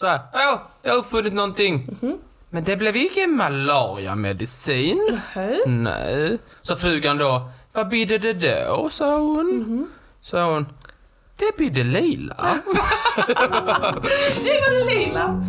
Så 0.00 0.06
här, 0.06 0.20
ja, 0.32 0.62
jag 0.82 0.90
har 0.92 0.98
uppfunnit 0.98 1.34
någonting. 1.34 1.88
Men 2.50 2.64
det 2.64 2.76
blev 2.76 2.96
ingen 2.96 3.36
malariamedicin. 3.36 5.20
Hej. 5.32 5.58
Nej. 5.66 6.38
Så 6.62 6.76
frugan 6.76 7.18
då, 7.18 7.50
vad 7.72 7.88
bidde 7.88 8.18
det 8.18 8.64
då, 8.68 8.88
sa 8.90 9.18
hon. 9.18 9.88
Sa 10.20 10.52
hon, 10.52 10.66
det 11.36 11.56
bidde 11.58 11.84
lila. 11.84 12.36
Det 13.16 13.34
var 13.34 14.02
det 14.88 14.94
lila. 14.96 15.44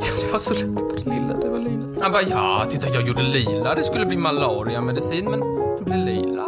Det 0.00 0.32
var 0.32 0.38
så 0.38 0.54
lätt. 0.54 1.06
Lila, 1.06 1.36
det 1.40 1.48
var 1.48 1.58
lila. 1.58 2.02
Han 2.02 2.12
bara, 2.12 2.22
ja, 2.22 2.66
titta 2.70 2.88
jag 2.88 3.08
gjorde 3.08 3.22
lila. 3.22 3.74
Det 3.74 3.82
skulle 3.82 4.06
bli 4.06 4.16
malariamedicin, 4.16 5.30
men 5.30 5.40
det 5.78 5.84
blev 5.84 5.98
lila. 6.04 6.46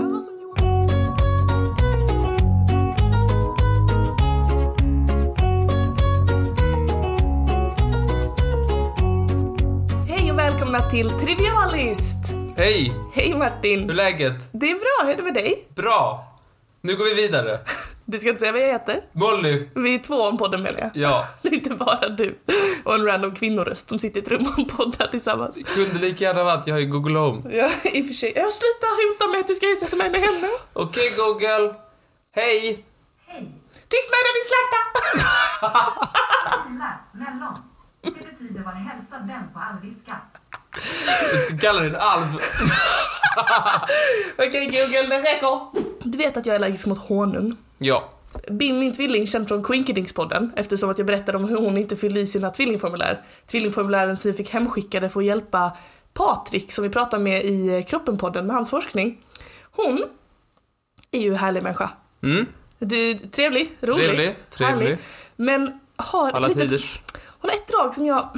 Till 10.90 11.08
Trivialist. 11.10 12.16
Hej, 12.56 12.92
Hej 13.14 13.26
hur 13.28 13.34
är 13.34 13.38
Martin. 13.38 13.86
läget? 13.86 14.48
Det 14.52 14.70
är 14.70 14.74
bra, 14.74 15.04
hur 15.06 15.12
är 15.12 15.16
det 15.16 15.22
med 15.22 15.34
dig? 15.34 15.68
Bra. 15.74 16.24
Nu 16.80 16.96
går 16.96 17.04
vi 17.04 17.14
vidare. 17.14 17.58
Du 18.04 18.18
ska 18.18 18.28
inte 18.28 18.40
säga 18.40 18.52
vad 18.52 18.60
jag 18.60 18.68
heter? 18.72 19.00
Molly. 19.12 19.68
Vi 19.74 19.94
är 19.94 19.98
två 19.98 20.14
om 20.22 20.38
podden 20.38 20.62
menar 20.62 20.78
jag. 20.80 20.90
Ja, 20.94 21.26
Det 21.42 21.48
är 21.48 21.54
inte 21.54 21.70
bara 21.74 22.08
du 22.08 22.38
och 22.84 22.94
en 22.94 23.04
random 23.04 23.34
kvinnoröst 23.34 23.88
som 23.88 23.98
sitter 23.98 24.20
i 24.20 24.22
ett 24.22 24.28
rum 24.28 24.46
och 24.58 24.68
poddar 24.76 25.06
tillsammans. 25.06 25.58
kunde 25.74 25.98
lika 25.98 26.24
gärna 26.24 26.44
varit 26.44 26.66
jag 26.66 26.76
är 26.78 26.82
i 26.82 26.86
Google 26.86 27.18
Home. 27.18 27.56
Ja, 27.56 27.70
i 27.84 28.02
och 28.02 28.06
för 28.06 28.14
sig. 28.14 28.32
Jag 28.36 28.52
slutar 28.52 29.12
hota 29.12 29.30
mig 29.32 29.40
att 29.40 29.46
du 29.46 29.54
ska 29.54 29.66
ersätta 29.66 29.96
mig 29.96 30.10
med 30.10 30.20
henne. 30.20 30.48
Okej 30.72 31.10
Google. 31.16 31.74
Hej. 32.34 32.84
Tyst 33.88 34.08
med 34.12 34.20
dig 34.26 34.32
din! 34.38 34.68
Vila, 36.72 36.92
mellon. 37.12 37.54
Det 38.02 38.30
betyder 38.30 38.64
var 38.64 38.72
hälsad 38.72 39.26
vän 39.26 39.42
på 39.54 39.58
alviska. 39.60 39.97
Du 41.50 41.58
kallar 41.58 41.82
din 41.82 41.96
alv. 41.96 42.26
Okej 44.38 44.64
Google, 44.66 45.16
det 45.16 45.22
räcker. 45.22 45.60
Du 46.04 46.18
vet 46.18 46.36
att 46.36 46.46
jag 46.46 46.54
är 46.54 46.58
allergisk 46.58 46.86
mot 46.86 46.98
honung. 46.98 47.56
Ja. 47.78 48.08
Bim, 48.50 48.78
min 48.78 48.92
tvilling, 48.94 49.26
känd 49.26 49.48
från 49.48 49.64
Quinkydings-podden 49.64 50.50
eftersom 50.56 50.90
att 50.90 50.98
jag 50.98 51.06
berättade 51.06 51.38
om 51.38 51.44
hur 51.48 51.56
hon 51.56 51.76
inte 51.78 51.96
fyllde 51.96 52.20
i 52.20 52.26
sina 52.26 52.50
tvillingformulär. 52.50 53.24
Tvillingformulären 53.46 54.16
som 54.16 54.30
vi 54.30 54.36
fick 54.36 54.50
hemskickade 54.50 55.10
för 55.10 55.20
att 55.20 55.26
hjälpa 55.26 55.76
Patrik 56.12 56.72
som 56.72 56.84
vi 56.84 56.90
pratar 56.90 57.18
med 57.18 57.44
i 57.44 57.84
Kroppen-podden 57.88 58.42
med 58.46 58.54
hans 58.56 58.70
forskning. 58.70 59.20
Hon 59.70 60.04
är 61.10 61.20
ju 61.20 61.28
en 61.28 61.36
härlig 61.36 61.62
människa. 61.62 61.90
Mm. 62.22 62.46
Du, 62.78 63.14
trevlig, 63.14 63.76
rolig, 63.80 64.06
Trevlig, 64.06 64.36
trevlig. 64.50 64.84
härlig. 64.86 64.98
Men 65.36 65.80
har 65.96 66.32
Alla 66.32 66.48
litet, 66.48 66.62
tiders. 66.62 67.00
hon 67.40 67.50
har 67.50 67.56
ett 67.56 67.68
drag 67.68 67.94
som 67.94 68.06
jag, 68.06 68.28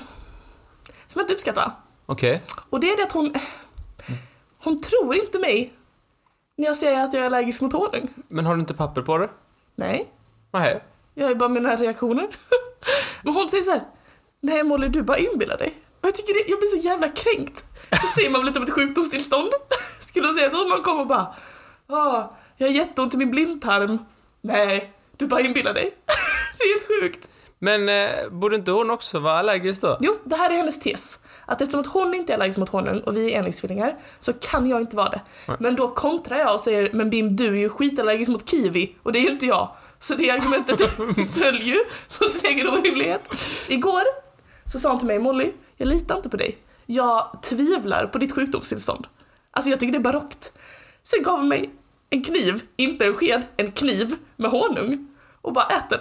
som 1.06 1.18
jag 1.20 1.22
inte 1.22 1.34
uppskattar. 1.34 1.72
Okej. 2.10 2.42
Och 2.70 2.80
det 2.80 2.90
är 2.90 2.96
det 2.96 3.02
att 3.02 3.12
hon, 3.12 3.34
hon 4.58 4.80
tror 4.80 5.14
inte 5.14 5.38
mig 5.38 5.72
när 6.56 6.66
jag 6.66 6.76
säger 6.76 7.04
att 7.04 7.12
jag 7.12 7.22
är 7.22 7.26
allergisk 7.26 7.62
mot 7.62 7.72
honung. 7.72 8.08
Men 8.28 8.46
har 8.46 8.54
du 8.54 8.60
inte 8.60 8.74
papper 8.74 9.02
på 9.02 9.18
det? 9.18 9.30
Nej, 9.76 10.12
Nej. 10.52 10.84
jag 11.14 11.24
har 11.24 11.30
ju 11.30 11.36
bara 11.36 11.48
mina 11.48 11.76
reaktioner. 11.76 12.28
Men 13.22 13.34
hon 13.34 13.48
säger 13.48 13.62
så 13.62 13.70
här, 13.70 13.82
nej 14.40 14.62
Molly 14.62 14.88
du 14.88 15.02
bara 15.02 15.18
inbillar 15.18 15.58
dig. 15.58 15.78
Och 16.00 16.06
jag 16.06 16.14
tycker 16.14 16.34
det, 16.34 16.50
jag 16.50 16.58
blir 16.58 16.68
så 16.68 16.76
jävla 16.76 17.08
kränkt. 17.08 17.64
Så 18.00 18.06
ser 18.06 18.30
man 18.30 18.40
väl 18.40 18.46
lite 18.46 18.58
av 18.58 18.64
ett 18.64 18.74
sjukdomstillstånd. 18.74 19.50
Skulle 20.00 20.26
hon 20.26 20.34
säga 20.34 20.50
så? 20.50 20.68
Man 20.68 20.82
kommer 20.82 21.00
och 21.00 21.06
bara, 21.06 21.34
ah, 21.86 22.36
jag 22.56 22.66
har 22.66 22.74
jätteont 22.74 23.14
i 23.14 23.16
min 23.16 23.30
blindtarm. 23.30 23.98
Nej, 24.40 24.92
du 25.16 25.26
bara 25.26 25.40
inbillar 25.40 25.74
dig. 25.74 25.96
Det 26.58 26.64
är 26.64 26.74
helt 26.74 26.88
sjukt. 26.88 27.28
Men 27.62 27.88
eh, 27.88 28.28
borde 28.30 28.56
inte 28.56 28.70
hon 28.70 28.90
också 28.90 29.18
vara 29.18 29.38
allergisk 29.38 29.80
då? 29.80 29.98
Jo, 30.00 30.16
det 30.24 30.36
här 30.36 30.50
är 30.50 30.54
hennes 30.54 30.80
tes. 30.80 31.18
Att 31.46 31.60
eftersom 31.60 31.80
att 31.80 31.86
hon 31.86 32.14
inte 32.14 32.32
är 32.32 32.34
allergisk 32.34 32.58
mot 32.58 32.68
honung 32.68 33.00
och 33.00 33.16
vi 33.16 33.32
är 33.32 33.38
enäggstvillingar 33.38 33.96
så 34.18 34.32
kan 34.32 34.66
jag 34.70 34.80
inte 34.80 34.96
vara 34.96 35.08
det. 35.08 35.20
Men 35.58 35.76
då 35.76 35.88
kontrar 35.88 36.38
jag 36.38 36.54
och 36.54 36.60
säger 36.60 36.92
men 36.92 37.10
Bim 37.10 37.36
du 37.36 37.46
är 37.46 37.58
ju 37.58 37.68
skitallergisk 37.68 38.30
mot 38.30 38.48
kiwi 38.50 38.96
och 39.02 39.12
det 39.12 39.18
är 39.18 39.22
ju 39.22 39.28
inte 39.28 39.46
jag. 39.46 39.68
Så 39.98 40.14
det 40.14 40.30
argumentet 40.30 40.80
föll 41.42 41.60
ju 41.62 41.84
på 42.18 42.24
sin 42.24 42.46
egen 42.46 42.68
orimlighet. 42.68 43.20
Igår 43.68 44.02
så 44.72 44.78
sa 44.78 44.90
hon 44.90 44.98
till 44.98 45.06
mig 45.06 45.18
Molly, 45.18 45.52
jag 45.76 45.88
litar 45.88 46.16
inte 46.16 46.28
på 46.28 46.36
dig. 46.36 46.58
Jag 46.86 47.38
tvivlar 47.42 48.06
på 48.06 48.18
ditt 48.18 48.34
sjukdomstillstånd. 48.34 49.06
Alltså 49.50 49.70
jag 49.70 49.80
tycker 49.80 49.92
det 49.92 49.98
är 49.98 50.12
barockt. 50.12 50.52
Sen 51.02 51.22
gav 51.22 51.38
hon 51.38 51.48
mig 51.48 51.70
en 52.10 52.24
kniv, 52.24 52.62
inte 52.76 53.04
en 53.04 53.14
sked, 53.14 53.42
en 53.56 53.72
kniv 53.72 54.16
med 54.36 54.50
honung 54.50 55.08
och 55.42 55.52
bara 55.52 55.64
ät 55.64 55.90
den. 55.90 56.00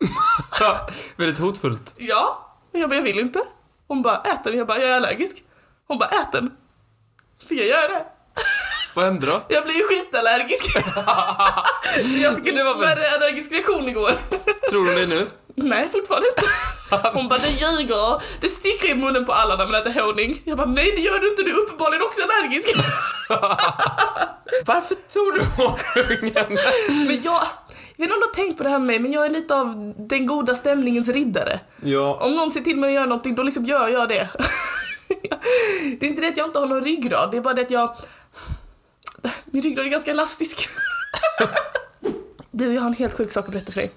Väldigt 1.16 1.38
hotfullt. 1.38 1.94
Ja, 1.96 2.52
och 2.72 2.78
jag 2.78 2.88
bara, 2.88 2.94
jag 2.96 3.02
vill 3.02 3.18
inte. 3.18 3.42
Hon 3.88 4.02
bara, 4.02 4.20
ät 4.20 4.44
den. 4.44 4.58
Jag 4.58 4.66
bara, 4.66 4.78
jag 4.78 4.88
är 4.88 4.96
allergisk. 4.96 5.42
Hon 5.88 5.98
bara, 5.98 6.08
ät 6.08 6.32
den. 6.32 6.50
Så 7.40 7.46
fick 7.46 7.60
jag 7.60 7.66
göra 7.66 7.88
det. 7.88 8.04
Vad 8.94 9.04
hände 9.04 9.26
då? 9.26 9.42
Jag 9.48 9.64
blev 9.64 9.76
ju 9.76 9.82
skitallergisk. 9.82 10.76
Jag 12.22 12.34
fick 12.34 12.46
en 12.46 12.72
smärre 12.74 13.10
allergisk 13.10 13.52
reaktion 13.52 13.88
igår. 13.88 14.20
Tror 14.70 14.84
du 14.84 14.94
det 14.94 15.06
nu? 15.06 15.26
Nej, 15.54 15.88
fortfarande 15.88 16.28
inte. 16.28 16.42
Hon 17.12 17.28
bara, 17.28 17.38
det 17.38 17.48
ljuger. 17.48 18.22
Det 18.40 18.48
sticker 18.48 18.90
i 18.90 18.94
munnen 18.94 19.26
på 19.26 19.32
alla 19.32 19.56
när 19.56 19.66
man 19.66 19.74
äter 19.74 20.00
honung. 20.00 20.42
Jag 20.44 20.56
bara, 20.56 20.66
nej 20.66 20.92
det 20.96 21.02
gör 21.02 21.18
du 21.18 21.30
inte. 21.30 21.42
Du 21.42 21.50
är 21.50 21.58
uppenbarligen 21.58 22.02
också 22.02 22.22
allergisk. 22.22 22.68
Varför 24.66 24.94
tog 24.94 25.34
du 25.34 25.44
honungen? 25.56 26.58
Men 27.06 27.22
jag, 27.22 27.42
jag 27.96 28.06
vet 28.06 28.14
inte 28.14 28.14
om 28.14 28.20
du 28.20 28.26
har 28.26 28.44
tänkt 28.44 28.58
på 28.58 28.62
det 28.62 28.70
här 28.70 28.78
med 28.78 28.86
mig, 28.86 28.98
men 28.98 29.12
jag 29.12 29.26
är 29.26 29.30
lite 29.30 29.54
av 29.54 29.94
den 29.96 30.26
goda 30.26 30.54
stämningens 30.54 31.08
riddare. 31.08 31.60
ja. 31.82 32.18
Om 32.22 32.36
någon 32.36 32.50
ser 32.50 32.60
till 32.60 32.76
mig 32.76 32.88
att 32.88 32.94
göra 32.94 33.06
någonting, 33.06 33.34
då 33.34 33.42
liksom 33.42 33.64
gör 33.64 33.88
jag 33.88 34.08
det. 34.08 34.28
det 36.00 36.06
är 36.06 36.10
inte 36.10 36.22
det 36.22 36.28
att 36.28 36.36
jag 36.36 36.46
inte 36.46 36.58
har 36.58 36.66
någon 36.66 36.84
ryggrad, 36.84 37.30
det 37.30 37.36
är 37.36 37.40
bara 37.40 37.54
det 37.54 37.62
att 37.62 37.70
jag... 37.70 37.96
Min 39.44 39.62
ryggrad 39.62 39.86
är 39.86 39.90
ganska 39.90 40.10
elastisk. 40.10 40.68
du, 42.50 42.74
jag 42.74 42.80
har 42.80 42.88
en 42.88 42.94
helt 42.94 43.14
sjuk 43.14 43.30
sak 43.30 43.44
att 43.44 43.52
berätta 43.52 43.72
för 43.72 43.80
dig. 43.80 43.92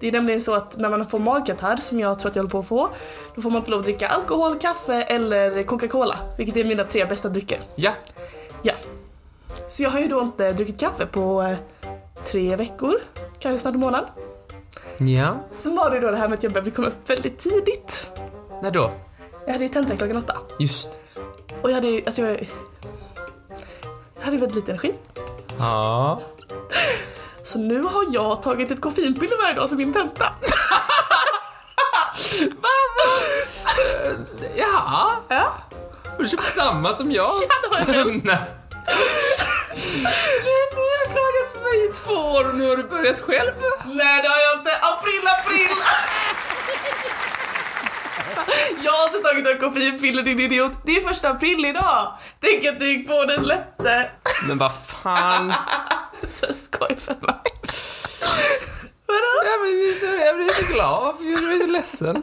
Det 0.00 0.08
är 0.08 0.12
nämligen 0.12 0.40
så 0.40 0.54
att 0.54 0.76
när 0.76 0.90
man 0.90 1.06
får 1.06 1.18
magkatarr, 1.18 1.76
som 1.76 2.00
jag 2.00 2.18
tror 2.18 2.30
att 2.30 2.36
jag 2.36 2.42
håller 2.42 2.50
på 2.50 2.58
att 2.58 2.68
få, 2.68 2.90
då 3.34 3.42
får 3.42 3.50
man 3.50 3.58
inte 3.58 3.70
lov 3.70 3.80
att 3.80 3.84
dricka 3.84 4.08
alkohol, 4.08 4.58
kaffe 4.58 5.02
eller 5.02 5.62
Coca-Cola, 5.62 6.18
vilket 6.38 6.56
är 6.56 6.64
mina 6.64 6.84
tre 6.84 7.04
bästa 7.04 7.28
drycker. 7.28 7.60
Ja. 7.74 7.92
Ja. 8.62 8.74
Så 9.68 9.82
jag 9.82 9.90
har 9.90 10.00
ju 10.00 10.08
då 10.08 10.20
inte 10.20 10.52
druckit 10.52 10.80
kaffe 10.80 11.06
på 11.06 11.42
eh, 11.42 11.56
tre 12.24 12.56
veckor, 12.56 12.94
kanske 13.38 13.58
snart 13.58 13.74
en 13.74 13.80
månad. 13.80 14.04
Ja. 14.98 15.36
Sen 15.52 15.76
var 15.76 15.90
det 15.90 16.00
då 16.00 16.10
det 16.10 16.16
här 16.16 16.28
med 16.28 16.36
att 16.36 16.42
jag 16.42 16.52
behövde 16.52 16.70
komma 16.70 16.88
upp 16.88 17.10
väldigt 17.10 17.38
tidigt. 17.38 18.10
När 18.62 18.70
då? 18.70 18.90
Jag 19.46 19.52
hade 19.52 19.64
ju 19.64 19.68
tenta 19.68 19.96
klockan 19.96 20.16
åtta. 20.16 20.36
Just. 20.58 20.98
Och 21.62 21.70
jag 21.70 21.74
hade 21.74 21.88
ju, 21.88 22.02
alltså 22.06 22.22
jag... 22.22 22.48
Jag 24.18 24.24
hade 24.24 24.36
väldigt 24.36 24.54
lite 24.56 24.72
energi. 24.72 24.94
Ja. 25.58 26.20
Så 27.42 27.58
nu 27.58 27.82
har 27.82 28.06
jag 28.10 28.42
tagit 28.42 28.70
ett 28.70 28.80
koffeinpiller 28.80 29.36
varje 29.42 29.54
dag 29.54 29.68
som 29.68 29.78
min 29.78 29.92
tenta. 29.92 30.24
Jaha. 34.56 35.10
Ja. 35.28 35.52
Har 36.04 36.18
du 36.18 36.28
köpt 36.28 36.44
samma 36.44 36.94
som 36.94 37.12
jag? 37.12 37.30
Ja, 37.48 37.48
det 37.62 37.92
har 37.92 37.94
jag 37.94 38.22
Du, 39.74 39.78
du 40.74 40.80
har 40.80 41.06
klagat 41.12 41.54
på 41.54 41.60
mig 41.60 41.84
i 41.84 41.92
två 41.92 42.12
år 42.12 42.48
och 42.48 42.54
nu 42.54 42.68
har 42.68 42.76
du 42.76 42.82
börjat 42.82 43.20
själv? 43.20 43.52
Nej 43.86 44.22
det 44.22 44.28
har 44.28 44.38
jag 44.38 44.58
inte. 44.58 44.70
April, 44.76 45.28
april! 45.38 45.76
Jag 48.84 48.92
har 48.92 49.06
inte 49.06 49.28
tagit 49.28 49.46
ett 49.46 49.60
koffeinpiller 49.60 50.22
din 50.22 50.40
idiot. 50.40 50.72
Det 50.84 50.96
är 50.96 51.00
första 51.00 51.30
april 51.30 51.66
idag. 51.66 52.18
Tänk 52.40 52.64
att 52.66 52.80
du 52.80 52.86
gick 52.92 53.08
på 53.08 53.24
den 53.24 53.42
lätte. 53.42 54.10
Men 54.48 54.58
vad 54.58 54.72
fan. 54.86 55.52
Så 56.28 56.54
skoj 56.54 56.96
för 56.96 57.14
mig. 57.20 57.42
Vadå? 59.06 59.42
Jag 59.44 59.60
blir 59.60 59.92
så, 59.92 60.06
jag 60.06 60.36
blir 60.36 60.48
så 60.48 60.72
glad. 60.72 61.02
Varför 61.02 61.24
gör 61.24 61.36
du 61.36 61.46
mig 61.46 61.58
så 61.58 61.66
ledsen? 61.66 62.22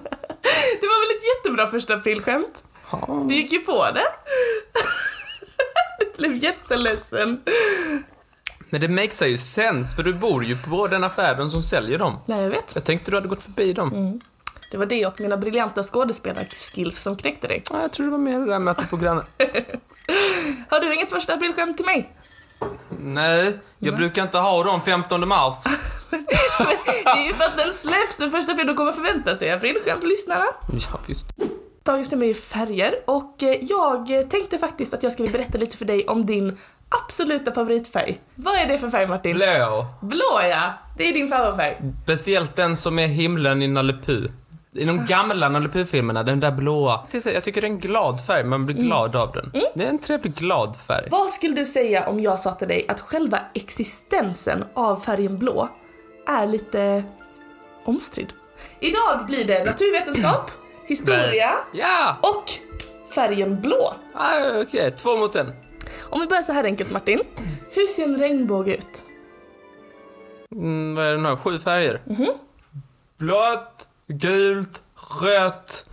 Det 0.81 0.88
var 0.88 1.07
väl 1.07 1.18
ett 1.18 1.24
jättebra 1.38 1.68
första 1.68 1.94
aprilskämt? 1.94 2.63
Ja. 2.92 3.25
Du 3.30 3.36
gick 3.36 3.51
ju 3.51 3.60
på 3.60 3.92
det. 3.92 4.07
Blev 6.19 6.36
jätteledsen. 6.36 7.42
Men 8.69 8.81
det 8.81 8.88
makes 8.88 9.21
ju 9.21 9.38
sense, 9.38 9.95
för 9.95 10.04
du 10.04 10.13
bor 10.13 10.44
ju 10.44 10.57
på 10.57 10.88
den 10.88 11.04
affären 11.04 11.50
som 11.50 11.62
säljer 11.63 11.98
dem. 12.00 12.19
Nej, 12.25 12.42
jag 12.42 12.50
vet. 12.50 12.71
Jag 12.74 12.83
tänkte 12.83 13.12
du 13.12 13.18
hade 13.18 13.27
gått 13.27 13.44
förbi 13.44 13.74
dem. 13.74 14.19
Det 14.71 14.77
var 14.77 14.86
det 14.86 15.06
och 15.06 15.13
mina 15.21 15.38
briljanta 15.38 15.83
skådespelarskills 15.83 17.01
som 17.01 17.16
knäckte 17.16 17.48
dig. 17.48 17.63
Ja, 17.71 17.81
jag 17.81 17.92
tror 17.92 18.06
det 18.06 18.12
var 18.12 18.18
mer 18.18 18.39
det 18.39 18.45
där 18.45 18.60
med 18.60 18.71
att 18.71 18.77
du 18.77 18.88
på 18.88 18.98
grannen. 18.98 19.24
Har 20.69 20.80
du 20.80 20.94
inget 20.94 21.12
första 21.12 21.33
aprilskämt 21.33 21.77
till 21.77 21.86
mig? 21.86 22.13
Nej, 23.00 23.60
jag 23.80 23.95
brukar 23.95 24.24
inte 24.24 24.38
ha 24.38 24.63
dem 24.63 24.81
15 24.81 25.27
mars. 25.27 25.56
Det 26.10 27.10
är 27.10 27.27
ju 27.27 27.33
för 27.33 27.44
att 27.45 27.57
den 27.57 27.72
släpps 27.74 28.18
den 28.18 28.31
första 28.31 28.51
april, 28.51 28.68
då 28.68 28.74
kommer 28.74 28.92
förvänta 28.92 29.36
sig 29.36 29.51
aprilskämt, 29.51 30.04
lyssnarna. 30.04 30.45
Ja, 30.92 31.00
visst. 31.07 31.25
Dagens 31.89 32.09
tema 32.09 32.25
är 32.25 32.33
färger 32.33 32.95
och 33.06 33.44
eh, 33.44 33.57
jag 33.62 34.30
tänkte 34.30 34.59
faktiskt 34.59 34.94
att 34.94 35.03
jag 35.03 35.12
skulle 35.12 35.30
berätta 35.30 35.57
lite 35.57 35.77
för 35.77 35.86
dig 35.86 36.07
om 36.07 36.25
din 36.25 36.57
absoluta 37.06 37.51
favoritfärg. 37.51 38.21
Vad 38.36 38.56
är 38.56 38.65
det 38.65 38.77
för 38.77 38.89
färg 38.89 39.07
Martin? 39.07 39.36
Blå. 39.36 39.86
Blå 40.01 40.41
ja, 40.50 40.74
det 40.97 41.09
är 41.09 41.13
din 41.13 41.27
favoritfärg. 41.27 41.77
Speciellt 42.03 42.56
den 42.56 42.75
som 42.75 43.00
är 43.00 43.07
himlen 43.07 43.62
i 43.62 43.68
Nalle 43.68 43.94
Puh. 44.06 44.31
I 44.71 44.86
de 44.86 45.06
gamla 45.06 45.50
Nalle 45.50 45.69
Puh-filmerna, 45.69 46.24
den 46.24 46.39
där 46.39 46.51
blåa. 46.51 47.06
Titta, 47.09 47.33
jag 47.33 47.44
tycker 47.44 47.62
det 47.62 47.68
är 47.68 47.71
en 47.71 47.80
glad 47.80 48.25
färg, 48.25 48.44
man 48.44 48.65
blir 48.65 48.75
glad 48.75 49.15
av 49.15 49.31
den. 49.31 49.51
Det 49.75 49.83
är 49.83 49.89
en 49.89 50.00
trevlig 50.00 50.36
glad 50.36 50.75
färg. 50.88 51.07
Vad 51.12 51.30
skulle 51.30 51.56
du 51.56 51.65
säga 51.65 52.07
om 52.07 52.19
jag 52.19 52.39
sa 52.39 52.51
till 52.51 52.68
dig 52.68 52.86
att 52.88 53.00
själva 53.00 53.39
existensen 53.53 54.65
av 54.74 55.00
färgen 55.00 55.38
blå 55.38 55.69
är 56.27 56.47
lite 56.47 57.03
omstridd? 57.86 58.33
Idag 58.80 59.25
blir 59.27 59.45
det 59.45 59.63
naturvetenskap, 59.65 60.51
historia 60.89 61.51
Ja! 61.71 62.18
och 62.21 62.51
färgen 63.15 63.62
blå. 63.62 63.94
Ah, 64.13 64.62
Okej, 64.62 64.91
två 64.91 65.18
mot 65.18 65.36
en. 65.36 65.53
Om 66.01 66.21
vi 66.21 66.27
börjar 66.27 66.41
så 66.44 66.53
här 66.53 66.63
enkelt 66.63 66.91
Martin. 66.91 67.19
Hur 67.71 67.88
ser 67.88 68.03
en 68.03 68.18
regnbåge 68.19 68.75
ut? 68.75 69.03
Mm, 70.51 70.95
vad 70.95 71.06
är 71.06 71.12
den 71.12 71.25
här? 71.25 71.36
Sju 71.36 71.59
färger? 71.59 72.01
Blått, 73.18 73.88
gult, 74.07 74.81
rött, 75.21 75.89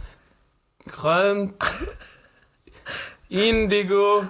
grönt, 1.00 1.64
indigo, 3.28 4.24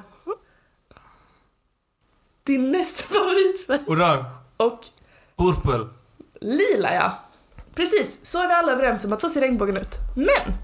Din 2.45 2.73
nästa 2.73 3.15
favoritfärg. 3.15 3.81
orange, 3.87 4.25
Och 4.57 4.81
purple. 5.37 5.87
lila 6.41 6.95
ja. 6.95 7.13
Precis, 7.77 8.27
så 8.27 8.43
är 8.43 8.49
vi 8.49 8.55
alla 8.55 8.73
överens 8.73 9.05
om 9.05 9.13
att 9.13 9.21
så 9.21 9.29
ser 9.29 9.41
regnbågen 9.41 9.77
ut. 9.77 9.99
Men! 10.17 10.55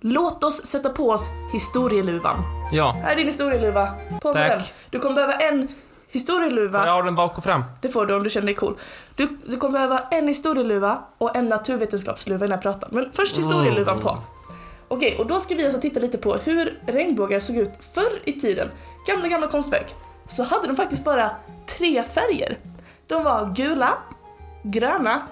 Låt 0.00 0.44
oss 0.44 0.66
sätta 0.66 0.88
på 0.88 1.10
oss 1.10 1.30
historieluvan. 1.52 2.36
Ja, 2.72 2.92
Här 3.02 3.12
är 3.12 3.16
din 3.16 3.26
historieluva. 3.26 3.88
På 4.22 4.34
med 4.34 4.50
Tack. 4.50 4.58
den. 4.58 4.62
Du 4.90 4.98
kommer 4.98 5.14
behöva 5.14 5.34
en 5.34 5.68
historieluva. 6.08 6.86
jag 6.86 6.92
har 6.92 7.02
den 7.02 7.14
bak 7.14 7.38
och 7.38 7.44
fram. 7.44 7.64
Det 7.82 7.88
får 7.88 8.06
du 8.06 8.14
om 8.14 8.22
du 8.22 8.30
känner 8.30 8.46
dig 8.46 8.54
cool. 8.54 8.78
Du, 9.16 9.38
du 9.46 9.56
kommer 9.56 9.72
behöva 9.72 10.00
en 10.10 10.28
historieluva 10.28 11.02
och 11.18 11.36
en 11.36 11.48
naturvetenskapsluva 11.48 12.44
i 12.44 12.48
den 12.48 12.54
här 12.58 12.62
pratan. 12.62 12.88
Men 12.92 13.12
först 13.12 13.38
historieluvan 13.38 14.00
på. 14.00 14.18
Okej, 14.88 15.16
och 15.18 15.26
då 15.26 15.40
ska 15.40 15.54
vi 15.54 15.64
alltså 15.64 15.80
titta 15.80 16.00
lite 16.00 16.18
på 16.18 16.34
hur 16.34 16.78
regnbågar 16.86 17.40
såg 17.40 17.56
ut 17.56 17.70
förr 17.94 18.20
i 18.24 18.32
tiden. 18.32 18.68
Gamla, 19.06 19.28
gamla 19.28 19.46
konstverk. 19.46 19.94
Så 20.28 20.42
hade 20.42 20.66
de 20.66 20.76
faktiskt 20.76 21.04
bara 21.04 21.30
tre 21.66 22.02
färger. 22.02 22.58
De 23.06 23.24
var 23.24 23.52
gula, 23.54 23.94
gröna 24.62 25.22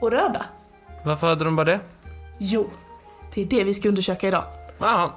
och 0.00 0.10
röda. 0.10 0.46
Varför 1.04 1.26
hade 1.26 1.44
de 1.44 1.56
bara 1.56 1.64
det? 1.64 1.80
Jo, 2.38 2.70
det 3.34 3.42
är 3.42 3.46
det 3.46 3.64
vi 3.64 3.74
ska 3.74 3.88
undersöka 3.88 4.28
idag. 4.28 4.44
Jaha. 4.78 5.10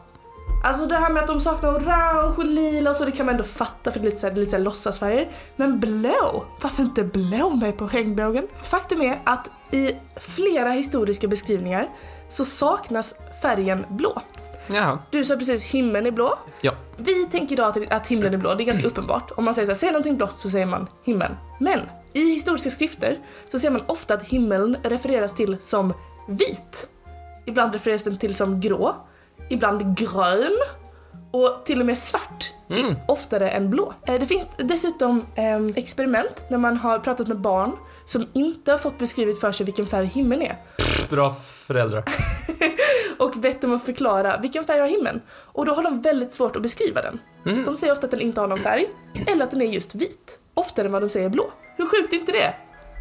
Alltså 0.64 0.86
det 0.86 0.96
här 0.96 1.14
med 1.14 1.22
att 1.24 1.28
de 1.28 1.40
saknar 1.40 1.70
orange 1.70 2.34
och 2.38 2.46
lila 2.46 2.90
och 2.90 2.96
så, 2.96 3.06
det 3.06 3.12
kan 3.12 3.26
man 3.26 3.36
ändå 3.36 3.44
fatta 3.44 3.92
för 3.92 4.00
det 4.00 4.04
är 4.04 4.10
lite 4.10 4.22
såhär, 4.22 4.36
lite 4.36 4.52
såhär 4.52 4.64
låtsasfärger. 4.64 5.30
Men 5.56 5.80
blå, 5.80 6.46
varför 6.62 6.84
inte 6.84 7.04
blå 7.04 7.50
med 7.50 7.78
på 7.78 7.88
regnbågen? 7.88 8.48
Faktum 8.64 9.02
är 9.02 9.20
att 9.24 9.52
i 9.72 9.96
flera 10.16 10.72
historiska 10.72 11.28
beskrivningar 11.28 11.90
så 12.30 12.46
saknas 12.46 13.16
färgen 13.42 13.86
blå. 13.90 14.22
Jaha. 14.68 15.00
Du 15.10 15.26
sa 15.26 15.36
precis 15.36 15.64
himlen 15.64 16.06
är 16.06 16.12
blå. 16.12 16.40
Ja. 16.62 16.72
Vi 16.98 17.26
tänker 17.26 17.54
idag 17.54 17.68
att, 17.78 17.92
att 17.92 18.08
himlen 18.08 18.34
är 18.34 18.38
blå, 18.38 18.54
det 18.56 18.64
är 18.64 18.66
ganska 18.66 18.88
uppenbart. 18.88 19.32
Om 19.36 19.46
man 19.46 19.54
säger 19.54 19.66
så 19.66 19.72
här, 19.72 19.76
säg 19.78 19.90
någonting 19.92 20.16
blått 20.18 20.40
så 20.40 20.50
säger 20.50 20.66
man 20.66 20.88
himmel. 21.04 21.32
Men 21.60 21.80
i 22.14 22.22
historiska 22.34 22.70
skrifter 22.70 23.20
så 23.52 23.60
ser 23.60 23.70
man 23.70 23.82
ofta 23.88 24.14
att 24.14 24.24
himlen 24.24 24.78
refereras 24.84 25.36
till 25.36 25.58
som 25.62 25.94
vit. 26.28 26.90
Ibland 27.46 27.74
refereras 27.74 28.04
den 28.04 28.18
till 28.18 28.36
som 28.36 28.60
grå, 28.62 28.96
ibland 29.50 29.98
grön 29.98 30.58
och 31.32 31.62
till 31.66 31.80
och 31.80 31.86
med 31.86 31.98
svart. 31.98 32.52
Mm. 32.70 32.96
Oftare 33.08 33.50
än 33.50 33.70
blå. 33.70 33.94
Eh, 34.08 34.20
Det 34.20 34.26
finns 34.26 34.48
dessutom 34.58 35.26
eh, 35.36 35.66
experiment 35.76 36.46
när 36.50 36.58
man 36.58 36.78
har 36.78 37.00
pratat 37.00 37.28
med 37.28 37.38
barn 37.40 37.72
som 38.06 38.28
inte 38.34 38.72
har 38.72 38.78
fått 38.78 39.00
beskrivet 39.00 39.40
för 39.40 39.52
sig 39.52 39.66
vilken 39.66 39.88
färg 39.88 40.06
himlen 40.06 40.42
är 40.42 40.56
Bra 41.10 41.32
föräldrar. 41.44 42.04
och 43.36 43.42
bett 43.42 43.62
dem 43.62 43.74
att 43.74 43.84
förklara 43.84 44.38
vilken 44.38 44.66
färg 44.66 44.80
har 44.80 44.88
himlen. 44.88 45.22
Och 45.30 45.66
då 45.66 45.74
har 45.74 45.84
de 45.84 46.02
väldigt 46.02 46.34
svårt 46.34 46.56
att 46.56 46.62
beskriva 46.62 47.02
den. 47.02 47.20
Mm. 47.46 47.66
De 47.66 47.78
säger 47.78 47.94
ofta 47.94 48.06
att 48.06 48.12
den 48.12 48.20
inte 48.20 48.42
har 48.42 48.48
någon 48.48 48.60
färg, 48.60 48.88
eller 49.28 49.44
att 49.44 49.52
den 49.52 49.62
är 49.62 49.66
just 49.66 49.96
vit. 49.96 50.40
Oftare 50.54 50.86
än 50.86 50.92
vad 50.92 51.02
de 51.02 51.10
säger 51.10 51.30
blå. 51.30 51.52
Hur 51.78 51.86
sjukt 51.86 52.14
är 52.14 52.18
inte 52.18 52.32
det? 52.32 52.56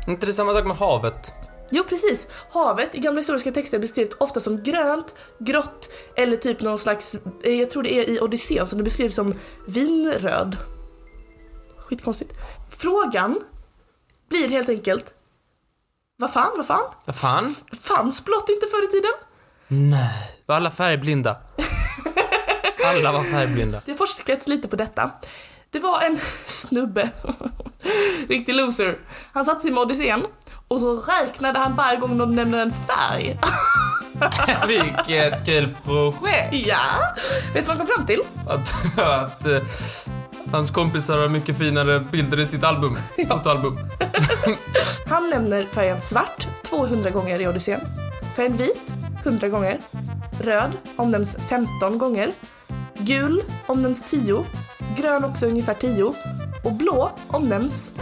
Inte 0.09 0.27
det 0.27 0.33
samma 0.33 0.53
sak 0.53 0.67
med 0.67 0.77
havet? 0.77 1.33
Jo 1.71 1.85
precis, 1.89 2.29
havet 2.51 2.95
i 2.95 2.99
gamla 2.99 3.19
historiska 3.19 3.53
texter 3.53 3.77
är 3.77 3.81
beskrivet 3.81 4.13
ofta 4.13 4.41
som 4.41 4.63
grönt, 4.63 5.15
grått 5.39 5.91
eller 6.17 6.37
typ 6.37 6.61
någon 6.61 6.79
slags, 6.79 7.19
eh, 7.43 7.55
jag 7.55 7.71
tror 7.71 7.83
det 7.83 7.95
är 7.95 8.09
i 8.09 8.21
Odysseen 8.21 8.67
som 8.67 8.79
det 8.79 8.85
beskrivs 8.85 9.15
som 9.15 9.35
vinröd. 9.67 10.57
Skitkonstigt. 11.77 12.33
Frågan 12.71 13.41
blir 14.29 14.49
helt 14.49 14.69
enkelt, 14.69 15.15
vad 16.17 16.33
fan, 16.33 16.53
vad 16.57 16.67
fan? 16.67 16.95
Vad 17.05 17.17
fan? 17.17 17.55
Fanns 17.81 18.25
blått 18.25 18.49
inte 18.49 18.67
förr 18.67 18.85
i 18.85 18.87
tiden? 18.87 19.13
Nej. 19.73 20.11
Var 20.47 20.57
alla 20.57 20.71
färgblinda? 20.71 21.37
Alla 22.85 23.13
var 23.13 23.25
färgblinda. 23.25 23.81
Det 23.85 23.93
har 23.93 23.97
forskats 23.97 24.49
lite 24.49 24.69
på 24.69 24.77
detta. 24.77 25.11
Det 25.71 25.79
var 25.79 26.03
en 26.03 26.19
snubbe, 26.47 27.11
riktig 28.29 28.55
loser. 28.55 28.99
Han 29.33 29.45
satte 29.45 29.61
sig 29.61 29.71
med 29.71 29.81
Odysseen 29.83 30.27
och 30.69 30.81
så 30.81 30.97
räknade 30.97 31.59
han 31.59 31.77
varje 31.77 31.99
gång 31.99 32.19
de 32.19 32.35
nämnde 32.35 32.61
en 32.61 32.73
färg. 32.73 33.39
Vilket 34.69 35.47
kul 35.47 35.75
projekt! 35.85 36.67
ja, 36.67 37.15
vet 37.55 37.65
du 37.65 37.69
vad 37.69 37.77
han 37.77 37.87
kom 37.87 37.97
fram 37.97 38.07
till? 38.07 38.21
Att, 38.49 38.99
att 38.99 39.47
eh, 39.47 39.63
hans 40.53 40.71
kompisar 40.71 41.19
har 41.19 41.29
mycket 41.29 41.59
finare 41.59 42.01
bilder 42.01 42.41
i 42.41 42.47
sitt 42.47 42.65
album. 42.65 42.99
Fotoalbum. 43.29 43.79
Han 45.07 45.31
nämner 45.31 45.65
färgen 45.65 46.01
svart 46.01 46.47
200 46.65 47.11
gånger 47.11 47.41
i 47.41 47.49
Odysseen. 47.49 47.81
Färgen 48.37 48.57
vit 48.57 49.00
100 49.25 49.49
gånger. 49.49 49.79
Röd 50.43 50.71
omnämns 50.97 51.37
15 51.49 51.99
gånger. 51.99 52.33
Gul 52.99 53.43
omnämns 53.67 54.03
10. 54.03 54.45
Grön 54.97 55.25
också 55.25 55.47
ungefär 55.47 55.75
10. 55.75 56.15
Och 56.65 56.73
blå 56.73 57.11
omnämns 57.29 57.93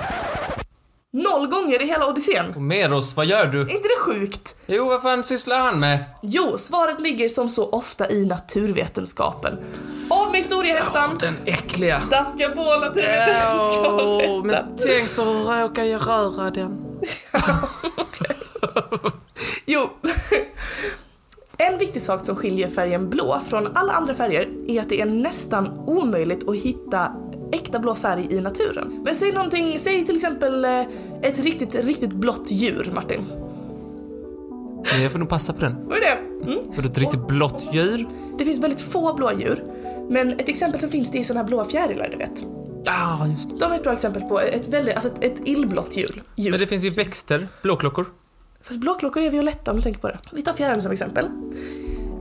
noll 1.13 1.47
gånger 1.47 1.83
i 1.83 1.87
hela 1.87 2.07
Odysseen. 2.09 2.55
Och 2.55 2.63
Meros, 2.63 3.17
vad 3.17 3.27
gör 3.27 3.47
du? 3.47 3.59
Är 3.61 3.71
inte 3.77 3.89
det 3.89 4.01
sjukt? 4.01 4.57
Jo, 4.67 4.89
vad 4.89 5.03
fan 5.03 5.25
sysslar 5.25 5.59
han 5.59 5.81
med? 5.81 6.05
Jo, 6.23 6.59
svaret 6.59 7.01
ligger 7.01 7.29
som 7.29 7.49
så 7.49 7.69
ofta 7.71 8.11
i 8.11 8.27
naturvetenskapen. 8.27 9.59
Av 10.11 10.27
med 10.31 10.37
historiehäftan, 10.37 11.19
Den 11.21 11.35
äckliga. 11.45 12.03
daska 12.11 12.49
på 12.49 12.61
naturvetenskapshäftan. 12.61 14.47
men 14.47 14.65
tänk 14.87 15.09
så 15.09 15.25
råkar 15.63 15.85
jag 15.85 16.07
röra 16.09 16.51
den. 16.51 16.79
Jo. 19.67 19.91
En 21.61 21.79
viktig 21.79 22.03
sak 22.03 22.25
som 22.25 22.37
skiljer 22.37 22.71
färgen 22.71 23.11
blå 23.11 23.39
från 23.47 23.67
alla 23.75 23.93
andra 23.93 24.15
färger 24.15 24.49
är 24.69 24.81
att 24.81 24.89
det 24.89 25.01
är 25.01 25.07
nästan 25.07 25.79
omöjligt 25.87 26.49
att 26.49 26.57
hitta 26.57 27.13
äkta 27.53 27.79
blå 27.79 27.95
färg 27.95 28.27
i 28.31 28.41
naturen. 28.41 29.01
Men 29.05 29.15
säg 29.15 29.33
någonting, 29.33 29.79
säg 29.79 30.07
till 30.07 30.17
exempel 30.17 30.65
eh, 30.65 30.81
ett 31.23 31.39
riktigt, 31.39 31.75
riktigt 31.75 32.13
blått 32.13 32.51
djur, 32.51 32.91
Martin. 32.95 33.25
Jag 35.03 35.13
får 35.13 35.19
nog 35.19 35.29
passa 35.29 35.53
på 35.53 35.61
den. 35.61 35.77
Vad 35.85 35.97
är 35.97 36.01
det? 36.01 36.19
Mm. 36.51 36.59
Var 36.77 36.83
det 36.83 36.89
ett 36.89 36.99
riktigt 36.99 37.27
blått 37.27 37.65
djur? 37.73 38.07
Det 38.39 38.45
finns 38.45 38.61
väldigt 38.61 38.81
få 38.81 39.15
blåa 39.15 39.35
djur. 39.35 39.65
Men 40.11 40.33
ett 40.33 40.49
exempel 40.49 40.81
som 40.81 40.91
finns 40.91 41.11
det 41.11 41.19
är 41.19 41.23
sådana 41.23 41.41
här 41.41 41.49
blåa 41.49 41.65
fjärilar, 41.65 42.09
du 42.11 42.17
vet. 42.17 42.45
Ah, 42.87 43.27
just 43.27 43.51
det. 43.51 43.57
De 43.59 43.73
är 43.73 43.77
ett 43.77 43.83
bra 43.83 43.93
exempel 43.93 44.23
på 44.23 44.41
ett 44.41 44.69
väldigt, 44.69 44.95
alltså 44.95 45.09
ett, 45.09 45.25
ett 45.25 45.49
illblått 45.49 45.97
djur. 45.97 46.23
djur. 46.37 46.51
Men 46.51 46.61
det 46.61 46.67
finns 46.67 46.85
ju 46.85 46.91
växter, 46.91 47.49
blåklockor. 47.63 48.07
Fast 48.69 48.81
blåklockor 48.81 49.23
är 49.23 49.31
violetta 49.31 49.71
om 49.71 49.77
du 49.77 49.83
tänker 49.83 50.01
på 50.01 50.09
det. 50.09 50.19
Vi 50.33 50.43
tar 50.43 50.53
fjärilen 50.53 50.83
som 50.83 50.93
exempel. 50.93 51.25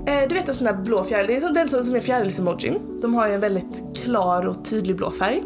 Eh, 0.07 0.27
du 0.29 0.35
vet 0.35 0.47
en 0.47 0.53
sån 0.53 0.65
där 0.65 0.73
blå 0.73 1.03
fjäril, 1.03 1.27
det 1.27 1.35
är 1.35 1.53
den 1.53 1.67
som 1.83 1.95
är 1.95 1.99
fjärilsemojin. 1.99 2.99
De 3.01 3.13
har 3.13 3.27
ju 3.27 3.33
en 3.33 3.39
väldigt 3.39 3.97
klar 4.03 4.47
och 4.47 4.65
tydlig 4.65 4.95
blå 4.95 5.11
färg. 5.11 5.43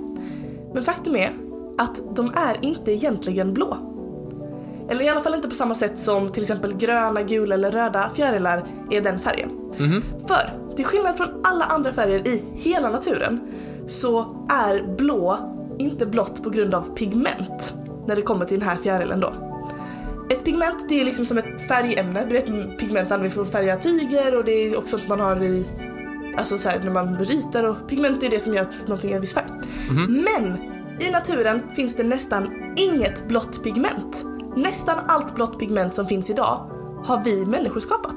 Men 0.74 0.84
faktum 0.84 1.16
är 1.16 1.32
att 1.78 2.16
de 2.16 2.32
är 2.36 2.58
inte 2.62 2.92
egentligen 2.92 3.54
blå. 3.54 3.78
Eller 4.90 5.04
i 5.04 5.10
alla 5.10 5.22
fall 5.22 5.36
inte 5.36 5.50
på 5.50 5.56
samma 5.56 5.76
sätt 5.76 6.00
som 6.00 6.32
till 6.32 6.44
exempel 6.44 6.74
gröna, 6.74 7.22
gula 7.24 7.56
eller 7.56 7.72
röda 7.72 8.10
fjärilar 8.16 8.68
är 8.92 9.02
den 9.02 9.20
färgen. 9.20 9.50
För, 10.28 10.76
till 10.76 10.86
skillnad 10.86 11.18
från 11.18 11.28
alla 11.44 11.66
andra 11.66 11.94
färger 11.94 12.28
i 12.28 12.44
hela 12.54 12.90
naturen 12.90 13.40
så 13.88 14.20
är 14.50 14.96
blå 14.98 15.38
inte 15.80 16.06
blått 16.06 16.44
på 16.44 16.50
grund 16.50 16.74
av 16.74 16.96
pigment 16.96 17.76
när 18.08 18.16
det 18.16 18.22
kommer 18.22 18.46
till 18.46 18.60
den 18.60 18.70
här 18.70 18.78
fjärilen 18.78 19.20
då. 19.20 19.51
Ett 20.32 20.44
pigment 20.44 20.90
det 20.90 21.02
är 21.02 21.06
liksom 21.06 21.26
som 21.26 21.38
ett 21.38 21.68
färgämne, 21.68 22.26
du 22.26 22.34
vet 22.34 22.46
pigment 22.80 23.12
använder 23.12 23.24
vi 23.24 23.30
för 23.30 23.42
att 23.42 23.52
färga 23.52 23.78
tyger 23.78 24.38
och 24.38 24.46
det 24.46 24.52
är 24.52 24.78
också 24.78 24.98
sånt 24.98 25.10
man 25.10 25.20
har 25.20 25.44
i 25.44 25.66
Alltså 26.38 26.58
så 26.58 26.70
här, 26.70 26.80
när 26.80 26.92
man 26.92 27.18
ritar 27.18 27.64
och 27.64 27.88
pigment 27.88 28.24
är 28.24 28.30
det 28.30 28.40
som 28.40 28.54
gör 28.54 28.62
att 28.62 28.88
någonting 28.88 29.12
är 29.12 29.20
viss 29.20 29.34
färg. 29.34 29.46
Men 30.08 30.58
i 31.00 31.12
naturen 31.12 31.62
finns 31.76 31.96
det 31.96 32.04
nästan 32.04 32.74
inget 32.78 33.28
blått 33.28 33.64
pigment. 33.64 34.26
Nästan 34.56 34.98
allt 35.08 35.36
blått 35.36 35.60
pigment 35.60 35.94
som 35.94 36.08
finns 36.08 36.30
idag 36.30 36.70
har 37.06 37.22
vi 37.24 37.46
människor 37.46 37.80
skapat. 37.80 38.16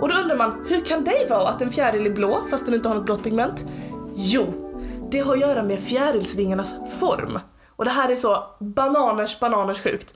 Och 0.00 0.08
då 0.08 0.14
undrar 0.14 0.36
man, 0.36 0.64
hur 0.68 0.84
kan 0.84 1.04
det 1.04 1.30
vara 1.30 1.48
att 1.48 1.62
en 1.62 1.70
fjäril 1.70 2.06
är 2.06 2.10
blå 2.10 2.38
fast 2.50 2.66
den 2.66 2.74
inte 2.74 2.88
har 2.88 2.94
något 2.94 3.06
blått 3.06 3.22
pigment? 3.22 3.64
Jo, 4.14 4.76
det 5.10 5.18
har 5.18 5.32
att 5.32 5.40
göra 5.40 5.62
med 5.62 5.80
fjärilsvingarnas 5.80 6.74
form. 7.00 7.38
Och 7.76 7.84
det 7.84 7.90
här 7.90 8.12
är 8.12 8.16
så 8.16 8.44
bananers 8.60 9.40
bananers 9.40 9.82
sjukt. 9.82 10.14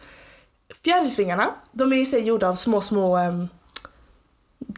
Fjärilsvingarna, 0.85 1.55
de 1.73 1.93
är 1.93 1.97
i 1.97 2.07
sig 2.07 2.23
gjorda 2.23 2.49
av 2.49 2.55
små, 2.55 2.81
små, 2.81 3.17
ehm, 3.17 3.49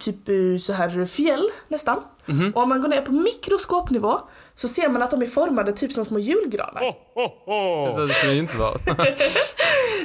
typ 0.01 0.29
eh, 0.29 0.61
så 0.61 0.73
här 0.73 1.07
fjäll 1.07 1.49
nästan. 1.69 2.01
Mhm. 2.27 2.53
Och 2.55 2.63
om 2.63 2.69
man 2.69 2.81
går 2.81 2.89
ner 2.89 3.01
på 3.03 3.13
mikroskopnivå 3.13 4.19
så 4.55 4.69
ser 4.69 4.89
man 4.89 5.03
att 5.03 5.11
de 5.11 5.23
är 5.23 5.27
formade 5.27 5.73
typ 5.73 5.93
som 5.93 6.05
små 6.05 6.19
julgranar. 6.19 6.83
Så 7.93 8.01
det 8.01 8.15
skulle 8.15 8.31
det 8.33 8.35
ju 8.35 8.41
inte 8.41 8.57
vara. 8.57 8.75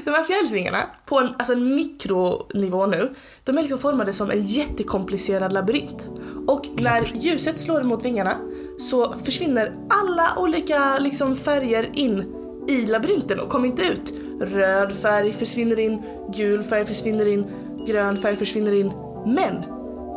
De 0.05 0.11
här 0.11 0.23
fjärilsvingarna, 0.23 0.83
på 1.05 1.19
en, 1.19 1.27
alltså 1.37 1.53
en 1.53 1.75
mikronivå 1.75 2.85
nu, 2.85 3.15
de 3.43 3.57
är 3.57 3.61
liksom 3.61 3.79
formade 3.79 4.13
som 4.13 4.31
en 4.31 4.41
jättekomplicerad 4.41 5.53
labyrint. 5.53 6.09
Och 6.47 6.65
när 6.75 7.11
ljuset 7.15 7.57
slår 7.57 7.83
mot 7.83 8.05
vingarna 8.05 8.37
så 8.79 9.13
försvinner 9.25 9.73
alla 9.89 10.33
olika 10.37 10.99
liksom 10.99 11.35
färger 11.35 11.89
in 11.93 12.33
i 12.67 12.85
labyrinten 12.85 13.39
och 13.39 13.49
kommer 13.49 13.67
inte 13.67 13.83
ut. 13.83 14.13
Röd 14.41 14.93
färg 14.93 15.33
försvinner 15.33 15.79
in, 15.79 16.03
gul 16.33 16.63
färg 16.63 16.85
försvinner 16.85 17.25
in, 17.25 17.45
grön 17.87 18.17
färg 18.17 18.35
försvinner 18.35 18.71
in. 18.71 18.93
Men 19.25 19.63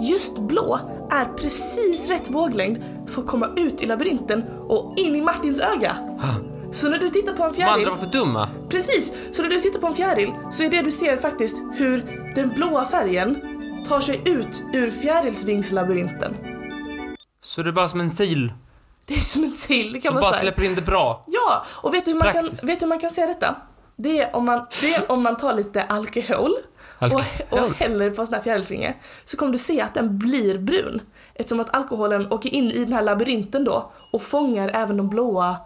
just 0.00 0.38
blå 0.38 0.80
är 1.10 1.24
precis 1.24 2.08
rätt 2.08 2.30
våglängd 2.30 2.84
för 3.06 3.22
att 3.22 3.28
komma 3.28 3.48
ut 3.56 3.82
i 3.82 3.86
labyrinten 3.86 4.44
och 4.68 4.94
in 4.98 5.16
i 5.16 5.22
Martins 5.22 5.60
öga. 5.60 5.96
Så 6.72 6.88
när 6.88 6.98
du 6.98 7.10
tittar 7.10 7.32
på 7.32 7.44
en 7.44 7.54
fjäril... 7.54 7.72
andra 7.72 7.90
var 7.90 7.96
för 7.96 8.06
dumma. 8.06 8.48
Precis! 8.68 9.12
Så 9.32 9.42
när 9.42 9.48
du 9.48 9.60
tittar 9.60 9.80
på 9.80 9.86
en 9.86 9.94
fjäril 9.94 10.32
så 10.50 10.62
är 10.62 10.70
det 10.70 10.82
du 10.82 10.90
ser 10.90 11.16
faktiskt 11.16 11.56
hur 11.74 12.22
den 12.34 12.48
blåa 12.48 12.84
färgen 12.84 13.38
tar 13.88 14.00
sig 14.00 14.22
ut 14.24 14.62
ur 14.72 14.90
fjärilsvingslabyrinten. 14.90 16.36
Så 17.40 17.62
det 17.62 17.70
är 17.70 17.72
bara 17.72 17.88
som 17.88 18.00
en 18.00 18.10
sil 18.18 18.42
Det 19.06 19.14
är 19.14 19.20
som 19.20 19.44
en 19.44 19.52
sill 19.52 19.92
kan 19.92 20.00
som 20.02 20.14
man 20.14 20.20
bara 20.20 20.32
säga. 20.32 20.42
släpper 20.42 20.64
in 20.64 20.74
det 20.74 20.82
bra. 20.82 21.24
Ja, 21.26 21.64
och 21.68 21.94
vet 21.94 22.04
du, 22.04 22.10
hur 22.10 22.18
man 22.18 22.32
kan, 22.32 22.44
vet 22.44 22.62
du 22.62 22.76
hur 22.80 22.86
man 22.86 22.98
kan 22.98 23.10
se 23.10 23.26
detta? 23.26 23.56
Det 24.02 24.20
är 24.20 24.36
om 24.36 24.44
man, 24.44 24.66
det 24.80 24.94
är 24.94 25.12
om 25.12 25.22
man 25.22 25.36
tar 25.36 25.54
lite 25.54 25.82
alkohol 25.82 26.54
och, 26.98 27.22
och 27.50 27.74
häller 27.74 28.10
på 28.10 28.22
en 28.22 28.26
sån 28.26 28.34
här 28.34 28.42
fjärilsvinge 28.42 28.94
så 29.24 29.36
kommer 29.36 29.52
du 29.52 29.58
se 29.58 29.80
att 29.80 29.94
den 29.94 30.18
blir 30.18 30.58
brun. 30.58 31.00
Eftersom 31.34 31.60
att 31.60 31.74
alkoholen 31.74 32.32
åker 32.32 32.54
in 32.54 32.70
i 32.70 32.84
den 32.84 32.92
här 32.92 33.02
labyrinten 33.02 33.64
då 33.64 33.92
och 34.12 34.22
fångar 34.22 34.70
även 34.74 34.96
de 34.96 35.08
blåa, 35.08 35.56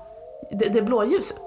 det, 0.51 0.69
det 0.69 0.83
blåa 0.83 1.05
ljuset. 1.05 1.43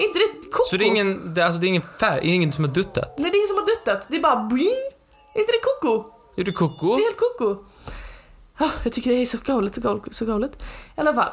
Är 0.00 0.06
inte 0.06 0.18
det 0.18 0.50
koko? 0.50 0.64
Så 0.70 0.76
det 0.76 0.84
är 0.84 0.86
ingen, 0.86 1.34
det, 1.34 1.44
alltså 1.44 1.60
det 1.60 1.66
är 1.66 1.68
ingen 1.68 1.82
färg, 2.00 2.20
det 2.20 2.26
är 2.26 2.34
ingen 2.34 2.52
som 2.52 2.64
har 2.64 2.72
duttat? 2.72 3.18
Nej, 3.18 3.30
det 3.30 3.36
är 3.36 3.38
ingen 3.38 3.48
som 3.48 3.56
har 3.56 3.66
duttat. 3.66 4.06
Det 4.08 4.16
är 4.16 4.20
bara 4.20 4.44
bling! 4.44 4.90
Är 5.34 5.40
inte 5.40 5.52
det 5.52 5.60
koko? 5.62 6.04
Är 6.36 6.44
det 6.44 6.52
koko? 6.52 6.96
Det 6.96 7.02
är 7.02 7.04
helt 7.04 7.16
koko. 7.16 7.64
Jag 8.84 8.92
tycker 8.92 9.10
det 9.10 9.16
är 9.16 9.26
så 9.26 9.38
galet, 9.44 9.74
så 9.74 9.80
galet, 9.80 10.02
så 10.10 10.24
galet. 10.24 10.62
I 10.96 11.00
alla 11.00 11.14
fall, 11.14 11.32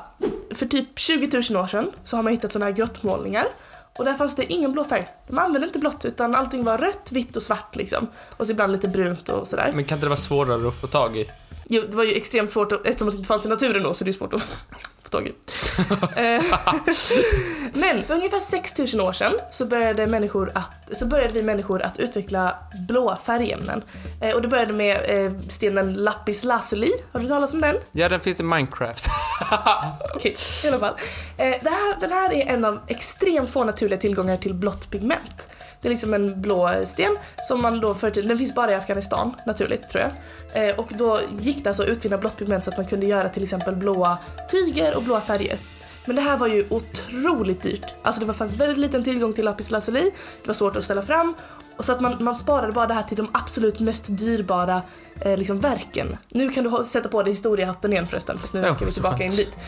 för 0.51 0.65
typ 0.65 0.99
20 0.99 1.41
000 1.51 1.63
år 1.63 1.67
sedan 1.67 1.91
så 2.03 2.15
har 2.15 2.23
man 2.23 2.33
hittat 2.33 2.51
såna 2.51 2.65
här 2.65 2.71
grottmålningar. 2.71 3.47
Och 3.97 4.05
där 4.05 4.13
fanns 4.13 4.35
det 4.35 4.53
ingen 4.53 4.71
blå 4.71 4.83
färg. 4.83 5.07
De 5.27 5.37
använde 5.37 5.67
inte 5.67 5.79
blått 5.79 6.05
utan 6.05 6.35
allting 6.35 6.63
var 6.63 6.77
rött, 6.77 7.11
vitt 7.11 7.35
och 7.35 7.43
svart 7.43 7.75
liksom. 7.75 8.07
Och 8.37 8.45
så 8.45 8.51
ibland 8.51 8.71
lite 8.71 8.87
brunt 8.87 9.29
och 9.29 9.47
sådär. 9.47 9.71
Men 9.75 9.85
kan 9.85 9.95
inte 9.95 10.05
det 10.05 10.09
vara 10.09 10.17
svårare 10.17 10.67
att 10.67 10.81
få 10.81 10.87
tag 10.87 11.17
i? 11.17 11.31
Jo, 11.69 11.83
det 11.89 11.95
var 11.95 12.03
ju 12.03 12.13
extremt 12.13 12.51
svårt 12.51 12.71
att, 12.71 12.87
eftersom 12.87 13.09
det 13.09 13.15
inte 13.15 13.27
fanns 13.27 13.45
i 13.45 13.49
naturen 13.49 13.83
då 13.83 13.93
så 13.93 14.03
det 14.03 14.11
är 14.11 14.13
svårt 14.13 14.33
att 14.33 14.65
i. 15.21 15.33
Eh, 16.15 16.43
Men 17.73 18.03
för 18.03 18.13
ungefär 18.13 18.39
6000 18.39 19.01
år 19.01 19.13
sedan 19.13 19.33
så 19.51 19.65
började, 19.65 20.07
människor 20.07 20.51
att, 20.55 20.97
så 20.97 21.05
började 21.05 21.33
vi 21.33 21.43
människor 21.43 21.81
att 21.81 21.99
utveckla 21.99 22.55
blåa 22.87 23.15
färgämnen. 23.15 23.83
Eh, 24.21 24.35
Och 24.35 24.41
det 24.41 24.47
började 24.47 24.73
med 24.73 25.25
eh, 25.25 25.31
stenen 25.49 25.93
lapis 25.93 26.43
lazuli. 26.43 26.91
Har 27.11 27.19
du 27.19 27.27
talat 27.27 27.53
om 27.53 27.61
den? 27.61 27.75
Ja, 27.91 28.09
den 28.09 28.19
finns 28.19 28.39
i 28.39 28.43
Minecraft. 28.43 29.05
Okej, 30.15 30.35
i 30.65 30.67
alla 30.67 30.77
fall. 30.77 30.93
Det 31.37 31.69
här, 31.69 31.99
den 31.99 32.11
här 32.11 32.33
är 32.33 32.45
en 32.53 32.65
av 32.65 32.79
extremt 32.87 33.49
få 33.49 33.63
naturliga 33.63 33.99
tillgångar 33.99 34.37
till 34.37 34.53
blått 34.53 34.89
pigment. 34.91 35.47
Det 35.83 35.87
är 35.87 35.89
liksom 35.89 36.13
en 36.13 36.41
blå 36.41 36.71
sten 36.85 37.17
som 37.47 37.61
man 37.61 37.79
då 37.79 37.93
förr 37.93 38.11
den 38.11 38.37
finns 38.37 38.55
bara 38.55 38.71
i 38.71 38.75
Afghanistan 38.75 39.35
naturligt 39.45 39.89
tror 39.89 40.03
jag. 40.03 40.69
Eh, 40.69 40.75
och 40.75 40.87
då 40.97 41.19
gick 41.39 41.63
det 41.63 41.69
alltså 41.69 41.83
att 41.83 41.89
utvinna 41.89 42.17
blått 42.17 42.37
pigment 42.37 42.63
så 42.63 42.71
att 42.71 42.77
man 42.77 42.85
kunde 42.85 43.05
göra 43.05 43.29
till 43.29 43.43
exempel 43.43 43.75
blåa 43.75 44.17
tyger 44.51 44.95
och 44.95 45.03
blåa 45.03 45.21
färger. 45.21 45.57
Men 46.05 46.15
det 46.15 46.21
här 46.21 46.37
var 46.37 46.47
ju 46.47 46.67
otroligt 46.69 47.61
dyrt. 47.61 47.93
Alltså 48.03 48.19
det 48.21 48.25
var- 48.27 48.33
fanns 48.33 48.57
väldigt 48.57 48.77
liten 48.77 49.03
tillgång 49.03 49.33
till 49.33 49.45
lapis 49.45 49.71
lazuli, 49.71 50.01
det 50.41 50.47
var 50.47 50.53
svårt 50.53 50.75
att 50.75 50.83
ställa 50.83 51.01
fram. 51.01 51.33
Och 51.77 51.85
så 51.85 51.91
att 51.91 52.01
man, 52.01 52.15
man 52.19 52.35
sparade 52.35 52.71
bara 52.71 52.87
det 52.87 52.93
här 52.93 53.03
till 53.03 53.17
de 53.17 53.29
absolut 53.33 53.79
mest 53.79 54.05
dyrbara 54.09 54.81
eh, 55.21 55.37
liksom 55.37 55.59
verken. 55.59 56.17
Nu 56.29 56.49
kan 56.49 56.63
du 56.63 56.69
ha, 56.69 56.83
sätta 56.83 57.09
på 57.09 57.23
dig 57.23 57.33
historiehatten 57.33 57.91
igen 57.93 58.07
förresten 58.07 58.39
för 58.39 58.61
nu 58.61 58.71
ska 58.71 58.85
vi 58.85 58.91
tillbaka 58.91 59.23
in 59.23 59.31
dit. 59.35 59.59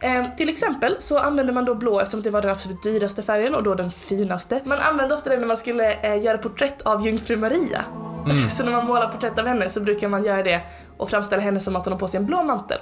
Eh, 0.00 0.24
till 0.36 0.48
exempel 0.48 0.96
så 0.98 1.18
använde 1.18 1.52
man 1.52 1.64
då 1.64 1.74
blå 1.74 2.00
eftersom 2.00 2.22
det 2.22 2.30
var 2.30 2.42
den 2.42 2.50
absolut 2.50 2.82
dyraste 2.82 3.22
färgen 3.22 3.54
och 3.54 3.62
då 3.62 3.74
den 3.74 3.90
finaste. 3.90 4.60
Man 4.64 4.78
använde 4.78 5.14
ofta 5.14 5.30
den 5.30 5.40
när 5.40 5.46
man 5.46 5.56
skulle 5.56 5.92
eh, 5.92 6.22
göra 6.24 6.38
porträtt 6.38 6.82
av 6.82 7.06
jungfru 7.06 7.36
Maria. 7.36 7.84
så 8.50 8.64
när 8.64 8.72
man 8.72 8.86
målar 8.86 9.06
porträtt 9.08 9.38
av 9.38 9.46
henne 9.46 9.68
så 9.68 9.80
brukar 9.80 10.08
man 10.08 10.24
göra 10.24 10.42
det 10.42 10.60
och 10.96 11.10
framställa 11.10 11.42
henne 11.42 11.60
som 11.60 11.76
att 11.76 11.84
hon 11.84 11.92
har 11.92 11.98
på 12.00 12.08
sig 12.08 12.18
en 12.18 12.26
blå 12.26 12.42
mantel. 12.42 12.78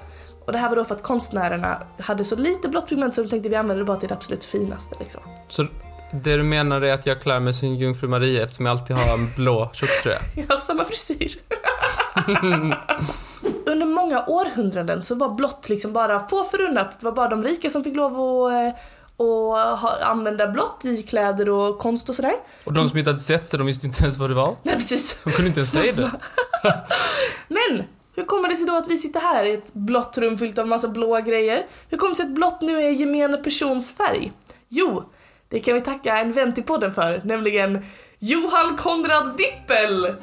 Och 0.49 0.52
det 0.52 0.59
här 0.59 0.69
var 0.69 0.76
då 0.76 0.85
för 0.85 0.95
att 0.95 1.02
konstnärerna 1.02 1.78
hade 1.99 2.25
så 2.25 2.37
lite 2.37 2.69
blått 2.69 2.88
pigment 2.88 3.14
så 3.14 3.23
de 3.23 3.28
tänkte 3.28 3.49
vi 3.49 3.57
använder 3.57 3.85
det 3.85 3.87
bara 3.87 3.97
till 3.97 4.09
det 4.09 4.14
absolut 4.14 4.45
finaste 4.45 4.97
liksom. 4.99 5.21
Så 5.49 5.67
det 6.12 6.37
du 6.37 6.43
menar 6.43 6.83
är 6.83 6.93
att 6.93 7.07
jag 7.07 7.23
klär 7.23 7.40
mig 7.40 7.55
som 7.55 7.75
jungfru 7.75 8.09
Maria 8.09 8.45
eftersom 8.45 8.67
jag 8.67 8.73
alltid 8.73 8.97
har 8.97 9.14
en 9.14 9.31
blå 9.37 9.71
tjocktröja? 9.75 10.19
Jag 10.35 10.47
har 10.49 10.57
samma 10.57 10.85
frisyr. 10.85 11.40
Under 13.67 13.87
många 13.87 14.25
århundraden 14.26 15.02
så 15.02 15.14
var 15.14 15.35
blått 15.35 15.69
liksom 15.69 15.93
bara 15.93 16.28
få 16.28 16.45
förunnat. 16.45 17.00
Det 17.00 17.05
var 17.05 17.12
bara 17.12 17.28
de 17.28 17.45
rika 17.45 17.71
som 17.71 17.85
fick 17.85 17.97
lov 17.97 18.12
att 18.12 18.52
eh, 18.52 18.81
och 19.17 19.57
ha, 19.57 19.99
använda 20.02 20.49
blått 20.49 20.85
i 20.85 21.02
kläder 21.02 21.49
och 21.49 21.78
konst 21.78 22.09
och 22.09 22.14
sådär. 22.14 22.35
Och 22.64 22.73
de 22.73 22.88
som 22.88 22.99
inte 22.99 23.11
hade 23.11 23.21
sett 23.21 23.50
det, 23.50 23.57
de 23.57 23.67
visste 23.67 23.87
inte 23.87 24.02
ens 24.02 24.19
vad 24.19 24.31
det 24.31 24.35
var. 24.35 24.57
Nej 24.62 24.75
precis. 24.75 25.19
De 25.25 25.31
kunde 25.31 25.49
inte 25.49 25.61
ens 25.61 25.73
säga 25.73 25.93
det. 25.93 26.11
Men 27.49 27.85
hur 28.19 28.25
kommer 28.25 28.49
det 28.49 28.57
sig 28.57 28.67
då 28.67 28.77
att 28.77 28.89
vi 28.89 28.99
sitter 28.99 29.21
här 29.21 29.45
i 29.45 29.55
ett 29.55 29.75
blått 29.75 30.19
rum 30.19 30.39
fyllt 30.39 30.59
av 30.59 30.69
massa 30.69 30.89
blåa 30.89 31.21
grejer? 31.21 31.67
Hur 31.89 31.99
kommer 31.99 32.11
det 32.11 32.17
sig 32.17 32.27
att 32.27 32.33
blått 32.33 32.61
nu 32.61 32.81
är 32.81 32.91
gemene 32.91 33.37
persons 33.37 33.93
färg? 33.93 34.33
Jo, 34.69 35.05
det 35.49 35.61
kan 35.61 35.75
vi 35.75 35.81
tacka 35.81 36.19
en 36.19 36.33
vän 36.33 36.55
till 36.55 36.65
podden 36.65 36.93
för, 36.93 37.21
nämligen 37.25 37.85
Johan 38.19 38.77
Konrad 38.77 39.37
Dippel! 39.37 40.15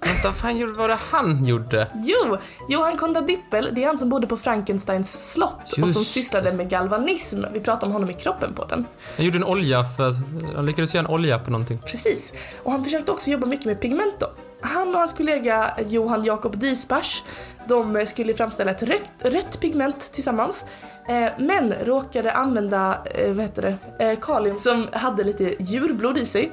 Vänta, 0.00 0.32
fan 0.32 0.56
gjorde, 0.56 0.72
vad 0.72 0.80
var 0.80 0.88
det 0.88 0.98
han 1.10 1.44
gjorde? 1.44 1.88
Jo, 1.94 2.38
Johan 2.68 2.96
Konrad 2.96 3.26
Dippel, 3.26 3.68
det 3.72 3.82
är 3.82 3.86
han 3.86 3.98
som 3.98 4.08
bodde 4.08 4.26
på 4.26 4.36
Frankensteins 4.36 5.32
slott 5.32 5.72
och 5.72 5.78
Just 5.78 5.92
som 5.92 6.02
det. 6.02 6.06
sysslade 6.06 6.52
med 6.52 6.70
galvanism. 6.70 7.44
Vi 7.52 7.60
pratade 7.60 7.86
om 7.86 7.92
honom 7.92 8.10
i 8.10 8.14
kroppen 8.14 8.54
på 8.54 8.64
den. 8.64 8.86
Han 9.16 9.26
gjorde 9.26 9.38
en 9.38 9.44
olja 9.44 9.84
för, 9.84 10.14
han 10.54 10.66
lyckades 10.66 10.94
göra 10.94 11.04
en 11.06 11.10
olja 11.14 11.38
på 11.38 11.50
någonting. 11.50 11.78
Precis. 11.78 12.32
Och 12.62 12.72
han 12.72 12.84
försökte 12.84 13.12
också 13.12 13.30
jobba 13.30 13.46
mycket 13.46 13.66
med 13.66 13.80
pigment 13.80 14.14
då. 14.18 14.26
Han 14.62 14.94
och 14.94 15.00
hans 15.00 15.14
kollega 15.14 15.76
Johan 15.88 16.24
Jakob 16.24 16.56
Disbach, 16.56 17.22
de 17.68 18.06
skulle 18.06 18.34
framställa 18.34 18.70
ett 18.70 18.82
rött, 18.82 19.02
rött 19.18 19.60
pigment 19.60 20.12
tillsammans. 20.12 20.64
Eh, 21.08 21.32
men 21.38 21.72
råkade 21.72 22.32
använda, 22.32 23.02
eh, 23.14 23.32
vad 23.32 23.40
heter 23.40 23.62
det, 23.98 24.04
eh, 24.04 24.18
kalin 24.20 24.58
som 24.58 24.88
hade 24.92 25.24
lite 25.24 25.54
djurblod 25.58 26.18
i 26.18 26.26
sig. 26.26 26.52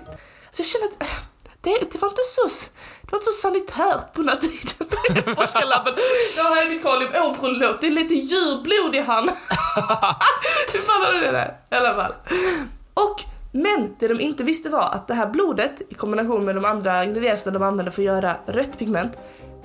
Så 0.51 0.60
jag 0.60 0.66
känner 0.66 0.86
att 0.86 1.00
det, 1.62 1.92
det 1.92 2.01
var 2.01 2.10
inte 2.10 2.24
så 2.24 2.48
det 3.01 3.12
var 3.12 3.20
inte 3.20 3.32
så 3.32 3.32
sanitärt 3.32 4.13
på 4.13 4.22
den 4.22 4.30
här 4.30 4.38
tiden 4.38 4.88
i 5.32 5.36
forskarlabben. 5.36 5.94
Ja, 6.38 6.44
här 6.44 6.66
är 6.66 6.70
mitt 6.70 6.84
kalium. 6.84 7.12
Åh, 7.16 7.36
förlåt, 7.39 7.82
det 7.82 7.88
är 7.88 7.92
lite 7.92 8.13
djurblod 8.13 8.96
i 8.96 9.00
han. 9.00 9.24
Hur 10.74 10.80
fan 10.80 11.06
har 11.06 11.13
du 11.13 11.20
det 11.20 11.32
där? 11.32 11.58
I 11.72 11.75
alla 11.75 11.94
fall. 11.94 12.13
Och, 12.94 13.24
men 13.51 13.96
det 14.00 14.08
de 14.08 14.20
inte 14.20 14.44
visste 14.44 14.70
var 14.70 14.89
att 14.91 15.08
det 15.08 15.13
här 15.13 15.29
blodet 15.29 15.82
i 15.89 15.94
kombination 15.94 16.46
med 16.46 16.56
de 16.56 16.65
andra 16.65 17.03
ingredienserna 17.03 17.60
de 17.60 17.65
använde 17.65 17.91
för 17.91 18.01
att 18.01 18.06
göra 18.06 18.36
rött 18.46 18.77
pigment 18.77 19.18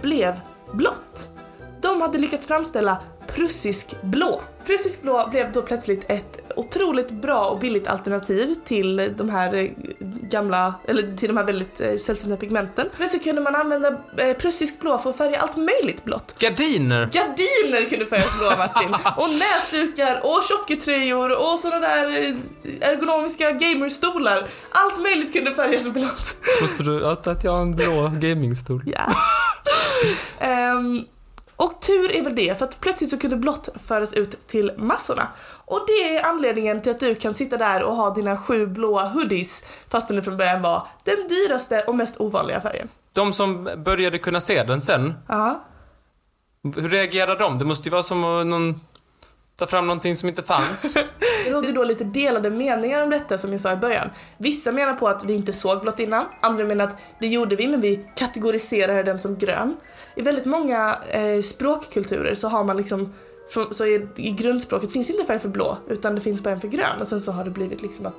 blev 0.03 0.41
blått. 0.73 1.29
De 1.81 2.01
hade 2.01 2.19
lyckats 2.19 2.47
framställa 2.47 3.01
prussisk 3.27 3.95
blå. 4.03 4.41
Prussisk 4.67 5.03
blå 5.03 5.29
blev 5.31 5.53
då 5.53 5.63
plötsligt 5.63 6.05
ett 6.09 6.45
otroligt 6.57 7.11
bra 7.11 7.47
och 7.47 7.59
billigt 7.59 7.87
alternativ 7.87 8.55
till 8.65 9.13
de 9.17 9.31
här 9.31 9.55
eh, 9.55 9.71
gamla, 10.31 10.75
eller 10.89 11.17
till 11.17 11.29
de 11.29 11.37
här 11.37 11.45
väldigt 11.45 11.81
eh, 11.81 11.97
sällsynta 11.97 12.37
pigmenten. 12.37 12.89
Plötsligt 12.97 13.25
kunde 13.25 13.41
man 13.41 13.55
använda 13.55 13.89
eh, 14.17 14.37
prussisk 14.37 14.81
blå 14.81 14.99
för 14.99 15.11
att 15.11 15.17
färga 15.17 15.39
allt 15.39 15.57
möjligt 15.57 16.05
blått. 16.05 16.39
Gardiner! 16.39 17.11
Gardiner 17.13 17.91
kunde 17.91 18.07
färgas 18.07 18.39
blå 18.39 18.51
Martin. 18.59 18.95
Och 19.17 19.29
näsdukar 19.29 20.21
och 20.25 20.43
tjocktröjor 20.49 21.53
och 21.53 21.59
sådana 21.59 21.81
där 21.81 22.37
ergonomiska 22.81 23.53
gamerstolar. 23.53 24.49
Allt 24.71 25.03
möjligt 25.03 25.33
kunde 25.33 25.53
färgas 25.53 25.93
blått. 25.93 26.37
Måste 26.61 26.83
du 26.83 27.07
att 27.07 27.45
jag 27.45 27.53
har 27.53 27.63
en 27.63 27.77
blå 27.77 28.13
gamingstol? 28.19 28.83
Ja. 28.87 29.13
Ehm, 30.39 31.05
och 31.57 31.81
tur 31.81 32.17
är 32.17 32.23
väl 32.23 32.35
det, 32.35 32.59
för 32.59 32.65
att 32.65 32.81
plötsligt 32.81 33.11
så 33.11 33.19
kunde 33.19 33.37
blått 33.37 33.69
föras 33.87 34.13
ut 34.13 34.47
till 34.47 34.73
massorna. 34.77 35.29
Och 35.65 35.81
det 35.87 36.17
är 36.17 36.27
anledningen 36.27 36.83
till 36.83 36.93
att 36.93 37.01
du 37.01 37.15
kan 37.15 37.35
sitta 37.35 37.57
där 37.57 37.83
och 37.83 37.97
ha 37.97 38.15
dina 38.15 38.37
sju 38.37 38.67
blåa 38.67 39.09
hoodies 39.09 39.65
fastän 39.89 40.17
det 40.17 40.23
från 40.23 40.37
början 40.37 40.63
var 40.63 40.87
den 41.05 41.29
dyraste 41.29 41.83
och 41.87 41.95
mest 41.95 42.21
ovanliga 42.21 42.61
färgen. 42.61 42.89
De 43.13 43.33
som 43.33 43.69
började 43.85 44.19
kunna 44.19 44.41
se 44.41 44.63
den 44.63 44.81
sen, 44.81 45.15
Ja. 45.29 45.65
hur 46.77 46.89
reagerar 46.89 47.39
de? 47.39 47.59
Det 47.59 47.65
måste 47.65 47.89
ju 47.89 47.91
vara 47.91 48.03
som 48.03 48.21
någon 48.51 48.81
Ta 49.57 49.67
fram 49.67 49.87
någonting 49.87 50.17
som 50.17 50.29
inte 50.29 50.43
fanns. 50.43 50.95
Det 51.45 51.51
råder 51.51 51.73
då 51.73 51.85
lite 51.85 52.05
delade 52.05 52.51
meningar 52.51 53.03
om 53.03 53.11
detta 53.11 53.39
som 53.39 53.53
jag 53.53 53.61
sa 53.61 53.73
i 53.73 53.77
början. 53.77 54.11
Vissa 54.39 54.73
menar 54.73 54.95
på 54.95 55.09
att 55.09 55.25
vi 55.25 55.35
inte 55.35 55.53
såg 55.53 55.81
blått 55.81 56.01
innan, 56.01 56.27
andra 56.41 56.65
menar 56.65 56.85
att 56.85 56.97
det 57.21 57.27
gjorde 57.27 57.57
vi 57.57 57.69
men 57.69 57.81
vi 57.81 58.07
kategoriserade 58.17 59.03
den 59.03 59.19
som 59.19 59.39
grön. 59.39 59.77
I 60.15 60.23
väldigt 60.23 60.45
många 60.45 60.99
eh, 61.11 61.41
språkkulturer 61.43 62.35
så 62.35 62.49
har 62.49 62.65
man 62.65 62.77
liksom 62.77 63.13
så 63.71 63.87
i, 63.87 64.09
i 64.17 64.31
grundspråket 64.31 64.93
finns 64.93 65.11
inte 65.11 65.25
färg 65.25 65.39
för 65.39 65.49
blå 65.49 65.79
utan 65.89 66.15
det 66.15 66.21
finns 66.21 66.43
bara 66.43 66.55
en 66.55 66.61
för 66.61 66.69
grön 66.69 67.01
och 67.01 67.09
sen 67.09 67.21
så 67.21 67.33
har 67.33 67.45
det 67.45 67.51
blivit 67.51 67.83
liksom 67.83 68.07
att 68.07 68.19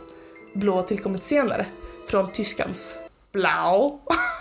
blå 0.53 0.81
tillkommit 0.81 1.23
senare 1.23 1.65
från 2.07 2.31
tyskans 2.31 2.95
blau. 3.31 3.99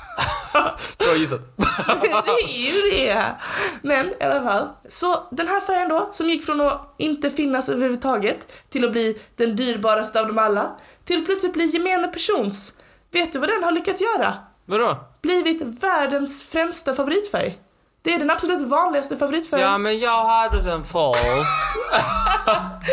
Bra 0.98 1.16
gissat. 1.16 1.40
det 1.56 2.30
är 2.30 2.48
ju 2.48 2.90
det! 3.06 3.34
Men 3.82 4.06
i 4.06 4.24
alla 4.24 4.42
fall. 4.42 4.68
Så 4.88 5.22
den 5.30 5.48
här 5.48 5.60
färgen 5.60 5.88
då, 5.88 6.08
som 6.12 6.28
gick 6.30 6.44
från 6.44 6.60
att 6.60 6.94
inte 6.98 7.30
finnas 7.30 7.68
överhuvudtaget 7.68 8.52
till 8.70 8.84
att 8.84 8.92
bli 8.92 9.18
den 9.36 9.56
dyrbaraste 9.56 10.20
av 10.20 10.26
dem 10.26 10.38
alla, 10.38 10.70
till 11.04 11.18
att 11.18 11.26
plötsligt 11.26 11.52
bli 11.52 11.66
gemene 11.66 12.08
persons. 12.08 12.72
Vet 13.12 13.32
du 13.32 13.38
vad 13.38 13.48
den 13.48 13.64
har 13.64 13.72
lyckats 13.72 14.00
göra? 14.00 14.34
Vadå? 14.66 14.96
Blivit 15.22 15.62
världens 15.62 16.42
främsta 16.42 16.94
favoritfärg. 16.94 17.58
Det 18.02 18.14
är 18.14 18.18
den 18.18 18.30
absolut 18.30 18.68
vanligaste 18.68 19.16
favoritfärgen. 19.16 19.68
Ja, 19.70 19.78
men 19.78 19.98
jag 19.98 20.24
hade 20.24 20.62
den 20.62 20.84
först. 20.84 21.60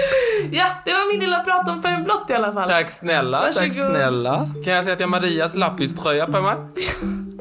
Ja, 0.51 0.65
det 0.85 0.91
var 0.91 1.11
min 1.11 1.19
lilla 1.19 1.39
prat 1.39 1.69
om 1.69 1.81
färgen 1.81 2.03
blått 2.03 2.29
i 2.29 2.33
alla 2.33 2.53
fall. 2.53 2.69
Tack 2.69 2.91
snälla, 2.91 3.39
tack 3.39 3.55
Varsågod. 3.55 3.73
snälla. 3.73 4.39
Kan 4.65 4.73
jag 4.73 4.83
säga 4.83 4.93
att 4.93 4.99
jag 4.99 5.07
har 5.07 5.11
Marias 5.11 5.55
lappiströja 5.55 6.25
på 6.25 6.41
mig? 6.41 6.55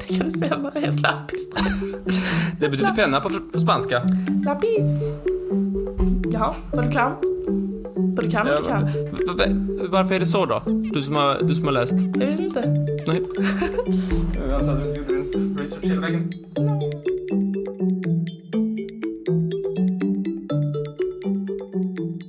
Det 0.08 0.14
kan 0.14 0.28
du 0.28 0.30
säga 0.30 0.58
Marias 0.58 1.00
lappis. 1.00 1.50
Det 2.60 2.68
betyder 2.68 2.94
penna 2.94 3.20
på, 3.20 3.30
på 3.52 3.60
spanska. 3.60 4.02
Lappis. 4.44 4.84
Jaha, 6.32 6.54
vad 6.72 6.84
du 6.84 6.90
kan. 6.90 7.12
Vad 8.16 8.24
du 8.24 8.30
kan, 8.30 8.46
vad 8.46 8.62
du 8.62 8.68
kan. 8.68 9.90
Varför 9.90 10.14
är 10.14 10.20
det 10.20 10.26
så 10.26 10.46
då? 10.46 10.62
Du 10.66 11.02
som 11.02 11.14
har, 11.14 11.38
du 11.42 11.54
som 11.54 11.64
har 11.64 11.72
läst. 11.72 11.94
Jag 12.14 12.26
vet 12.26 12.40
inte. 12.40 12.68
Nej. 13.06 13.22
Jag 14.48 14.60
antar 14.60 14.72
att 14.76 14.84
du 14.84 14.94
gjorde 14.94 15.14
din 15.14 15.58
research 15.60 15.84
hela 15.84 16.00
vägen. 16.00 16.30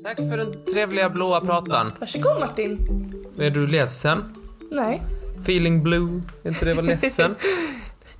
Tack 0.03 0.17
för 0.17 0.37
den 0.37 0.53
trevliga 0.73 1.09
blåa 1.09 1.41
pratan. 1.41 1.91
Varsågod 1.99 2.39
Martin. 2.39 2.79
Är 3.37 3.49
du 3.49 3.67
ledsen? 3.67 4.23
Nej. 4.71 5.01
Feeling 5.41 5.83
blue? 5.83 6.21
Är 6.43 6.49
inte 6.49 6.65
det 6.65 6.73
vara 6.73 6.85
ledsen? 6.85 7.35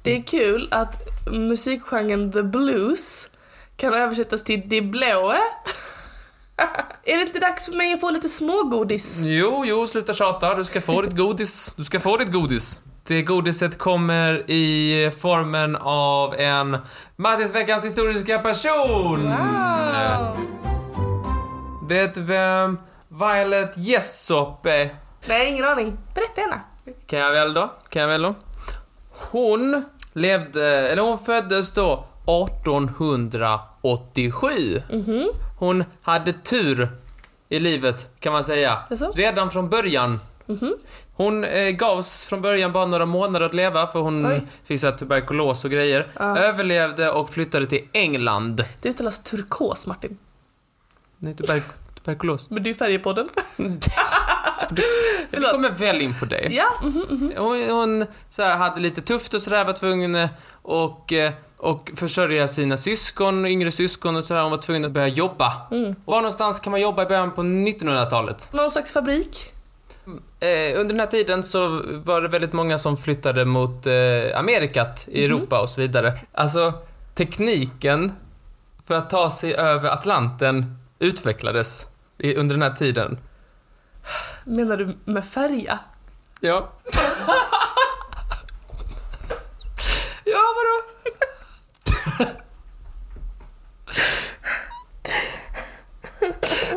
Det 0.03 0.17
är 0.17 0.23
kul 0.23 0.67
att 0.71 1.07
musikgenren 1.31 2.31
the 2.31 2.43
blues 2.43 3.29
kan 3.75 3.93
översättas 3.93 4.43
till 4.43 4.61
de 4.65 4.81
blåa. 4.81 5.37
är 7.03 7.15
det 7.15 7.21
inte 7.21 7.39
dags 7.39 7.65
för 7.65 7.73
mig 7.73 7.93
att 7.93 8.01
få 8.01 8.09
lite 8.09 8.27
smågodis? 8.27 9.19
Jo, 9.23 9.65
jo, 9.65 9.87
sluta 9.87 10.13
tjata. 10.13 10.55
Du 10.55 10.63
ska 10.63 10.81
få 10.81 11.01
ditt 11.01 11.17
godis. 11.17 11.73
Du 11.77 11.83
ska 11.83 11.99
få 11.99 12.17
ditt 12.17 12.31
godis. 12.31 12.79
Det 13.07 13.21
godiset 13.21 13.77
kommer 13.77 14.51
i 14.51 15.11
formen 15.19 15.75
av 15.75 16.35
en 16.35 16.77
Mattis 17.15 17.55
veckans 17.55 17.85
historiska 17.85 18.39
person. 18.39 19.23
Wow. 19.23 20.37
Vet 21.89 22.13
du 22.13 22.21
vem 22.21 22.77
Violet 23.09 23.77
Jessop 23.77 24.65
är? 24.65 24.89
Nej, 25.27 25.49
ingen 25.49 25.65
aning. 25.65 25.97
Berätta 26.15 26.41
gärna. 26.41 26.61
Kan 27.07 27.19
jag 27.19 27.31
väl 27.31 27.53
då? 27.53 27.71
Kan 27.89 28.01
jag 28.01 28.09
väl 28.09 28.21
då? 28.21 28.35
Hon 29.09 29.83
levde, 30.13 30.65
eller 30.67 31.01
hon 31.01 31.19
föddes 31.19 31.71
då 31.71 32.05
1887. 32.23 34.81
Hon 35.59 35.83
hade 36.01 36.33
tur 36.33 36.89
i 37.49 37.59
livet, 37.59 38.09
kan 38.19 38.33
man 38.33 38.43
säga. 38.43 38.79
Jaså? 38.89 39.11
Redan 39.15 39.49
från 39.49 39.69
början. 39.69 40.19
Hon 41.15 41.43
eh, 41.43 41.69
gavs 41.69 42.25
från 42.25 42.41
början 42.41 42.71
bara 42.71 42.85
några 42.85 43.05
månader 43.05 43.45
att 43.45 43.53
leva 43.53 43.87
för 43.87 43.99
hon 43.99 44.25
Oj. 44.25 44.41
fick 44.63 44.79
så 44.79 44.91
tuberkulos 44.91 45.65
och 45.65 45.71
grejer. 45.71 46.07
Överlevde 46.19 47.11
och 47.11 47.29
flyttade 47.29 47.67
till 47.67 47.87
England. 47.93 48.65
Det 48.81 48.89
uttalas 48.89 49.23
turkos, 49.23 49.87
Martin. 49.87 50.17
Nej, 51.17 51.33
tuber 51.33 51.61
tuberkulos. 51.95 52.49
Men 52.49 52.63
det 52.63 52.69
är 52.69 52.73
färgepodden. 54.75 55.41
Vi 55.41 55.47
kommer 55.51 55.69
väl 55.69 56.01
in 56.01 56.15
på 56.19 56.25
det. 56.25 56.47
Ja, 56.49 56.67
mhm. 56.83 57.31
Hon, 57.37 57.69
hon 57.69 58.05
så 58.29 58.41
här, 58.41 58.57
hade 58.57 58.79
lite 58.79 59.01
tufft 59.01 59.33
och 59.33 59.41
sådär, 59.41 59.65
var 59.65 59.73
tvungen 59.73 60.27
och, 60.61 61.13
eh, 61.13 61.31
och 61.57 61.91
försörja 61.95 62.47
sina 62.47 62.77
syskon, 62.77 63.45
yngre 63.45 63.71
syskon 63.71 64.15
och 64.15 64.23
sådär. 64.23 64.41
Hon 64.41 64.51
var 64.51 64.57
tvungen 64.57 64.85
att 64.85 64.91
börja 64.91 65.07
jobba. 65.07 65.67
Och 66.05 66.13
var 66.13 66.17
någonstans 66.17 66.59
kan 66.59 66.71
man 66.71 66.81
jobba 66.81 67.03
i 67.03 67.05
början 67.05 67.31
på 67.31 67.41
1900-talet? 67.41 68.49
någon 68.51 68.71
slags 68.71 68.93
fabrik. 68.93 69.53
Eh, 70.39 70.79
under 70.79 70.93
den 70.93 70.99
här 70.99 71.07
tiden 71.07 71.43
så 71.43 71.81
var 72.05 72.21
det 72.21 72.27
väldigt 72.27 72.53
många 72.53 72.77
som 72.77 72.97
flyttade 72.97 73.45
mot 73.45 73.87
eh, 73.87 74.39
Amerikat, 74.39 75.07
i 75.11 75.25
Europa 75.25 75.61
och 75.61 75.69
så 75.69 75.81
vidare. 75.81 76.19
Alltså, 76.31 76.73
tekniken 77.15 78.11
för 78.87 78.95
att 78.95 79.09
ta 79.09 79.29
sig 79.29 79.55
över 79.55 79.89
Atlanten 79.89 80.77
utvecklades 80.99 81.87
under 82.35 82.55
den 82.55 82.61
här 82.61 82.75
tiden. 82.75 83.17
Menar 84.45 84.77
du 84.77 84.97
med 85.05 85.25
färja? 85.25 85.79
Ja. 86.39 86.73
ja, 90.25 90.39
vadå? 90.55 90.83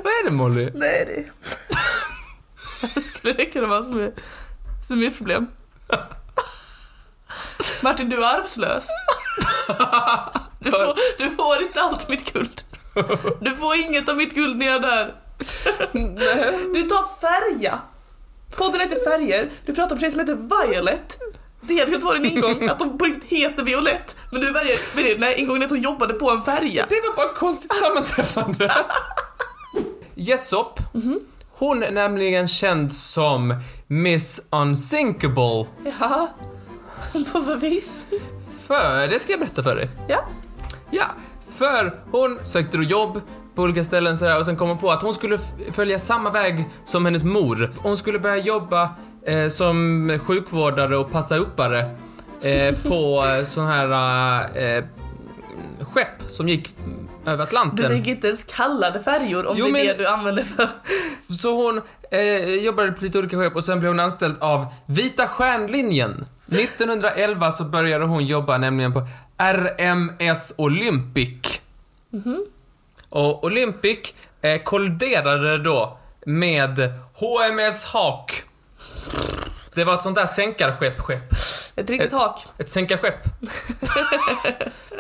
Vad 0.02 0.12
är 0.12 0.24
det 0.24 0.30
Molly? 0.30 0.70
Nej, 0.74 1.04
det... 1.06 1.24
Varför 2.82 3.00
skulle 3.00 3.32
det 3.32 3.46
kunna 3.46 3.66
vara 3.66 3.82
som 3.82 4.00
är, 4.00 4.12
som 4.82 5.02
är 5.02 5.10
problem? 5.10 5.46
Martin, 7.82 8.08
du 8.08 8.24
är 8.24 8.38
arvslös. 8.38 8.88
Du 10.58 10.70
får, 10.70 11.18
du 11.18 11.30
får 11.30 11.62
inte 11.62 11.80
allt 11.80 12.08
mitt 12.08 12.32
guld. 12.32 12.62
Du 13.40 13.56
får 13.56 13.76
inget 13.76 14.08
av 14.08 14.16
mitt 14.16 14.34
guld 14.34 14.56
när 14.58 14.66
jag 14.66 14.82
dör. 14.82 15.14
Du 16.74 16.82
tar 16.82 17.20
färja. 17.20 17.78
Podden 18.56 18.80
heter 18.80 19.10
Färger. 19.10 19.50
Du 19.66 19.74
pratar 19.74 19.96
om 19.96 20.00
tjejer 20.00 20.10
som 20.10 20.20
heter 20.20 20.34
Violet. 20.34 21.18
Det 21.60 21.78
hade 21.78 21.86
kunnat 21.86 22.04
vara 22.04 22.18
din 22.18 22.32
ingång, 22.36 22.68
att 22.68 22.78
de 22.78 22.98
på 22.98 23.04
riktigt 23.04 23.30
heter 23.30 23.64
Violett. 23.64 24.16
Men 24.32 24.40
du 24.40 24.52
väljer, 24.52 24.96
väljer 24.96 25.18
nej, 25.18 25.34
ingången 25.40 25.62
är 25.62 25.66
att 25.66 25.72
hon 25.72 25.80
jobbade 25.80 26.14
på 26.14 26.30
en 26.30 26.42
färja. 26.42 26.86
Det 26.88 27.00
var 27.00 27.16
bara 27.16 27.30
ett 27.30 27.36
konstigt 27.36 27.74
sammanträffande. 27.74 28.74
Jessop, 30.14 30.80
hon 31.52 31.82
är 31.82 31.90
nämligen 31.90 32.48
känd 32.48 32.94
som 32.94 33.54
Miss 33.86 34.48
Unsinkable. 34.50 35.66
Jaha. 35.84 36.28
På 37.32 37.38
vad 37.38 37.60
vis? 37.60 38.06
För, 38.66 39.08
det 39.08 39.18
ska 39.18 39.32
jag 39.32 39.40
berätta 39.40 39.62
för 39.62 39.76
dig. 39.76 39.88
Ja. 40.08 40.24
Ja, 40.90 41.06
för 41.56 42.00
hon 42.10 42.38
sökte 42.44 42.76
då 42.76 42.82
jobb 42.82 43.20
på 43.54 43.62
olika 43.62 43.84
ställen 43.84 44.16
sådär 44.16 44.38
och 44.38 44.44
sen 44.44 44.56
kom 44.56 44.68
hon 44.68 44.78
på 44.78 44.90
att 44.90 45.02
hon 45.02 45.14
skulle 45.14 45.38
följa 45.72 45.98
samma 45.98 46.30
väg 46.30 46.64
som 46.84 47.04
hennes 47.04 47.24
mor. 47.24 47.72
Hon 47.76 47.96
skulle 47.96 48.18
börja 48.18 48.36
jobba 48.36 48.90
eh, 49.26 49.48
som 49.48 50.18
sjukvårdare 50.26 50.96
och 50.96 51.10
passa 51.12 51.36
uppare 51.36 51.90
eh, 52.42 52.74
på 52.82 53.24
eh, 53.38 53.44
sån 53.44 53.66
här 53.66 53.88
eh, 54.76 54.84
skepp 55.92 56.22
som 56.30 56.48
gick 56.48 56.74
över 57.26 57.36
Du 57.36 57.42
Atlanten. 57.42 57.86
tänker 57.88 58.10
inte 58.10 58.26
ens 58.26 58.44
kalla 58.44 58.90
det 58.90 59.00
färjor 59.00 59.46
om 59.46 59.56
Jo, 59.58 59.64
det 59.64 59.70
är 59.70 59.72
men- 59.72 59.86
det 59.86 59.94
du 60.02 60.06
använder 60.06 60.42
för. 60.44 60.68
Så 61.40 61.56
hon 61.64 61.80
eh, 62.10 62.54
jobbade 62.54 62.92
på 62.92 63.04
lite 63.04 63.18
olika 63.18 63.36
skepp 63.36 63.56
och 63.56 63.64
sen 63.64 63.80
blev 63.80 63.90
hon 63.92 64.00
anställd 64.00 64.36
av 64.40 64.66
Vita 64.86 65.26
Stjärnlinjen. 65.26 66.24
1911 66.46 67.52
så 67.52 67.64
började 67.64 68.04
hon 68.04 68.26
jobba 68.26 68.58
nämligen 68.58 68.92
på 68.92 69.06
RMS 69.38 70.54
Olympic. 70.58 71.60
Och 73.14 73.44
Olympic 73.44 73.98
eh, 74.42 74.62
kolliderade 74.62 75.58
då 75.58 75.98
med 76.26 76.92
HMS 77.14 77.84
Hawk. 77.84 78.42
Det 79.74 79.84
var 79.84 79.94
ett 79.94 80.02
sånt 80.02 80.16
där 80.16 80.26
sänkarskepp, 80.26 81.00
skepp. 81.00 81.32
Ett 81.76 81.90
riktigt 81.90 82.10
tak. 82.10 82.46
Ett 82.58 82.70
sänkarskepp. 82.70 83.24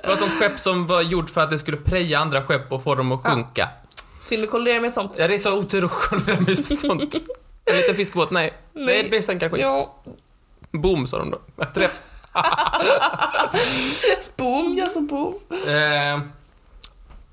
det 0.02 0.06
var 0.06 0.12
ett 0.12 0.18
sånt 0.18 0.32
skepp 0.32 0.60
som 0.60 0.86
var 0.86 1.02
gjort 1.02 1.30
för 1.30 1.40
att 1.40 1.50
det 1.50 1.58
skulle 1.58 1.76
preja 1.76 2.18
andra 2.18 2.42
skepp 2.42 2.72
och 2.72 2.82
få 2.82 2.94
dem 2.94 3.12
att 3.12 3.26
sjunka. 3.26 3.68
Synd 4.20 4.44
att 4.44 4.50
kollidera 4.50 4.80
med 4.80 4.88
ett 4.88 4.94
sånt. 4.94 5.16
Ja, 5.18 5.28
det 5.28 5.34
är 5.34 5.38
så 5.38 5.58
otur 5.58 5.84
att 5.84 5.90
kolla 5.90 6.40
med 6.40 6.48
just 6.48 6.70
ett 6.70 6.78
sånt. 6.78 7.14
En 7.64 7.76
liten 7.76 7.96
fiskebåt, 7.96 8.30
nej. 8.30 8.54
Nej, 8.72 9.02
det 9.02 9.08
blir 9.08 9.22
sänkarskepp. 9.22 9.60
Ja. 9.60 9.94
Boom, 10.70 11.06
sa 11.06 11.18
de 11.18 11.30
då. 11.30 11.64
Träff. 11.74 12.00
Boom, 14.36 14.74
ja 14.78 14.86
så 14.86 15.00
boom. 15.00 15.34
Eh, 15.50 16.20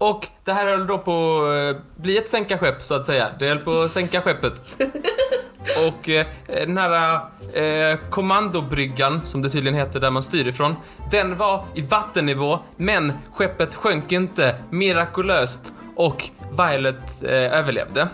och 0.02 0.28
det 0.44 0.54
här 0.54 0.66
höll 0.66 0.88
då 0.88 0.98
på 0.98 1.42
att 1.46 1.76
eh, 1.76 1.82
bli 1.96 2.18
ett 2.18 2.30
sänkarskepp, 2.30 2.82
så 2.84 2.94
att 2.94 3.06
säga. 3.06 3.28
Det 3.40 3.48
höll 3.48 3.60
på 3.60 3.82
att 3.82 3.92
sänka 3.92 4.22
skeppet. 4.22 4.64
Och 5.88 6.10
eh, 6.10 6.26
den 6.48 6.78
här 6.78 7.20
eh, 7.54 7.98
kommandobryggan, 8.10 9.22
som 9.26 9.42
det 9.42 9.50
tydligen 9.50 9.80
heter, 9.80 10.00
där 10.00 10.12
man 10.12 10.24
styr 10.24 10.48
ifrån, 10.48 10.76
den 11.12 11.38
var 11.38 11.66
i 11.74 11.82
vattennivå, 11.82 12.60
men 12.78 13.14
skeppet 13.34 13.76
sjönk 13.76 14.12
inte 14.12 14.56
mirakulöst. 14.70 15.74
Och 15.96 16.30
Violet 16.52 17.24
eh, 17.24 17.30
överlevde. 17.60 18.08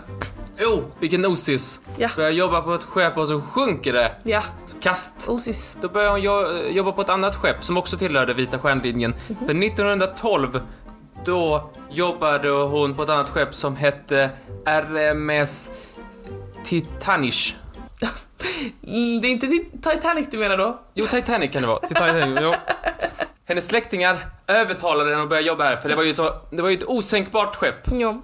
Jo, 0.58 0.82
vilken 1.00 1.26
osis. 1.26 1.80
Ja. 1.96 2.08
Börjar 2.16 2.30
jobba 2.30 2.60
på 2.60 2.74
ett 2.74 2.84
skepp 2.84 3.16
och 3.18 3.28
så 3.28 3.40
sjunker 3.40 3.92
det. 3.92 4.12
Ja, 4.22 4.42
Kast. 4.80 5.28
osis. 5.28 5.76
Då 5.80 5.88
började 5.88 6.10
hon 6.12 6.22
jo- 6.22 6.68
jobba 6.70 6.92
på 6.92 7.00
ett 7.00 7.08
annat 7.08 7.36
skepp 7.36 7.64
som 7.64 7.76
också 7.76 7.96
tillhörde 7.96 8.34
Vita 8.34 8.58
stjärnlinjen. 8.58 9.14
För 9.46 9.62
1912, 9.64 10.60
då 11.24 11.70
jobbade 11.90 12.48
hon 12.50 12.94
på 12.94 13.02
ett 13.02 13.08
annat 13.08 13.28
skepp 13.30 13.54
som 13.54 13.76
hette 13.76 14.30
RMS 14.66 15.70
Titanic. 16.64 17.54
Mm, 18.86 19.20
det 19.20 19.26
är 19.26 19.30
inte 19.30 19.46
Titanic 19.90 20.28
du 20.30 20.38
menar 20.38 20.56
då? 20.56 20.80
Jo, 20.94 21.06
Titanic 21.06 21.52
kan 21.52 21.62
det 21.62 21.68
vara. 21.68 21.88
Titanic, 21.88 22.38
jo. 22.42 22.52
Hennes 23.44 23.66
släktingar 23.66 24.16
övertalade 24.46 25.10
henne 25.10 25.22
att 25.22 25.28
börja 25.28 25.42
jobba 25.42 25.64
här, 25.64 25.76
för 25.76 25.88
det 25.88 25.94
var 25.94 26.02
ju, 26.02 26.14
så, 26.14 26.34
det 26.50 26.62
var 26.62 26.68
ju 26.68 26.76
ett 26.76 26.84
osänkbart 26.88 27.56
skepp. 27.56 27.74
Ja. 27.90 28.12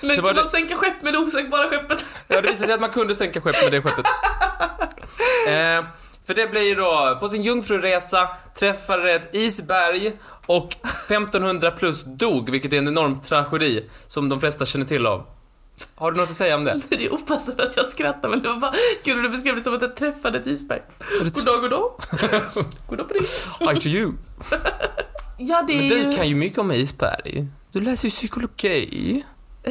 Men 0.00 0.08
Det 0.08 0.14
kan 0.14 0.24
man 0.24 0.34
det- 0.34 0.48
sänka 0.48 0.76
skepp 0.76 1.02
med 1.02 1.12
det 1.12 1.18
osänkbara 1.18 1.68
skeppet? 1.68 2.06
Ja, 2.28 2.40
det 2.40 2.48
visade 2.48 2.66
sig 2.66 2.74
att 2.74 2.80
man 2.80 2.90
kunde 2.90 3.14
sänka 3.14 3.40
skepp 3.40 3.56
med 3.62 3.72
det 3.72 3.82
skeppet. 3.82 4.06
Eh, 5.48 5.84
för 6.26 6.34
det 6.34 6.46
blir 6.50 6.76
då, 6.76 7.16
på 7.20 7.28
sin 7.28 7.42
jungfruresa 7.42 8.28
träffade 8.58 9.12
ett 9.12 9.34
isberg 9.34 10.12
och 10.48 10.76
1500 11.08 11.70
plus 11.70 12.04
dog, 12.04 12.50
vilket 12.50 12.72
är 12.72 12.78
en 12.78 12.88
enorm 12.88 13.20
tragedi 13.20 13.84
som 14.06 14.28
de 14.28 14.40
flesta 14.40 14.66
känner 14.66 14.86
till 14.86 15.06
av. 15.06 15.26
Har 15.94 16.12
du 16.12 16.18
något 16.18 16.30
att 16.30 16.36
säga 16.36 16.56
om 16.56 16.64
det? 16.64 16.80
Det 16.88 17.04
är 17.04 17.12
opassande 17.12 17.62
att 17.62 17.76
jag 17.76 17.86
skrattar 17.86 18.28
men 18.28 18.42
det 18.42 18.48
var 18.48 18.56
bara 18.56 18.74
kul 19.04 19.22
du 19.22 19.28
beskrev 19.28 19.56
det 19.56 19.62
som 19.62 19.74
att 19.74 19.82
jag 19.82 19.96
träffade 19.96 20.38
ett 20.38 20.46
isberg. 20.46 20.82
Goddag, 21.34 21.60
goddag. 21.60 21.90
goddag 22.88 23.08
på 23.08 23.14
dig. 23.14 23.22
Hi 23.60 23.80
to 23.80 23.86
you. 23.86 24.12
Ja, 25.38 25.64
det 25.66 25.72
är 25.72 25.76
Men 25.76 25.88
du 25.88 25.98
ju... 25.98 26.12
kan 26.16 26.28
ju 26.28 26.34
mycket 26.34 26.58
om 26.58 26.72
isberg. 26.72 27.46
Du 27.72 27.80
läser 27.80 28.08
ju 28.08 28.10
psykologi. 28.10 29.24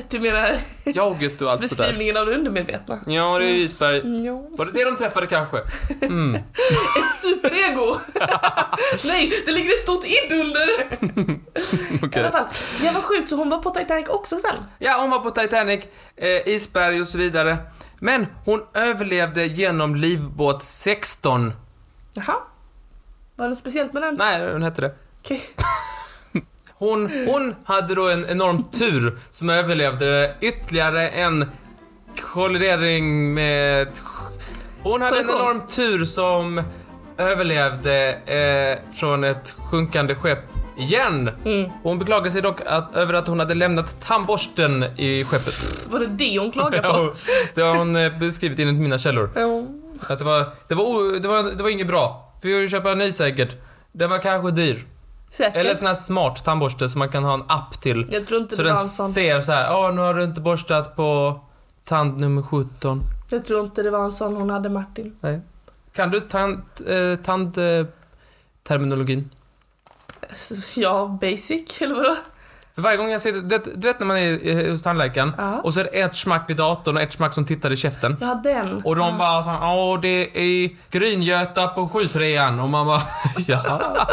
Du 0.10 0.19
menar 0.19 0.60
Jaget 0.83 1.41
och 1.41 1.51
allt 1.51 1.67
sådär. 1.67 1.83
beskrivningen 1.83 2.17
av 2.17 2.25
det 2.25 2.36
undermedvetna? 2.36 2.99
Ja, 3.05 3.39
det 3.39 3.45
är 3.45 3.49
ju 3.49 3.62
isberg. 3.62 4.25
Ja. 4.25 4.43
Var 4.51 4.65
det 4.65 4.71
det 4.71 4.83
de 4.86 4.95
träffade 4.97 5.27
kanske? 5.27 5.57
Mm. 6.01 6.36
Ett 6.97 7.12
superego! 7.21 7.95
Nej, 9.05 9.43
det 9.45 9.51
ligger 9.51 9.69
ett 9.71 9.77
stort 9.77 10.03
id 10.05 10.31
under! 10.39 10.67
I 10.69 11.99
Okej. 12.03 12.23
alla 12.23 12.31
fall, 12.31 12.45
jag 12.83 12.93
var 12.93 13.01
sjukt 13.01 13.29
så 13.29 13.36
hon 13.36 13.49
var 13.49 13.57
på 13.57 13.69
Titanic 13.69 14.07
också 14.10 14.38
sen. 14.38 14.55
Ja, 14.79 14.97
hon 15.01 15.10
var 15.10 15.19
på 15.19 15.31
Titanic, 15.31 15.83
eh, 16.15 16.47
isberg 16.47 17.01
och 17.01 17.07
så 17.07 17.17
vidare. 17.17 17.57
Men 17.99 18.27
hon 18.45 18.62
överlevde 18.73 19.45
genom 19.45 19.95
livbåt 19.95 20.63
16. 20.63 21.53
Jaha. 22.13 22.36
Var 23.36 23.45
det 23.45 23.49
något 23.49 23.57
speciellt 23.60 23.93
med 23.93 24.03
den? 24.03 24.15
Nej, 24.15 24.39
den 24.39 24.63
hette 24.63 24.81
det. 24.81 24.95
Okej. 25.23 25.41
Hon, 26.79 27.25
hon 27.27 27.55
hade 27.63 27.95
då 27.95 28.09
en 28.09 28.25
enorm 28.29 28.63
tur 28.63 29.17
som 29.29 29.49
överlevde 29.49 30.35
ytterligare 30.41 31.09
en 31.09 31.45
kollidering 32.33 33.33
med... 33.33 33.87
Hon 34.83 35.01
hade 35.01 35.19
en 35.19 35.29
enorm 35.29 35.67
tur 35.67 36.05
som 36.05 36.63
överlevde 37.17 38.13
eh, 38.13 38.93
från 38.93 39.23
ett 39.23 39.55
sjunkande 39.57 40.15
skepp 40.15 40.39
igen. 40.77 41.29
Mm. 41.45 41.69
Hon 41.83 41.99
beklagade 41.99 42.31
sig 42.31 42.41
dock 42.41 42.61
att, 42.65 42.95
över 42.95 43.13
att 43.13 43.27
hon 43.27 43.39
hade 43.39 43.53
lämnat 43.53 44.01
tandborsten 44.01 44.83
i 44.83 45.23
skeppet. 45.23 45.87
Var 45.89 45.99
det 45.99 46.05
det 46.05 46.39
hon 46.39 46.51
klagade 46.51 46.87
på? 46.87 46.87
Ja, 46.87 47.13
det 47.55 47.61
har 47.61 47.75
hon 47.75 47.95
eh, 47.95 48.17
beskrivit 48.19 48.59
enligt 48.59 48.81
mina 48.81 48.97
källor. 48.97 49.29
Ja. 49.35 49.63
Att 50.13 50.19
det 50.19 50.25
var, 50.25 50.45
det 50.67 50.75
var, 50.75 51.19
det 51.19 51.27
var, 51.27 51.43
det 51.43 51.63
var 51.63 51.69
inget 51.69 51.87
bra. 51.87 52.33
För 52.41 52.49
jag 52.49 52.69
köpa 52.69 52.91
en 52.91 52.97
ny 52.97 53.11
säkert. 53.11 53.55
Den 53.91 54.09
var 54.09 54.17
kanske 54.17 54.51
dyr. 54.51 54.85
Säkert. 55.31 55.55
Eller 55.55 55.73
sån 55.73 55.87
här 55.87 55.93
smart 55.93 56.43
tandborste 56.45 56.89
som 56.89 56.99
man 56.99 57.09
kan 57.09 57.23
ha 57.23 57.33
en 57.33 57.43
app 57.47 57.81
till. 57.81 58.07
Jag 58.11 58.27
tror 58.27 58.41
inte 58.41 58.55
Så 58.55 58.61
det 58.61 58.67
den 58.69 58.75
var 58.75 58.81
en 58.81 58.87
sån. 58.89 59.07
ser 59.07 59.41
så 59.41 59.51
här, 59.51 59.63
ja 59.63 59.91
nu 59.91 60.01
har 60.01 60.13
du 60.13 60.23
inte 60.23 60.41
borstat 60.41 60.95
på 60.95 61.39
tand 61.85 62.19
nummer 62.21 62.41
17. 62.41 63.01
Jag 63.29 63.43
tror 63.45 63.63
inte 63.63 63.83
det 63.83 63.91
var 63.91 64.03
en 64.03 64.11
sån 64.11 64.35
hon 64.35 64.49
hade 64.49 64.69
Martin. 64.69 65.15
Nej. 65.21 65.41
Kan 65.95 66.11
du 66.11 66.19
tand, 66.19 66.61
eh, 66.87 67.15
tand 67.23 67.57
eh, 67.57 67.85
terminologin? 68.63 69.29
Ja, 70.75 71.17
basic, 71.21 71.81
eller 71.81 71.95
vadå? 71.95 72.15
För 72.75 72.81
varje 72.81 72.97
gång 72.97 73.09
jag 73.09 73.21
ser 73.21 73.33
det, 73.33 73.57
du 73.75 73.87
vet 73.87 73.99
när 73.99 74.07
man 74.07 74.17
är 74.17 74.71
hos 74.71 74.83
tandläkaren 74.83 75.31
Ja. 75.37 75.59
och 75.61 75.73
så 75.73 75.79
är 75.79 75.83
det 75.83 75.89
ett 75.89 76.15
smack 76.15 76.49
vid 76.49 76.57
datorn 76.57 76.95
och 76.97 77.01
ett 77.03 77.13
smack 77.13 77.33
som 77.33 77.45
tittar 77.45 77.73
i 77.73 77.77
käften. 77.77 78.17
Ja, 78.21 78.41
den. 78.43 78.81
Och 78.85 78.95
de 78.95 79.17
bara 79.17 79.43
så 79.43 79.49
här, 79.49 79.75
åh 79.75 80.01
det 80.01 80.37
är 80.63 80.69
Gryngöta 80.91 81.67
på 81.67 81.87
73an 81.87 82.63
och 82.63 82.69
man 82.69 82.85
bara, 82.87 83.01
ja. 83.47 84.07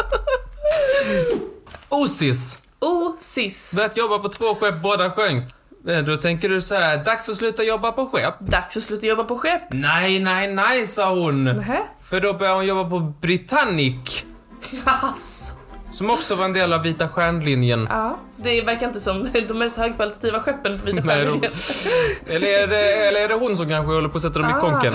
Osis. 1.89 2.57
Oh, 2.79 3.11
sis. 3.19 3.73
Börjat 3.75 3.97
jobba 3.97 4.19
på 4.19 4.29
två 4.29 4.55
skepp, 4.55 4.81
båda 4.81 5.11
sjönk. 5.11 5.43
Eh, 5.87 5.99
Då 6.03 6.17
tänker 6.17 6.49
du 6.49 6.61
så 6.61 6.75
här, 6.75 7.03
dags 7.03 7.29
att 7.29 7.35
sluta 7.35 7.63
jobba 7.63 7.91
på 7.91 8.05
skepp? 8.05 8.39
Dags 8.39 8.77
att 8.77 8.83
sluta 8.83 9.05
jobba 9.05 9.23
på 9.23 9.37
skepp. 9.37 9.61
Nej, 9.71 10.19
nej, 10.19 10.53
nej, 10.53 10.87
sa 10.87 11.15
hon. 11.15 11.43
Nähä? 11.43 11.81
För 12.03 12.19
då 12.19 12.33
började 12.33 12.57
hon 12.57 12.65
jobba 12.65 12.89
på 12.89 12.99
Britannic, 12.99 14.23
Jaså? 14.71 15.51
Som 15.95 16.09
också 16.09 16.35
var 16.35 16.45
en 16.45 16.53
del 16.53 16.73
av 16.73 16.81
Vita 16.81 17.07
stjärnlinjen. 17.07 17.87
Ja, 17.89 18.17
det 18.35 18.61
verkar 18.61 18.87
inte 18.87 18.99
som 18.99 19.29
de 19.47 19.53
mest 19.53 19.77
högkvalitativa 19.77 20.39
skeppen 20.39 20.79
på 20.79 20.85
Vita 20.85 21.01
stjärnlinjen. 21.01 21.51
Eller 22.27 22.47
är, 22.47 22.67
det, 22.67 23.07
eller 23.07 23.21
är 23.21 23.27
det 23.27 23.35
hon 23.35 23.57
som 23.57 23.69
kanske 23.69 23.93
håller 23.93 24.09
på 24.09 24.15
att 24.15 24.21
sätta 24.21 24.39
dem 24.39 24.49
i 24.49 24.53
Ah. 24.53 24.59
konken? 24.61 24.93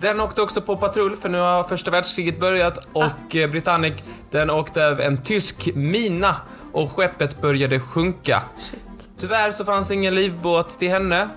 Den 0.00 0.20
åkte 0.20 0.42
också 0.42 0.60
på 0.60 0.76
patrull, 0.76 1.16
för 1.16 1.28
nu 1.28 1.38
har 1.38 1.64
första 1.64 1.90
världskriget 1.90 2.40
börjat 2.40 2.88
och 2.92 3.04
ah. 3.04 3.46
Britannic, 3.50 3.94
den 4.30 4.50
åkte 4.50 4.82
över 4.82 5.04
en 5.04 5.22
tysk 5.22 5.68
mina 5.74 6.36
och 6.72 6.92
skeppet 6.92 7.40
började 7.42 7.80
sjunka. 7.80 8.42
Shit. 8.58 8.80
Tyvärr 9.18 9.50
så 9.50 9.64
fanns 9.64 9.90
ingen 9.90 10.14
livbåt 10.14 10.78
till 10.78 10.90
henne. 10.90 11.28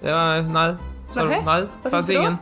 Ja, 0.00 0.42
nej. 0.42 0.74
Så, 1.14 1.24
nej, 1.24 1.64
fanns 1.90 2.10
inte 2.10 2.22
då? 2.30 2.36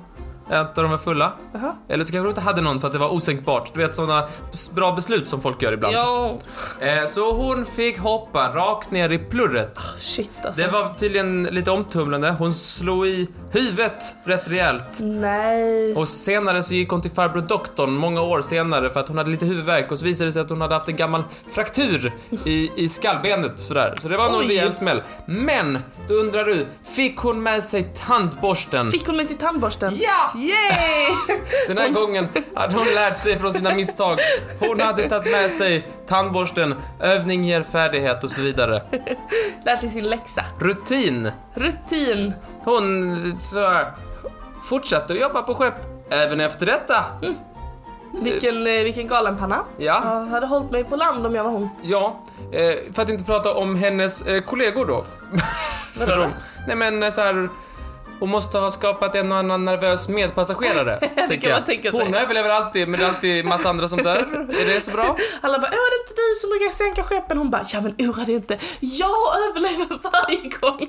Ingen. 0.51 0.61
Att 0.61 0.75
de 0.75 0.91
var 0.91 0.99
fulla. 0.99 1.33
Jaha. 1.53 1.75
Eller 1.89 2.05
så 2.05 2.13
kanske 2.13 2.27
de 2.27 2.29
inte 2.29 2.41
hade 2.41 2.61
någon 2.61 2.81
för 2.81 2.87
att 2.87 2.93
det 2.93 2.99
var 2.99 3.13
osänkbart. 3.13 3.75
Du 3.75 3.81
vet 3.81 3.95
sådana 3.95 4.29
bra 4.75 4.93
beslut 4.93 5.29
som 5.29 5.41
folk 5.41 5.63
gör 5.63 5.73
ibland. 5.73 5.95
Ja, 5.95 6.37
Eh, 6.81 7.07
så 7.07 7.33
hon 7.33 7.67
fick 7.67 7.99
hoppa 7.99 8.55
rakt 8.55 8.91
ner 8.91 9.11
i 9.11 9.19
plurret. 9.19 9.79
shit 9.99 10.31
alltså. 10.45 10.63
Det 10.63 10.69
var 10.69 10.89
tydligen 10.99 11.43
lite 11.43 11.71
omtumlande. 11.71 12.31
Hon 12.39 12.55
slog 12.55 13.07
i 13.07 13.29
huvudet 13.53 14.17
rätt 14.25 14.49
rejält. 14.49 14.99
Nej. 15.01 15.95
Och 15.95 16.09
senare 16.09 16.63
så 16.63 16.75
gick 16.75 16.89
hon 16.89 17.03
till 17.03 17.11
farbror 17.11 17.43
doktorn 17.43 17.91
många 17.91 18.23
år 18.23 18.41
senare 18.41 18.91
för 18.91 19.01
att 19.01 19.09
hon 19.09 19.19
hade 19.19 19.31
lite 19.31 19.47
huvudvärk 19.47 19.93
och 19.93 19.99
så 19.99 20.05
visade 20.05 20.29
det 20.29 20.33
sig 20.33 20.43
att 20.43 20.51
hon 20.51 20.61
hade 20.61 20.75
haft 20.75 20.89
en 20.89 20.97
gammal 20.97 21.23
fraktur 21.55 22.13
i, 22.45 22.71
i 22.77 22.89
skallbenet 22.89 23.59
sådär. 23.59 23.95
Så 24.01 24.09
det 24.09 24.17
var 24.17 24.31
nog 24.31 24.43
en 24.43 24.49
rejäl 24.49 24.73
smäll. 24.73 25.03
Men, 25.27 25.79
då 26.09 26.15
undrar 26.15 26.45
du, 26.45 26.67
fick 26.85 27.17
hon 27.17 27.43
med 27.43 27.65
sig 27.65 27.93
tandborsten? 28.07 28.91
Fick 28.91 29.07
hon 29.07 29.17
med 29.17 29.27
sig 29.27 29.37
tandborsten? 29.37 29.99
Ja! 30.01 30.41
Yay! 30.41 31.39
Den 31.69 31.79
här 31.79 31.89
gången 31.89 32.29
hade 32.55 32.77
hon 32.77 32.87
lärt 32.95 33.17
sig 33.17 33.39
från 33.39 33.53
sina 33.53 33.75
misstag. 33.75 34.19
Hon 34.59 34.81
hade 34.81 35.09
tagit 35.09 35.33
med 35.33 35.51
sig 35.51 35.87
tandborsten, 36.07 36.75
övning 37.01 37.45
ger 37.45 37.63
färdighet 37.63 38.25
och 38.25 38.31
så 38.31 38.43
vidare. 38.43 38.83
Lärt 39.65 39.81
sig 39.81 39.89
sin 39.89 40.05
läxa. 40.05 40.45
Rutin. 40.59 41.31
Rutin. 41.55 42.35
Hon 42.65 43.39
så 43.39 43.79
fortsatte 44.63 45.13
att 45.13 45.21
jobba 45.21 45.43
på 45.43 45.55
skepp 45.55 45.75
även 46.11 46.41
efter 46.41 46.67
detta. 46.67 47.05
Vilken, 48.23 48.67
eh, 48.67 48.83
vilken 48.83 49.07
galenpanna. 49.09 49.61
Ja, 49.77 50.03
Jag 50.05 50.27
hade 50.27 50.47
hållit 50.47 50.71
mig 50.71 50.85
på 50.85 50.97
land 50.97 51.27
om 51.27 51.35
jag 51.35 51.45
var 51.45 51.51
hon. 51.51 51.69
ja. 51.83 52.21
Eh, 52.53 52.93
för 52.95 53.03
att 53.03 53.09
inte 53.09 53.25
prata 53.25 53.55
om 53.55 53.77
hennes 53.77 54.23
eh, 54.27 54.41
kollegor 54.43 54.87
då. 54.87 55.05
för 56.07 56.17
de, 56.17 56.31
nej 56.67 56.77
men 56.77 57.13
så 57.13 57.21
här. 57.21 57.49
Hon 58.21 58.29
måste 58.29 58.59
ha 58.59 58.71
skapat 58.71 59.15
en 59.15 59.33
och 59.33 59.39
annan 59.39 59.65
nervös 59.65 60.09
medpassagerare. 60.09 60.97
tänker 61.29 61.41
kan 61.41 61.51
man 61.51 61.65
tänka 61.65 61.93
sig. 61.93 62.01
Hon 62.01 62.15
överlever 62.15 62.49
alltid, 62.49 62.89
men 62.89 63.01
det 63.01 63.07
är 63.07 63.09
alltid 63.09 63.45
massa 63.45 63.69
andra 63.69 63.89
som 63.89 64.03
dör. 64.03 64.47
Är 64.61 64.75
det 64.75 64.81
så 64.81 64.91
bra? 64.91 65.17
Alla 65.41 65.59
bara, 65.59 65.71
åh 65.73 65.79
är 65.79 65.91
det 65.91 66.03
inte 66.03 66.15
du 66.15 66.41
som 66.41 66.51
brukar 66.51 66.71
sänka 66.71 67.03
skeppen? 67.03 67.39
Hon 67.39 67.51
bara, 67.51 67.65
ja 67.73 67.81
men 67.81 67.95
oroa 67.99 68.25
dig 68.25 68.35
inte. 68.35 68.59
Jag 68.81 69.49
överlever 69.49 69.99
varje 70.13 70.49
gång. 70.49 70.89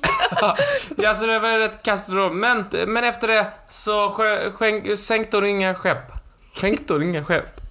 Ja, 0.95 1.15
så 1.15 1.25
det 1.25 1.39
var 1.39 1.59
ett 1.59 1.83
kast 1.83 2.05
för 2.05 2.15
dem. 2.15 2.39
Men, 2.39 2.65
men 2.87 3.03
efter 3.03 3.27
det 3.27 3.47
så 3.69 4.09
skänk, 4.53 4.97
sänkte 4.99 5.37
hon 5.37 5.45
inga 5.45 5.75
skepp. 5.75 6.11
Skänkte 6.55 6.93
hon 6.93 7.03
inga 7.03 7.25
skepp? 7.25 7.61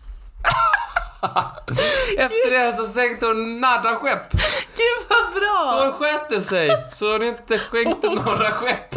Efter 2.19 2.51
det 2.51 2.73
så 2.73 2.87
sänkte 2.87 3.27
hon 3.27 3.61
nada 3.61 3.97
skepp. 3.97 4.33
Gud 4.77 5.07
vad 5.09 5.43
bra! 5.43 5.81
Hon 5.83 5.93
skötte 5.93 6.41
sig, 6.43 6.71
så 6.93 7.13
hon 7.13 7.23
inte 7.23 7.59
skänkte 7.59 8.09
några 8.09 8.51
skepp. 8.51 8.95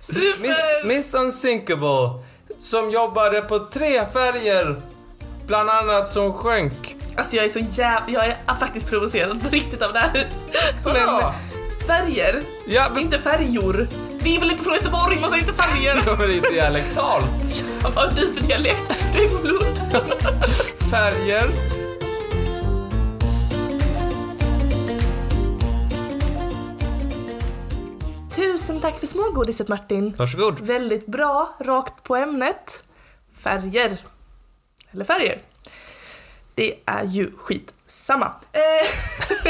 Super! 0.00 0.42
Miss, 0.42 0.84
Miss 0.84 1.14
Unsinkable, 1.14 2.10
som 2.58 2.90
jobbade 2.90 3.40
på 3.42 3.58
tre 3.58 4.06
färger, 4.06 4.76
bland 5.46 5.70
annat 5.70 6.08
som 6.08 6.32
sjönk. 6.32 6.96
Alltså 7.16 7.36
jag 7.36 7.44
är 7.44 7.48
så 7.48 7.58
jävla, 7.58 8.12
jag 8.12 8.24
är 8.24 8.54
faktiskt 8.60 8.90
provocerad 8.90 9.42
på 9.42 9.48
riktigt 9.48 9.82
av 9.82 9.92
det 9.92 9.98
här. 9.98 10.28
Men 10.84 11.32
färger, 11.86 12.42
Ja, 12.66 12.88
men 12.94 13.02
inte 13.02 13.18
färjor 13.18 13.86
vi 14.22 14.36
är 14.36 14.40
väl 14.40 14.50
inte 14.50 14.64
från 14.64 14.74
Göteborg, 14.74 15.20
man 15.20 15.30
säger 15.30 15.42
inte 15.42 15.62
färger. 15.62 16.16
Men 16.18 16.28
det 16.28 16.48
är 16.48 16.52
dialektalt. 16.52 17.64
Vad 17.82 17.92
har 17.92 18.10
du 18.16 18.34
för 18.34 18.40
dialekt? 18.40 19.12
Du 19.12 19.24
är 19.24 19.28
från 19.28 19.46
Lund. 19.46 19.78
färger. 20.90 21.44
Tusen 28.36 28.80
tack 28.80 28.98
för 28.98 29.06
smågodiset 29.06 29.68
Martin. 29.68 30.14
Varsågod. 30.18 30.60
Väldigt 30.60 31.06
bra, 31.06 31.56
rakt 31.60 32.02
på 32.02 32.16
ämnet. 32.16 32.84
Färger. 33.32 34.04
Eller 34.92 35.04
färger. 35.04 35.42
Det 36.54 36.74
är 36.86 37.04
ju 37.04 37.32
skit 37.36 37.74
skitsamma. 37.90 38.32
Eh, 38.52 38.88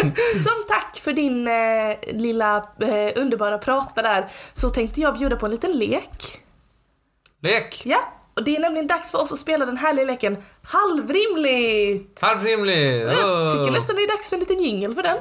som 0.42 0.64
tack 0.68 0.98
för 0.98 1.12
din 1.12 1.48
eh, 1.48 2.20
lilla 2.20 2.56
eh, 2.56 3.22
underbara 3.22 3.58
prata 3.58 4.02
där 4.02 4.28
så 4.54 4.70
tänkte 4.70 5.00
jag 5.00 5.18
bjuda 5.18 5.36
på 5.36 5.46
en 5.46 5.52
liten 5.52 5.72
lek. 5.72 6.40
Lek. 7.42 7.82
Ja, 7.84 7.98
och 8.36 8.44
det 8.44 8.56
är 8.56 8.60
nämligen 8.60 8.86
dags 8.86 9.10
för 9.10 9.22
oss 9.22 9.32
att 9.32 9.38
spela 9.38 9.66
den 9.66 9.76
härliga 9.76 10.04
leken 10.04 10.36
Halvrimligt! 10.62 12.22
Halvrimlig. 12.22 13.02
Jag 13.02 13.52
tycker 13.52 13.70
nästan 13.70 13.96
det 13.96 14.02
är 14.02 14.08
dags 14.08 14.28
för 14.28 14.36
en 14.36 14.40
liten 14.40 14.62
jingel 14.62 14.94
för 14.94 15.02
den. 15.02 15.16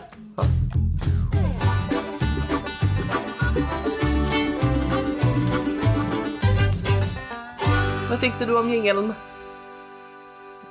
Vad 8.10 8.22
tyckte 8.22 8.46
du 8.46 8.58
om 8.58 8.70
jingeln? 8.70 9.14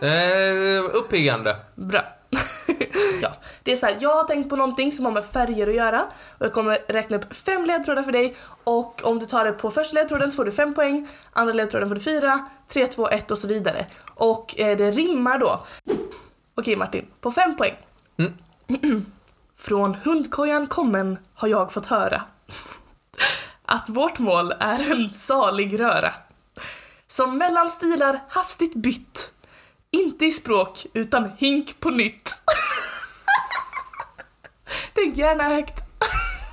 Eh, 0.01 0.85
uppiggande. 0.93 1.57
Bra. 1.75 2.18
ja, 3.23 3.33
det 3.63 3.73
är 3.73 3.77
så 3.77 3.87
här, 3.87 3.97
jag 4.01 4.15
har 4.15 4.25
tänkt 4.25 4.51
på 4.51 4.57
någonting 4.57 4.93
som 4.93 5.05
har 5.05 5.13
med 5.13 5.25
färger 5.27 5.67
att 5.67 5.75
göra 5.75 6.03
och 6.39 6.47
jag 6.47 6.53
kommer 6.53 6.79
räkna 6.89 7.17
upp 7.17 7.35
fem 7.35 7.65
ledtrådar 7.65 8.03
för 8.03 8.13
dig 8.13 8.37
och 8.65 9.05
om 9.05 9.19
du 9.19 9.27
tar 9.27 9.45
det 9.45 9.53
på 9.53 9.71
första 9.71 9.95
ledtråden 9.95 10.31
så 10.31 10.37
får 10.37 10.45
du 10.45 10.53
fem 10.53 10.75
poäng, 10.75 11.09
andra 11.33 11.53
ledtråden 11.53 11.89
får 11.89 11.95
du 11.95 12.01
fyra, 12.01 12.41
tre, 12.69 12.87
två, 12.87 13.09
ett 13.09 13.31
och 13.31 13.39
så 13.39 13.49
vidare. 13.49 13.87
Och 14.15 14.61
eh, 14.61 14.77
det 14.77 14.91
rimmar 14.91 15.39
då. 15.39 15.65
Okej 16.55 16.77
Martin, 16.77 17.07
på 17.21 17.31
fem 17.31 17.57
poäng. 17.57 17.75
Mm. 18.19 19.07
Från 19.57 19.95
hundkojan 19.95 20.67
kommen 20.67 21.19
har 21.35 21.49
jag 21.49 21.73
fått 21.73 21.87
höra 21.87 22.23
att 23.65 23.89
vårt 23.89 24.19
mål 24.19 24.55
är 24.61 24.93
en 24.93 25.11
salig 25.11 25.81
röra 25.81 26.13
som 27.09 27.39
mellan 27.39 27.69
stilar 27.69 28.21
hastigt 28.29 28.75
bytt 28.75 29.33
inte 29.91 30.25
i 30.25 30.31
språk, 30.31 30.87
utan 30.95 31.31
hink 31.37 31.81
på 31.81 31.91
nytt. 31.91 32.31
Tänk 34.95 35.17
gärna 35.17 35.45
högt. 35.45 35.83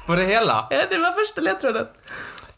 På 0.06 0.16
det 0.16 0.24
hela. 0.24 0.68
Ja, 0.70 0.84
det 0.90 0.98
var 0.98 1.12
första 1.12 1.42
ledtråden. 1.42 1.88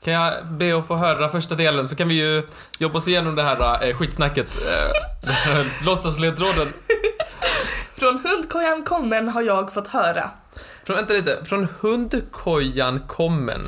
Kan 0.03 0.13
jag 0.13 0.47
be 0.47 0.77
att 0.77 0.87
få 0.87 0.95
höra 0.95 1.29
första 1.29 1.55
delen 1.55 1.87
så 1.87 1.95
kan 1.95 2.07
vi 2.07 2.15
ju 2.15 2.47
jobba 2.77 2.97
oss 2.97 3.07
igenom 3.07 3.35
det 3.35 3.43
här 3.43 3.87
eh, 3.87 3.97
skitsnacket. 3.97 4.47
Eh, 5.47 5.65
Låtsasledtråden. 5.85 6.73
Från 7.95 8.19
hundkojan 8.19 8.83
kommen 8.83 9.27
har 9.27 9.41
jag 9.41 9.73
fått 9.73 9.87
höra. 9.87 10.29
Från, 10.83 10.95
vänta 10.95 11.13
lite. 11.13 11.45
Från 11.45 11.67
hundkojan 11.79 12.99
kommen. 13.07 13.67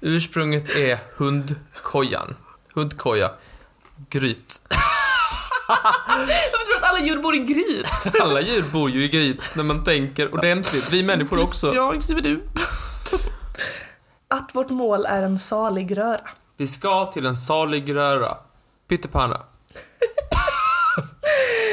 Ursprunget 0.00 0.70
är 0.70 0.98
hundkojan. 1.16 2.36
Hundkoja. 2.74 3.30
Gryt. 4.10 4.60
Jag 5.68 6.66
tror 6.66 6.76
att 6.82 6.90
alla 6.90 7.06
djur 7.06 7.22
bor 7.22 7.34
i 7.34 7.38
gryt. 7.38 7.86
Alla 8.20 8.40
djur 8.40 8.64
bor 8.72 8.90
ju 8.90 9.04
i 9.04 9.08
gryt 9.08 9.50
när 9.54 9.64
man 9.64 9.84
tänker 9.84 10.34
ordentligt. 10.34 10.92
Vi 10.92 11.02
människor 11.02 11.42
också. 11.42 11.74
Ja, 11.74 11.94
inklusive 11.94 12.20
du. 12.20 12.42
Att 14.28 14.54
vårt 14.54 14.70
mål 14.70 15.06
är 15.06 15.22
en 15.22 15.38
salig 15.38 15.98
röra. 15.98 16.20
Vi 16.56 16.66
ska 16.66 17.12
till 17.12 17.26
en 17.26 17.36
salig 17.36 17.94
röra. 17.94 18.36
Pyttipanna. 18.88 19.40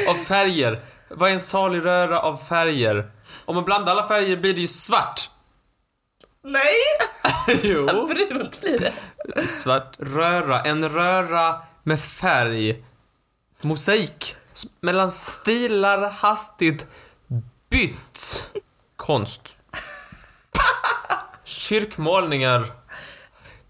av 0.08 0.14
färger. 0.14 0.80
Vad 1.08 1.30
är 1.30 1.34
en 1.34 1.40
salig 1.40 1.84
röra 1.84 2.20
av 2.20 2.36
färger? 2.36 3.10
Om 3.44 3.54
man 3.54 3.64
blandar 3.64 3.92
alla 3.92 4.08
färger 4.08 4.36
blir 4.36 4.54
det 4.54 4.60
ju 4.60 4.68
svart. 4.68 5.30
Nej! 6.44 7.56
jo. 7.62 7.86
Brunt 8.06 8.60
blir 8.60 8.78
det. 8.78 8.92
Svart 9.46 9.96
röra. 9.98 10.60
En 10.60 10.88
röra 10.88 11.60
med 11.82 12.00
färg. 12.00 12.84
Mosaik. 13.64 14.36
Mellan 14.80 15.10
stilar 15.10 16.10
hastigt 16.10 16.86
bytt. 17.70 18.50
Konst. 18.96 19.56
Kyrkmålningar. 21.44 22.66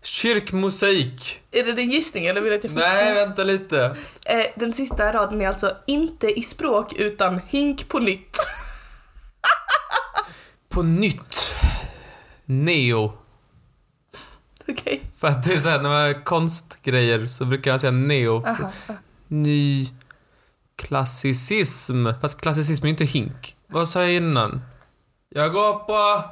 Kyrkmosaik. 0.03 1.41
Är 1.51 1.65
det 1.65 1.73
din 1.73 1.91
gissning 1.91 2.27
eller 2.27 2.41
vill 2.41 2.51
du 2.51 2.59
att 2.59 2.65
jag 2.65 2.75
Nej, 2.75 3.15
vänta 3.15 3.45
lite. 3.45 3.97
Eh, 4.27 4.47
Den 4.57 4.73
sista 4.73 5.13
raden 5.13 5.41
är 5.41 5.49
alltså 5.49 5.77
inte 5.87 6.39
i 6.39 6.43
språk 6.43 6.93
utan 6.93 7.41
hink 7.49 7.89
på 7.89 7.99
nytt. 7.99 8.37
På 10.69 10.83
nytt. 10.83 11.55
Neo. 12.45 13.13
Okej. 14.69 15.03
För 15.19 15.29
att 15.29 15.43
det 15.43 15.55
är 15.55 15.59
såhär, 15.59 15.83
när 15.83 15.89
man 15.89 16.03
har 16.03 16.25
konstgrejer 16.25 17.27
så 17.27 17.45
brukar 17.45 17.73
man 17.73 17.81
säga 17.81 17.91
neo. 17.91 18.47
Aha. 18.47 18.73
Ny 19.35 19.88
klassicism. 20.77 22.07
Fast 22.20 22.40
klassicism 22.40 22.85
är 22.85 22.88
ju 22.88 22.90
inte 22.90 23.05
hink. 23.05 23.57
Vad 23.66 23.88
sa 23.88 24.01
jag 24.01 24.12
innan? 24.12 24.62
Jag 25.29 25.53
går 25.53 25.75
på 25.75 26.25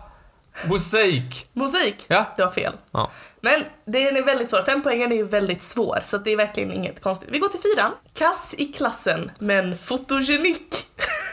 mosaik. 0.68 1.46
Mosaik. 1.52 2.06
Ja. 2.08 2.24
Du 2.36 2.42
har 2.42 2.50
fel. 2.50 2.76
Ja. 2.90 3.10
Men 3.40 3.64
den 3.84 4.16
är 4.16 4.22
väldigt 4.22 4.50
svår. 4.50 4.62
Fem 4.62 4.82
poängen 4.82 5.12
är 5.12 5.16
ju 5.16 5.24
väldigt 5.24 5.62
svår, 5.62 5.98
så 6.04 6.18
det 6.18 6.30
är 6.30 6.36
verkligen 6.36 6.72
inget 6.72 7.02
konstigt. 7.02 7.28
Vi 7.32 7.38
går 7.38 7.48
till 7.48 7.60
fyran. 7.60 7.92
Kass 8.14 8.54
i 8.58 8.64
klassen, 8.64 9.30
men 9.38 9.76
fotogenik. 9.76 10.74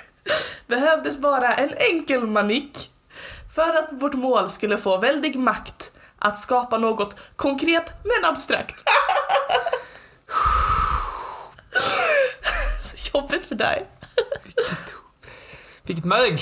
Behövdes 0.67 1.19
bara 1.19 1.55
en 1.55 1.73
enkel 1.93 2.27
manick 2.27 2.89
för 3.55 3.77
att 3.77 3.89
vårt 3.91 4.13
mål 4.13 4.49
skulle 4.49 4.77
få 4.77 4.97
väldig 4.97 5.35
makt 5.35 5.91
att 6.19 6.37
skapa 6.37 6.77
något 6.77 7.15
konkret 7.35 7.93
men 8.03 8.29
abstrakt. 8.29 8.83
Så 12.95 13.17
jobbigt 13.17 13.45
för 13.45 13.55
dig. 13.55 13.85
Vilket 15.83 16.05
mög. 16.05 16.41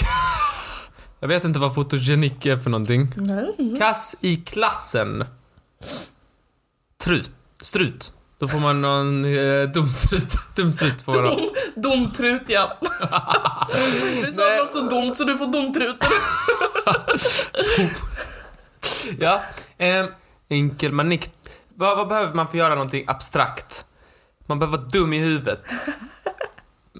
Jag 1.19 1.27
vet 1.27 1.43
inte 1.43 1.59
vad 1.59 1.75
fotogenik 1.75 2.45
är 2.45 2.57
för 2.57 2.69
någonting. 2.69 3.13
Mm. 3.17 3.77
Kass 3.77 4.15
i 4.21 4.35
klassen. 4.35 5.25
Trut. 7.03 7.31
Strut. 7.61 8.13
Då 8.39 8.47
får 8.47 8.59
man 8.59 8.81
någon 8.81 9.25
eh, 9.25 9.63
dumstrut. 9.69 10.37
Dumstrut 10.55 11.01
får 11.03 11.13
man. 11.13 11.35
Dom, 11.35 11.49
domtrut 11.75 12.43
ja. 12.47 12.77
Du 14.25 14.31
sa 14.31 14.41
Nej. 14.41 14.57
något 14.59 14.71
så 14.71 14.81
dumt 14.81 15.15
så 15.15 15.23
du 15.23 15.37
får 15.37 15.47
domtruten. 15.47 16.09
Ja. 19.19 19.41
Eh, 19.77 20.05
enkel 20.49 20.91
manick. 20.91 21.29
Vad, 21.75 21.97
vad 21.97 22.07
behöver 22.07 22.33
man 22.33 22.47
för 22.47 22.53
att 22.53 22.57
göra 22.59 22.75
någonting 22.75 23.03
abstrakt? 23.07 23.85
Man 24.45 24.59
behöver 24.59 24.77
vara 24.77 24.87
dum 24.87 25.13
i 25.13 25.19
huvudet. 25.19 25.61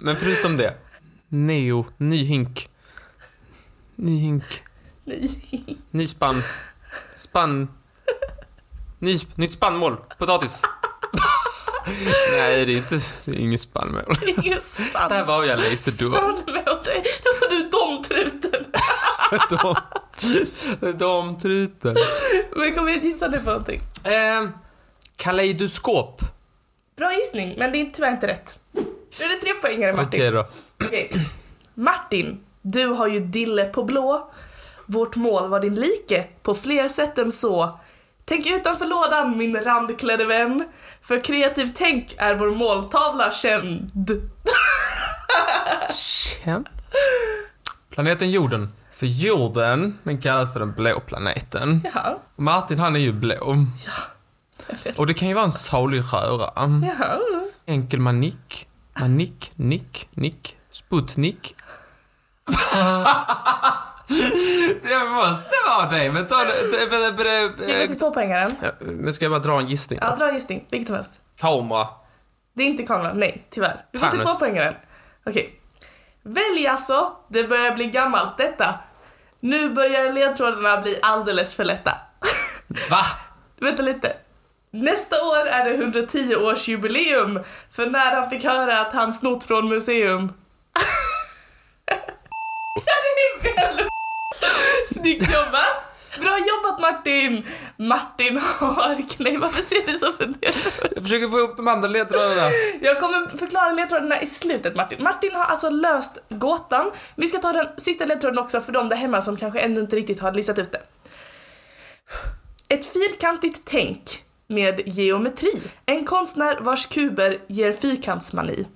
Men 0.01 0.17
förutom 0.17 0.57
det. 0.57 0.73
Neo. 1.29 1.85
Ny 1.97 2.23
hink. 2.23 2.69
Ny 3.95 4.19
hink. 4.19 4.63
Nej. 5.03 5.77
Ny 5.91 6.07
spann. 6.07 6.43
Spann. 7.15 7.67
Ny, 8.99 9.17
nytt 9.35 9.53
spannmål. 9.53 9.97
Potatis. 10.17 10.61
Nej, 12.31 12.65
det 12.65 12.73
är 12.73 12.77
inte... 12.77 12.99
Det 13.25 13.31
är 13.31 13.39
inget 13.39 13.61
spannmål. 13.61 14.15
Ingen 14.25 14.61
spann. 14.61 15.09
Där 15.09 15.25
var 15.25 15.43
jag 15.43 15.59
laserdum. 15.59 16.13
Spannmål, 16.13 16.43
då 17.23 17.31
får 17.39 17.49
du 17.49 17.69
domtruten. 17.69 18.65
de 20.97 21.37
trutar. 21.37 21.95
Men 22.59 22.75
kom 22.75 22.89
igen, 22.89 23.03
gissa 23.03 23.27
nu 23.27 23.39
på 23.39 23.49
någonting. 23.49 23.81
Eh, 24.03 24.49
kaleidoskop. 25.15 26.21
Bra 26.97 27.13
gissning, 27.13 27.55
men 27.57 27.71
det 27.71 27.81
är 27.81 27.85
tyvärr 27.93 28.11
inte 28.11 28.27
rätt. 28.27 28.59
Nu 29.19 29.25
är 29.25 29.29
det 29.29 29.41
tre 29.41 29.53
poängare 29.53 29.93
Martin. 29.93 30.07
Okej 30.07 30.31
då. 30.31 30.45
Okej. 30.85 31.11
Martin, 31.73 32.39
du 32.61 32.85
har 32.87 33.07
ju 33.07 33.19
dille 33.19 33.65
på 33.65 33.83
blå. 33.83 34.31
Vårt 34.85 35.15
mål 35.15 35.49
var 35.49 35.59
din 35.59 35.75
like 35.75 36.25
på 36.43 36.53
fler 36.55 36.87
sätt 36.87 37.17
än 37.17 37.31
så. 37.31 37.79
Tänk 38.25 38.45
utanför 38.47 38.85
lådan 38.85 39.37
min 39.37 39.55
randklädde 39.63 40.25
vän. 40.25 40.63
För 41.01 41.19
kreativ 41.19 41.71
tänk 41.75 42.15
är 42.17 42.35
vår 42.35 42.51
måltavla 42.51 43.31
känd. 43.31 43.91
Känd. 45.93 46.69
Planeten 47.89 48.31
jorden. 48.31 48.69
För 48.91 49.05
jorden, 49.05 49.97
den 50.03 50.21
kallas 50.21 50.53
för 50.53 50.59
den 50.59 50.73
blå 50.73 50.99
planeten. 50.99 51.81
Jaha, 51.93 52.15
Och 52.35 52.43
Martin 52.43 52.79
han 52.79 52.95
är 52.95 52.99
ju 52.99 53.11
blå. 53.11 53.65
perfekt. 54.67 54.99
Och 54.99 55.07
det 55.07 55.13
kan 55.13 55.27
ju 55.27 55.33
vara 55.33 55.45
en 55.45 55.51
salig 55.51 56.01
röra. 56.13 56.49
Jaha. 56.55 57.19
Enkel 57.65 57.99
manick. 57.99 58.66
Manick, 58.99 59.51
nick, 59.55 60.09
nick. 60.11 60.57
Sputnik. 60.71 61.55
det 64.83 64.99
måste 65.09 65.55
vara 65.67 65.89
det, 65.89 66.11
men 66.11 66.27
ta 66.27 66.37
det... 66.37 66.47
Ska 67.57 67.71
jag 67.71 67.81
gå 67.81 67.87
till 67.87 67.99
tvåpoängaren? 67.99 68.51
Ja, 68.61 68.71
Men 68.79 69.13
ska 69.13 69.25
jag 69.25 69.31
bara 69.31 69.39
dra 69.39 69.59
en 69.59 69.67
gissning? 69.67 69.99
Ja, 70.01 70.15
dra 70.15 70.27
en 70.27 70.33
gissning. 70.33 70.65
Vilket 70.69 70.87
som 70.87 70.95
helst. 70.95 71.19
Kamera. 71.37 71.87
Det 72.53 72.63
är 72.63 72.67
inte 72.67 72.83
kameran, 72.83 73.19
nej, 73.19 73.47
tyvärr. 73.49 73.85
Vi 73.91 73.99
går 73.99 74.07
till 74.07 74.19
tvåpoängaren. 74.19 74.73
Okej. 75.25 75.61
Välj 76.23 76.67
alltså, 76.67 77.11
det 77.27 77.43
börjar 77.43 77.75
bli 77.75 77.85
gammalt 77.85 78.37
detta. 78.37 78.75
Nu 79.39 79.69
börjar 79.69 80.13
ledtrådarna 80.13 80.81
bli 80.81 80.99
alldeles 81.01 81.55
för 81.55 81.65
lätta. 81.65 81.97
Va? 82.89 83.01
Vänta 83.59 83.83
lite. 83.83 84.13
Nästa 84.81 85.23
år 85.23 85.47
är 85.47 85.65
det 85.65 85.77
110-årsjubileum 85.77 87.43
för 87.71 87.85
när 87.85 88.15
han 88.15 88.29
fick 88.29 88.43
höra 88.43 88.79
att 88.79 88.93
han 88.93 89.13
snott 89.13 89.43
från 89.43 89.69
museum. 89.69 90.31
ja, 92.85 92.93
det 93.43 93.49
är 93.49 93.75
väl 93.75 93.87
Snyggt 94.87 95.33
jobbat! 95.33 95.83
Bra 96.21 96.39
jobbat 96.39 96.79
Martin! 96.79 97.45
Martin 97.77 98.37
har... 98.37 99.23
Nej, 99.23 99.37
varför 99.37 99.63
ser 99.63 99.91
du 99.91 99.97
så 99.97 100.11
fundersam 100.11 100.71
Jag 100.95 101.03
försöker 101.03 101.29
få 101.29 101.39
ihop 101.39 101.57
de 101.57 101.67
andra 101.67 101.87
ledtrådarna. 101.87 102.51
Jag 102.81 102.99
kommer 102.99 103.37
förklara 103.37 103.71
ledtrådarna 103.71 104.21
i 104.21 104.27
slutet 104.27 104.75
Martin. 104.75 105.03
Martin 105.03 105.35
har 105.35 105.43
alltså 105.43 105.69
löst 105.69 106.17
gåtan. 106.29 106.91
Vi 107.15 107.27
ska 107.27 107.37
ta 107.37 107.53
den 107.53 107.67
sista 107.77 108.05
ledtråden 108.05 108.39
också 108.39 108.61
för 108.61 108.71
de 108.71 108.89
där 108.89 108.95
hemma 108.95 109.21
som 109.21 109.37
kanske 109.37 109.59
ännu 109.59 109.81
inte 109.81 109.95
riktigt 109.95 110.19
har 110.19 110.31
listat 110.31 110.59
ut 110.59 110.71
det. 110.71 110.81
Ett 112.69 112.93
fyrkantigt 112.93 113.61
tänk 113.65 114.23
med 114.47 114.81
geometri. 114.85 115.61
En 115.85 116.05
konstnär 116.05 116.57
vars 116.61 116.85
kuber 116.85 117.37
ger 117.47 117.71
fyrkantsmani. 117.71 118.67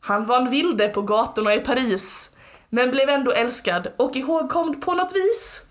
Han 0.00 0.26
var 0.26 0.36
en 0.36 0.50
vilde 0.50 0.88
på 0.88 1.02
gatorna 1.02 1.54
i 1.54 1.60
Paris, 1.60 2.30
men 2.68 2.90
blev 2.90 3.08
ändå 3.08 3.32
älskad 3.32 3.92
och 3.96 4.16
ihågkomd 4.16 4.82
på 4.82 4.94
något 4.94 5.12
vis. 5.16 5.62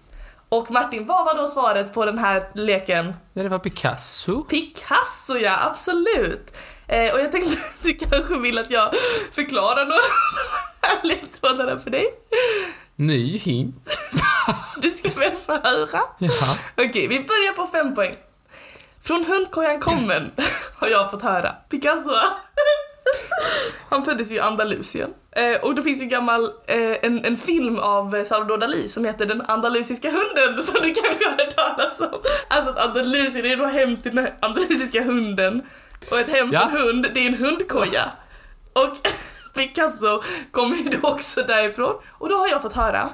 Och 0.49 0.71
Martin, 0.71 1.05
vad 1.05 1.25
var 1.25 1.35
då 1.35 1.47
svaret 1.47 1.93
på 1.93 2.05
den 2.05 2.17
här 2.17 2.49
leken? 2.53 3.13
Ja, 3.33 3.43
det 3.43 3.49
var 3.49 3.59
Picasso. 3.59 4.43
Picasso 4.43 5.37
ja, 5.37 5.57
absolut! 5.71 6.53
Eh, 6.87 7.13
och 7.13 7.19
jag 7.19 7.31
tänkte 7.31 7.57
att 7.57 7.83
du 7.83 7.93
kanske 7.93 8.37
vill 8.37 8.57
att 8.57 8.71
jag 8.71 8.91
förklarar 9.31 9.85
några 9.85 9.95
av 10.01 10.01
de 10.81 10.87
här 10.87 10.99
ledtrådarna 11.03 11.77
för 11.77 11.89
dig. 11.89 12.05
Ny 12.95 13.37
hint. 13.37 13.89
Du 14.81 14.89
ska 14.89 15.09
väl 15.09 15.31
få 15.31 15.51
höra? 15.51 16.01
Ja. 16.17 16.57
Okej, 16.77 17.07
vi 17.07 17.19
börjar 17.19 17.53
på 17.53 17.67
fem 17.67 17.95
poäng. 17.95 18.15
Från 19.03 19.25
hundkojan 19.25 19.79
kommen 19.79 20.31
har 20.77 20.87
jag 20.87 21.11
fått 21.11 21.21
höra. 21.21 21.51
Picasso. 21.69 22.11
Han 23.89 24.05
föddes 24.05 24.31
ju 24.31 24.35
i 24.35 24.39
Andalusien. 24.39 25.13
Eh, 25.31 25.61
och 25.61 25.75
det 25.75 25.83
finns 25.83 26.01
ju 26.01 26.05
gammal, 26.05 26.43
eh, 26.67 26.97
en, 27.05 27.25
en 27.25 27.37
film 27.37 27.79
av 27.79 28.23
Salvador 28.23 28.57
Dalí 28.57 28.87
som 28.87 29.05
heter 29.05 29.25
Den 29.25 29.41
andalusiska 29.47 30.09
hunden 30.11 30.63
som 30.63 30.73
du 30.81 30.93
kanske 30.93 31.25
har 31.25 31.31
hört 31.37 31.55
talas 31.55 31.99
om. 32.01 32.21
Alltså 32.47 32.71
att 32.71 32.77
Andalusien 32.77 33.45
är 33.45 33.57
då 33.57 33.65
hem 33.65 33.97
till 33.97 34.15
den 34.15 34.27
andalusiska 34.39 35.03
hunden. 35.03 35.61
Och 36.11 36.19
ett 36.19 36.29
hem 36.29 36.47
för 36.47 36.53
Ja. 36.53 36.61
en 36.61 36.77
hund, 36.77 37.07
det 37.13 37.19
är 37.19 37.27
en 37.27 37.37
hundkoja. 37.37 38.11
Och 38.73 39.07
Picasso 39.53 40.23
kommer 40.51 40.75
ju 40.75 40.83
då 40.83 41.07
också 41.09 41.41
därifrån. 41.43 41.95
Och 42.11 42.29
då 42.29 42.35
har 42.37 42.47
jag 42.47 42.61
fått 42.61 42.73
höra 42.73 43.09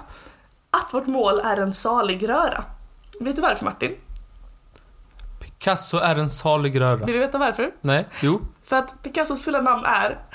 att 0.71 0.93
vårt 0.93 1.08
mål 1.08 1.39
är 1.43 1.58
en 1.58 1.73
salig 1.73 2.30
röra. 2.30 2.63
Vet 3.19 3.36
du 3.36 3.41
varför 3.41 3.65
Martin? 3.65 3.95
Picasso 5.60 5.98
är 5.98 6.15
en 6.15 6.30
salig 6.30 6.82
röra. 6.82 6.96
Vill 7.06 7.13
du 7.15 7.20
veta 7.20 7.38
varför? 7.38 7.72
Nej? 7.82 8.08
Jo. 8.22 8.41
För 8.65 8.76
att 8.76 9.04
Picassos 9.04 9.41
fulla 9.41 9.62
namn 9.62 9.84
är 9.86 10.17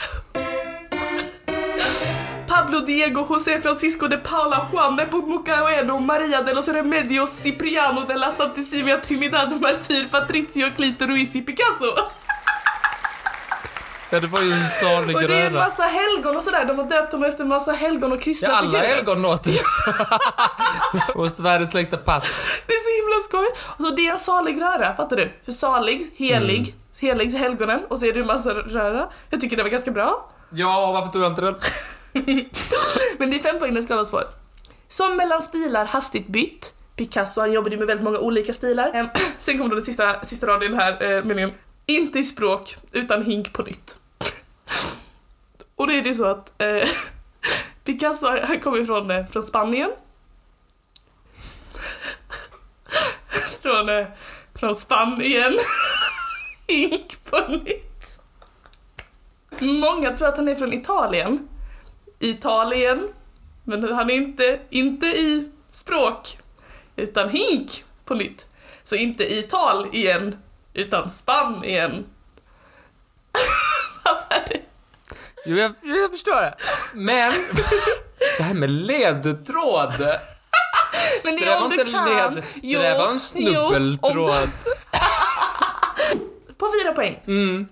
Pablo 2.49 2.81
Diego 2.81 3.27
José 3.29 3.61
Francisco 3.61 4.09
de 4.09 4.17
Paula 4.17 4.67
Juan 4.73 4.97
de 4.97 5.07
Mucaeno 5.27 5.99
Maria 5.99 6.43
de 6.43 6.55
los 6.55 6.69
Remedios 6.69 7.31
Cipriano 7.31 8.05
de 8.09 8.15
la 8.15 8.31
Santisima 8.31 9.01
Trinidad 9.01 9.61
Martir 9.61 10.09
Patricio 10.11 10.67
Clito 10.77 11.07
Ruiz 11.07 11.33
Picasso. 11.33 12.11
Ja, 14.13 14.21
det 14.21 14.27
var 14.27 14.41
ju 14.43 14.53
en 14.53 14.69
salig 14.69 15.17
Och 15.17 15.23
det 15.23 15.35
är 15.35 15.47
en 15.47 15.53
massa 15.55 15.83
helgon 15.83 16.37
och 16.37 16.43
sådär, 16.43 16.65
de 16.65 16.79
har 16.79 16.85
döpt 16.89 17.11
dem 17.13 17.25
efter 17.25 17.43
en 17.43 17.49
massa 17.49 17.73
helgon 17.73 18.13
och 18.13 18.21
kristna 18.21 18.49
Ja, 18.49 18.55
alla 18.55 18.71
figurer. 18.71 18.95
helgon 18.95 19.23
låter 19.23 19.51
ju 19.51 19.57
så. 19.59 19.93
Måste 21.19 21.43
världens 21.43 21.75
längsta 21.75 21.97
pass. 21.97 22.47
Det 22.67 22.73
är 22.73 22.81
så 22.81 23.03
himla 23.03 23.21
skoj. 23.21 23.63
Och 23.79 23.85
så 23.87 23.95
det 23.95 24.07
är 24.07 24.13
en 24.13 24.19
salig 24.19 24.61
röra, 24.63 24.97
fattar 24.97 25.17
du? 25.17 25.33
För 25.45 25.53
salig, 25.53 26.11
helig, 26.17 26.59
Mm. 27.01 27.19
helig 27.19 27.31
helgonen 27.39 27.81
och 27.89 27.99
så 27.99 28.07
är 28.07 28.13
det 28.13 28.21
en 28.21 28.27
massa 28.27 28.51
röra. 28.55 29.09
Jag 29.31 29.41
tycker 29.41 29.57
det 29.57 29.63
var 29.63 29.71
ganska 29.71 29.91
bra. 29.91 30.31
Ja, 30.51 30.93
varför 30.93 31.13
tog 31.13 31.23
jag 31.23 31.31
inte 31.31 31.43
den? 31.43 31.55
Men 33.19 33.31
det 33.31 33.37
är 33.37 33.43
fem 33.43 33.59
poäng, 33.59 33.75
den 33.75 33.83
ska 33.83 33.95
vara 33.95 34.05
svår. 34.05 34.25
Som 34.89 35.17
mellan 35.17 35.43
stilar 35.43 35.85
hastigt 35.87 36.29
bytt. 36.29 36.73
Picasso, 36.97 37.41
han 37.41 37.53
jobbade 37.53 37.75
ju 37.75 37.79
med 37.79 37.87
väldigt 37.87 38.05
många 38.05 38.19
olika 38.19 38.53
stilar. 38.53 38.91
Ehm, 38.95 39.07
sen 39.39 39.59
kommer 39.59 39.71
då 39.71 39.77
den 39.77 39.85
sista, 39.85 40.25
sista 40.25 40.47
raden 40.47 40.63
i 40.63 40.69
den 40.69 40.79
här 40.81 41.13
eh, 41.17 41.25
meningen. 41.25 41.53
Inte 41.87 42.19
i 42.19 42.23
språk, 42.23 42.77
utan 42.93 43.23
hink 43.25 43.53
på 43.53 43.63
nytt. 43.63 43.99
Och 45.83 45.89
då 45.89 45.95
är 45.95 46.03
det 46.03 46.15
så 46.15 46.25
att 46.25 46.63
eh, 46.63 46.89
Picasso, 47.85 48.27
han 48.43 48.61
kom 48.61 48.77
ifrån 48.77 49.11
eh, 49.11 49.27
från 49.27 49.43
Spanien. 49.43 49.91
från, 53.63 53.89
eh, 53.89 54.07
från 54.55 54.77
Spanien. 54.77 55.59
hink 56.67 57.25
på 57.25 57.39
nytt. 57.49 58.21
Många 59.61 60.17
tror 60.17 60.29
att 60.29 60.37
han 60.37 60.49
är 60.49 60.55
från 60.55 60.73
Italien. 60.73 61.49
Italien. 62.19 63.09
Men 63.65 63.93
han 63.93 64.11
är 64.11 64.15
inte, 64.15 64.61
inte 64.71 65.07
i 65.07 65.51
språk, 65.71 66.39
utan 66.97 67.29
hink 67.29 67.85
på 68.05 68.15
nytt. 68.15 68.49
Så 68.83 68.97
inte 68.97 69.35
i 69.35 69.43
tal 69.43 69.89
igen, 69.93 70.37
utan 70.75 71.11
spann 71.11 71.65
igen. 71.65 72.07
Fattar 74.05 74.45
du? 74.49 74.72
Jo, 75.47 75.57
jag, 75.57 75.73
jag 75.83 76.11
förstår 76.11 76.41
det. 76.41 76.55
Men, 76.95 77.33
det 78.39 78.43
här 78.43 78.55
med 78.55 78.71
ledtråd. 78.71 79.93
Men 81.25 81.37
Det 81.37 81.45
det 81.45 81.51
var 81.61 81.65
inte 81.65 81.85
kan. 81.93 82.09
led, 82.09 82.43
det 82.63 82.79
där 82.79 82.99
var 82.99 83.07
en 83.07 83.13
jo, 83.13 83.19
snubbeltråd. 83.19 84.49
du- 84.65 86.55
På 86.59 86.69
fyra 86.83 86.93
poäng. 86.93 87.23
Mm. 87.27 87.67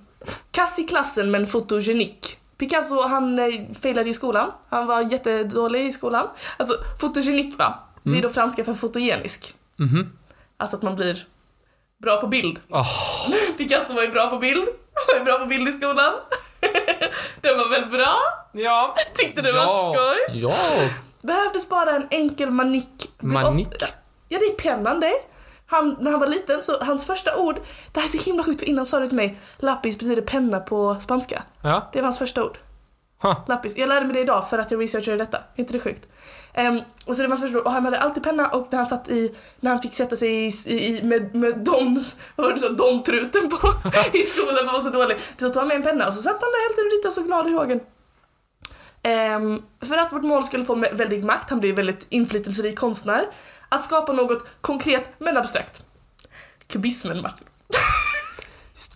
Kass 0.51 0.79
i 0.79 0.85
klassen 0.85 1.31
men 1.31 1.47
fotogenik. 1.47 2.37
Picasso 2.59 3.03
han 3.03 3.39
eh, 3.39 3.47
failade 3.83 4.11
i 4.11 4.15
skolan. 4.15 4.51
Han 4.71 4.87
var 4.87 5.01
jättedålig 5.13 5.87
i 5.87 5.93
skolan. 5.93 6.29
Alltså 6.57 6.75
fotogenik 7.01 7.59
va? 7.59 7.79
Det 8.03 8.19
är 8.19 8.23
då 8.23 8.29
franska 8.29 8.65
för 8.65 8.75
fotogenisk. 8.75 9.55
Mhm. 9.77 10.13
Alltså 10.57 10.77
att 10.77 10.83
man 10.83 10.97
blir 10.97 11.27
bra 12.03 12.21
på 12.21 12.27
bild. 12.27 12.61
Åh, 12.71 12.87
Picasso 13.59 13.95
var 13.95 14.03
ju 14.03 14.09
bra 14.11 14.31
på 14.31 14.39
bild. 14.39 14.65
Han 14.95 15.05
var 15.09 15.19
ju 15.19 15.25
bra 15.25 15.39
på 15.39 15.47
bild 15.47 15.69
i 15.69 15.73
skolan. 15.73 16.13
det 17.41 17.55
var 17.55 17.69
väl 17.71 17.91
bra? 17.91 18.17
ja. 18.53 18.95
Tyckte 19.15 19.43
det 19.43 19.49
ja. 19.49 19.67
var 19.67 19.95
skoj. 19.95 20.41
Ja. 20.41 20.89
Behövdes 21.23 21.69
bara 21.69 21.91
en 21.91 22.07
enkel 22.11 22.51
manik. 22.51 23.11
Manik? 23.19 23.69
Ofta- 23.69 23.87
Ja, 24.29 24.39
det 24.39 24.45
är 24.45 24.75
pennan 24.75 25.01
det. 25.01 25.13
Han, 25.67 25.97
när 26.01 26.11
han 26.11 26.21
var 26.21 26.27
liten 26.27 26.63
så 26.63 26.85
hans 26.85 27.07
första 27.07 27.37
ord, 27.37 27.61
det 27.93 28.01
här 28.01 28.07
är 28.07 28.19
så 28.19 28.19
himla 28.19 28.43
sjukt 28.43 28.61
för 28.61 28.69
innan 28.69 28.87
sa 28.87 29.01
du 29.01 29.07
till 29.07 29.17
mig, 29.17 29.39
lappis 29.59 29.99
betyder 29.99 30.23
penna 30.23 30.61
på 30.61 30.97
spanska. 31.01 31.43
Ja. 31.63 31.89
Det 31.93 31.99
var 31.99 32.05
hans 32.05 32.19
första 32.19 32.45
ord. 32.45 32.59
Huh. 33.23 33.35
Lappis. 33.49 33.77
Jag 33.77 33.89
lärde 33.89 34.07
mig 34.07 34.15
det 34.15 34.21
idag 34.21 34.51
för 34.51 34.59
att 34.59 34.71
jag 34.71 34.81
researchade 34.81 35.17
detta. 35.17 35.37
Är 35.39 35.61
inte 35.61 35.73
det 35.73 35.81
sjukt? 35.81 36.09
Um, 36.57 36.81
och 37.07 37.17
så 37.17 37.23
det 37.23 37.29
var. 37.29 37.67
Och 37.67 37.73
han 37.73 37.85
hade 37.85 37.99
alltid 37.99 38.23
penna 38.23 38.49
och 38.49 38.67
när 38.71 38.77
han 38.77 38.87
satt 38.87 39.09
i, 39.09 39.35
när 39.61 39.71
han 39.71 39.83
fick 39.83 39.95
sätta 39.95 40.17
sig 40.17 40.47
i, 40.47 40.51
i, 40.67 41.03
med, 41.03 41.35
med 41.35 41.59
dom, 41.59 42.05
vad 42.37 42.47
var 42.47 42.53
det 42.53 42.59
så, 42.59 42.69
domtruten 42.69 43.49
på 43.49 43.57
i 44.13 44.23
skolan 44.23 44.57
för 44.57 44.67
att 44.67 44.73
var 44.73 44.81
så 44.81 44.91
dålig. 44.91 45.17
Så 45.37 45.49
tog 45.49 45.57
han 45.57 45.69
med 45.69 45.77
en 45.77 45.83
penna 45.83 46.07
och 46.07 46.15
så 46.15 46.23
satt 46.23 46.43
han 46.43 46.51
där 46.51 46.69
helt 46.69 46.79
enkelt 46.79 46.93
och 46.93 46.99
ritade 46.99 47.15
så 47.15 47.23
glad 47.23 47.49
i 47.49 47.53
hågen. 47.53 47.81
Um, 47.81 49.13
ehm, 49.13 49.63
för 49.81 49.97
att 49.97 50.13
vårt 50.13 50.23
mål 50.23 50.45
skulle 50.45 50.65
få 50.65 50.75
väldig 50.75 51.25
makt, 51.25 51.51
han 51.51 51.61
blev 51.61 51.75
väldigt 51.75 52.07
inflytelserik 52.11 52.79
konstnär, 52.79 53.27
att 53.69 53.83
skapa 53.83 54.13
något 54.13 54.47
konkret 54.61 55.11
men 55.19 55.37
abstrakt. 55.37 55.83
Kubismen 56.67 57.23
Martin. 57.23 57.47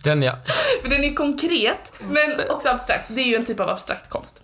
Den 0.05 0.21
ja. 0.21 0.33
För 0.81 0.89
den 0.89 1.03
är 1.03 1.13
konkret 1.13 1.91
men 1.99 2.49
också 2.49 2.69
abstrakt. 2.69 3.05
Det 3.07 3.21
är 3.21 3.25
ju 3.25 3.35
en 3.35 3.45
typ 3.45 3.59
av 3.59 3.69
abstrakt 3.69 4.09
konst. 4.09 4.41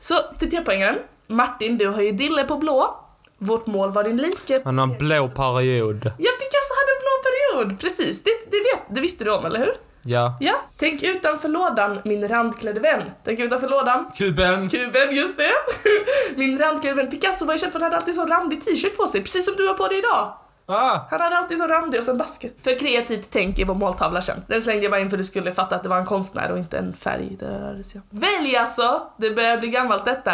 Så 0.00 0.14
till 0.38 0.50
trepoängaren. 0.50 0.98
Martin, 1.26 1.78
du 1.78 1.88
har 1.88 2.02
ju 2.02 2.12
dille 2.12 2.44
på 2.44 2.56
blå. 2.56 2.96
Vårt 3.38 3.66
mål 3.66 3.92
var 3.92 4.04
din 4.04 4.16
like. 4.16 4.60
Han 4.64 4.78
har 4.78 4.86
en 4.86 4.98
blå 4.98 5.28
period. 5.28 6.04
Ja, 6.04 6.30
Picasso 6.40 6.72
hade 6.78 6.92
en 6.96 7.02
blå 7.02 7.14
period. 7.26 7.80
Precis, 7.80 8.22
det, 8.22 8.30
det, 8.50 8.56
vet, 8.56 8.94
det 8.94 9.00
visste 9.00 9.24
du 9.24 9.30
om, 9.30 9.46
eller 9.46 9.58
hur? 9.58 9.74
Ja. 10.02 10.36
Ja. 10.40 10.54
Tänk 10.76 11.02
utanför 11.02 11.48
lådan, 11.48 12.00
min 12.04 12.28
randklädde 12.28 12.80
vän. 12.80 13.02
Tänk 13.24 13.40
utanför 13.40 13.68
lådan. 13.68 14.10
Kuben. 14.16 14.68
Kuben, 14.68 15.16
just 15.16 15.38
det. 15.38 15.52
Min 16.36 16.58
randklädde 16.58 16.96
vän 16.96 17.10
Picasso 17.10 17.46
var 17.46 17.54
ju 17.54 17.58
känd 17.58 17.72
för 17.72 17.78
att 17.78 17.82
han 17.82 17.92
hade 17.92 17.96
alltid 17.96 18.14
så 18.14 18.26
randig 18.26 18.64
t-shirt 18.64 18.96
på 18.96 19.06
sig, 19.06 19.22
precis 19.22 19.44
som 19.44 19.54
du 19.56 19.66
har 19.66 19.74
på 19.74 19.88
dig 19.88 19.98
idag. 19.98 20.38
Ah. 20.66 21.00
Han 21.10 21.20
hade 21.20 21.36
alltid 21.36 21.58
så 21.58 21.66
randig 21.66 22.00
och 22.00 22.04
sen 22.04 22.18
basker. 22.18 22.50
För 22.62 22.78
kreativt 22.78 23.28
tänk 23.32 23.58
är 23.58 23.64
vår 23.64 23.74
måltavla 23.74 24.20
känd. 24.20 24.42
Den 24.46 24.62
slängde 24.62 24.82
jag 24.82 24.92
bara 24.92 25.00
in 25.00 25.10
för 25.10 25.16
att 25.16 25.20
du 25.20 25.24
skulle 25.24 25.52
fatta 25.52 25.76
att 25.76 25.82
det 25.82 25.88
var 25.88 25.98
en 25.98 26.06
konstnär 26.06 26.50
och 26.50 26.58
inte 26.58 26.78
en 26.78 26.92
färg 26.92 27.36
det 27.38 27.60
rörde 27.60 27.84
sig 27.84 28.00
om. 28.00 28.20
Välj 28.20 28.56
alltså! 28.56 29.02
Det 29.16 29.30
börjar 29.30 29.58
bli 29.58 29.68
gammalt 29.68 30.04
detta. 30.04 30.32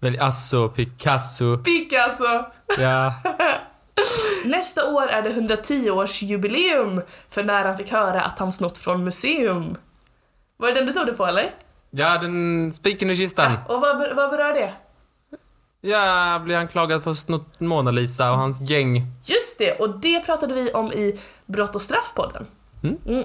Välj 0.00 0.18
Asso, 0.18 0.68
Picasso. 0.68 1.58
Picasso! 1.58 2.44
Ja. 2.78 3.12
Nästa 4.44 4.90
år 4.90 5.06
är 5.06 5.22
det 5.22 5.30
110-årsjubileum 5.30 7.02
för 7.28 7.44
när 7.44 7.64
han 7.64 7.76
fick 7.76 7.92
höra 7.92 8.20
att 8.20 8.38
han 8.38 8.52
snott 8.52 8.78
från 8.78 9.04
museum. 9.04 9.76
Var 10.56 10.68
det 10.68 10.74
den 10.74 10.86
du 10.86 10.92
tog 10.92 11.06
det 11.06 11.12
på 11.12 11.26
eller? 11.26 11.50
Ja, 11.90 12.18
den 12.18 12.72
spiken 12.72 13.10
i 13.10 13.16
kistan. 13.16 13.52
Och 13.68 13.80
vad, 13.80 14.16
vad 14.16 14.30
berör 14.30 14.52
det? 14.52 14.72
Ja, 15.86 16.40
blir 16.44 16.56
anklagad 16.56 17.02
för 17.02 17.10
att 17.10 17.18
snott 17.18 17.60
Mona 17.60 17.90
Lisa 17.90 18.30
och 18.30 18.36
hans 18.36 18.60
gäng. 18.60 19.02
Just 19.24 19.58
det, 19.58 19.72
och 19.72 20.00
det 20.00 20.20
pratade 20.20 20.54
vi 20.54 20.72
om 20.72 20.92
i 20.92 21.20
Brott 21.46 21.74
och 21.74 21.82
straffpodden. 21.82 22.46
Mm. 22.82 23.24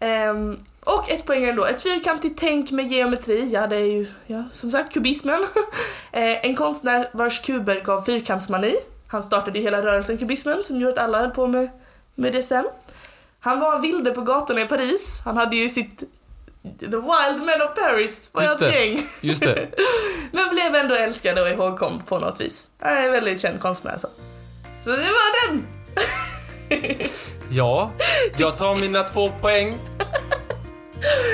Ehm, 0.00 0.58
och 0.80 1.10
ett 1.10 1.26
poäng 1.26 1.44
ändå. 1.44 1.64
Ett 1.64 1.82
fyrkantigt 1.82 2.38
tänk 2.38 2.70
med 2.70 2.86
geometri, 2.86 3.50
ja 3.52 3.66
det 3.66 3.76
är 3.76 3.92
ju, 3.92 4.06
ja, 4.26 4.44
som 4.52 4.70
sagt, 4.70 4.92
kubismen. 4.92 5.46
Eh, 6.12 6.46
en 6.46 6.56
konstnär 6.56 7.08
vars 7.12 7.40
kuber 7.40 7.80
gav 7.84 8.02
fyrkantsmani. 8.02 8.74
Han 9.06 9.22
startade 9.22 9.58
ju 9.58 9.64
hela 9.64 9.82
rörelsen 9.82 10.18
kubismen 10.18 10.62
som 10.62 10.80
gjorde 10.80 10.92
att 10.92 10.98
alla 10.98 11.18
höll 11.18 11.30
på 11.30 11.46
med, 11.46 11.70
med 12.14 12.32
det 12.32 12.42
sen. 12.42 12.64
Han 13.40 13.60
var 13.60 13.76
en 13.76 13.82
vilde 13.82 14.10
på 14.10 14.20
gatorna 14.20 14.60
i 14.60 14.66
Paris. 14.66 15.20
Han 15.24 15.36
hade 15.36 15.56
ju 15.56 15.68
sitt 15.68 16.02
The 16.80 16.86
Wild 16.86 17.44
Men 17.46 17.62
of 17.62 17.74
Paris 17.74 18.30
var 18.32 18.42
Just 18.42 18.60
hans 18.60 18.72
det. 18.72 18.84
gäng. 18.84 19.06
Just 19.20 19.42
det. 19.42 19.68
Men 20.32 20.48
blev 20.54 20.74
ändå 20.74 20.94
älskad 20.94 21.38
och 21.38 21.48
ihågkommen 21.48 22.02
på 22.02 22.18
något 22.18 22.40
vis. 22.40 22.66
Han 22.80 22.92
är 22.92 23.02
en 23.02 23.12
väldigt 23.12 23.40
känd 23.40 23.60
konstnär 23.60 23.98
så. 23.98 24.08
Så 24.84 24.90
det 24.90 24.96
var 24.96 25.48
den! 25.48 25.66
Ja, 27.50 27.90
jag 28.36 28.56
tar 28.56 28.80
mina 28.80 29.02
två 29.02 29.30
poäng. 29.40 29.78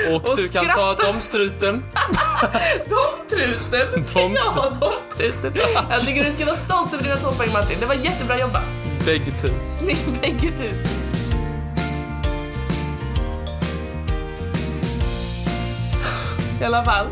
Och, 0.09 0.25
Och 0.29 0.37
du 0.37 0.49
kan 0.49 0.67
ta 0.67 0.93
domstruten. 0.93 1.83
Domtruten! 2.89 4.03
Dom- 4.13 4.35
Ja, 4.35 4.71
domtruten. 4.79 5.53
Jag 5.89 6.01
tycker 6.01 6.23
du 6.23 6.31
ska 6.31 6.45
vara 6.45 6.55
stolt 6.55 6.93
över 6.93 7.03
dina 7.03 7.15
två 7.15 7.31
poäng 7.31 7.49
Martin. 7.53 7.77
Det 7.79 7.85
var 7.85 7.95
jättebra 7.95 8.35
bjobbat. 8.35 8.63
Bägge 9.05 9.31
tu. 9.41 9.49
Snyggt 9.79 10.21
bägge 10.21 10.51
du. 10.57 10.69
I 16.61 16.63
alla 16.63 16.83
fall. 16.83 17.07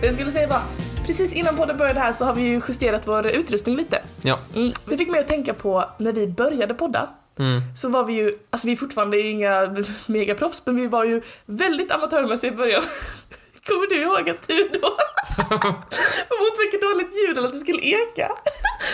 Det 0.00 0.06
jag 0.06 0.14
skulle 0.14 0.30
säga 0.30 0.48
bara, 0.48 0.62
precis 1.06 1.32
innan 1.32 1.56
podden 1.56 1.76
började 1.76 2.00
här 2.00 2.12
så 2.12 2.24
har 2.24 2.34
vi 2.34 2.42
ju 2.42 2.60
justerat 2.68 3.02
vår 3.06 3.26
utrustning 3.26 3.76
lite. 3.76 4.02
Ja. 4.22 4.38
Mm. 4.54 4.72
Det 4.84 4.98
fick 4.98 5.10
mig 5.10 5.20
att 5.20 5.28
tänka 5.28 5.54
på 5.54 5.84
när 5.98 6.12
vi 6.12 6.26
började 6.26 6.74
podda. 6.74 7.08
Mm. 7.38 7.62
Så 7.76 7.88
var 7.88 8.04
vi 8.04 8.12
ju, 8.12 8.38
alltså 8.50 8.66
vi 8.66 8.72
är 8.72 8.76
fortfarande 8.76 9.20
inga 9.20 9.76
megaproffs 10.06 10.62
men 10.66 10.76
vi 10.76 10.86
var 10.86 11.04
ju 11.04 11.22
väldigt 11.46 11.92
amatörmässiga 11.92 12.52
i 12.52 12.56
början. 12.56 12.82
Kommer 13.66 13.86
du 13.86 13.96
ihåg 13.96 14.30
att 14.30 14.48
du 14.48 14.68
då 14.68 14.96
motverka 16.40 16.78
dåligt 16.80 17.14
ljud 17.14 17.38
eller 17.38 17.48
att 17.48 17.54
det 17.54 17.60
skulle 17.60 17.82
eka? 17.82 18.28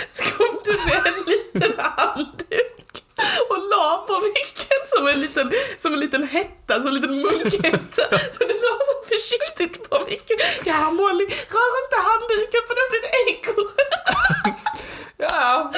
Så 0.08 0.22
kom 0.22 0.58
du 0.64 0.72
med 0.72 1.02
en 1.06 1.24
liten 1.26 1.72
handduk 1.78 2.73
och 3.50 3.58
la 3.70 4.04
på 4.06 4.20
micken 4.20 4.80
som 4.84 5.08
en 5.08 5.20
liten, 5.20 5.52
som 5.78 5.92
en 5.92 6.00
liten 6.00 6.28
hetta, 6.28 6.80
som 6.80 6.88
en 6.88 6.94
liten 6.94 7.22
munkhetta. 7.22 8.02
Så 8.34 8.44
du 8.48 8.54
la 8.66 8.74
så 8.88 8.94
försiktigt 9.08 9.90
på 9.90 10.04
micken. 10.08 10.36
Ja 10.64 10.90
Molly, 10.90 11.24
rör 11.24 11.72
inte 11.84 11.96
handduken 12.08 12.62
för 12.66 12.74
då 12.74 12.84
blir 12.90 13.02
det 13.06 13.30
ekor. 13.30 13.70
Ja, 15.28 15.72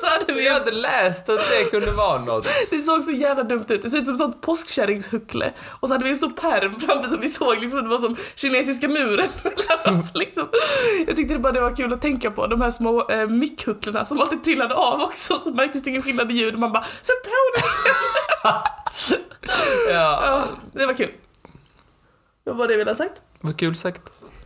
så 0.00 0.06
hade 0.06 0.32
vi 0.32 0.46
jag 0.46 0.54
hade 0.54 0.70
läst 0.70 1.28
att 1.28 1.40
det 1.50 1.64
kunde 1.70 1.90
vara 1.90 2.18
något. 2.18 2.48
Det 2.70 2.80
såg 2.80 3.04
så 3.04 3.10
jävla 3.12 3.42
dumt 3.42 3.64
ut. 3.68 3.82
Det 3.82 3.90
såg 3.90 4.00
ut 4.00 4.06
som 4.06 4.16
sånt 4.16 4.40
påskkärringshuckle. 4.40 5.52
Och 5.80 5.88
så 5.88 5.94
hade 5.94 6.04
vi 6.04 6.10
en 6.10 6.16
stor 6.16 6.30
perm 6.30 6.80
framför 6.80 7.08
som 7.08 7.20
vi 7.20 7.28
såg 7.28 7.58
liksom 7.60 7.78
att 7.78 7.84
det 7.84 7.90
var 7.90 7.98
som 7.98 8.16
kinesiska 8.34 8.88
muren 8.88 9.28
mellan 9.44 10.00
oss 10.00 10.10
liksom. 10.14 10.48
Jag 11.06 11.16
tyckte 11.16 11.34
det 11.34 11.38
bara 11.40 11.52
det 11.52 11.60
var 11.60 11.76
kul 11.76 11.92
att 11.92 12.02
tänka 12.02 12.30
på. 12.30 12.46
De 12.46 12.60
här 12.60 12.70
små 12.70 13.08
eh, 13.10 13.26
mickhucklarna 13.28 14.06
som 14.06 14.20
alltid 14.20 14.44
trillade 14.44 14.74
av 14.74 15.00
också. 15.02 15.36
Så 15.36 15.50
märktes 15.50 15.82
det 15.82 15.90
ingen 15.90 16.02
skillnad 16.02 16.30
i 16.30 16.34
ljud. 16.34 16.58
Man 16.58 16.72
bara 16.72 16.84
sätt 17.02 17.22
på 17.24 17.30
den! 17.54 18.52
Ja, 19.90 20.22
Ja, 20.26 20.44
det 20.72 20.86
var 20.86 20.94
kul. 20.94 21.10
Vad 22.44 22.56
var 22.56 22.66
det 22.68 22.72
jag 22.74 22.78
ville 22.78 22.90
ha 22.90 22.96
sagt? 22.96 23.20
vad 23.40 23.58
kul 23.58 23.76
sagt. 23.76 24.02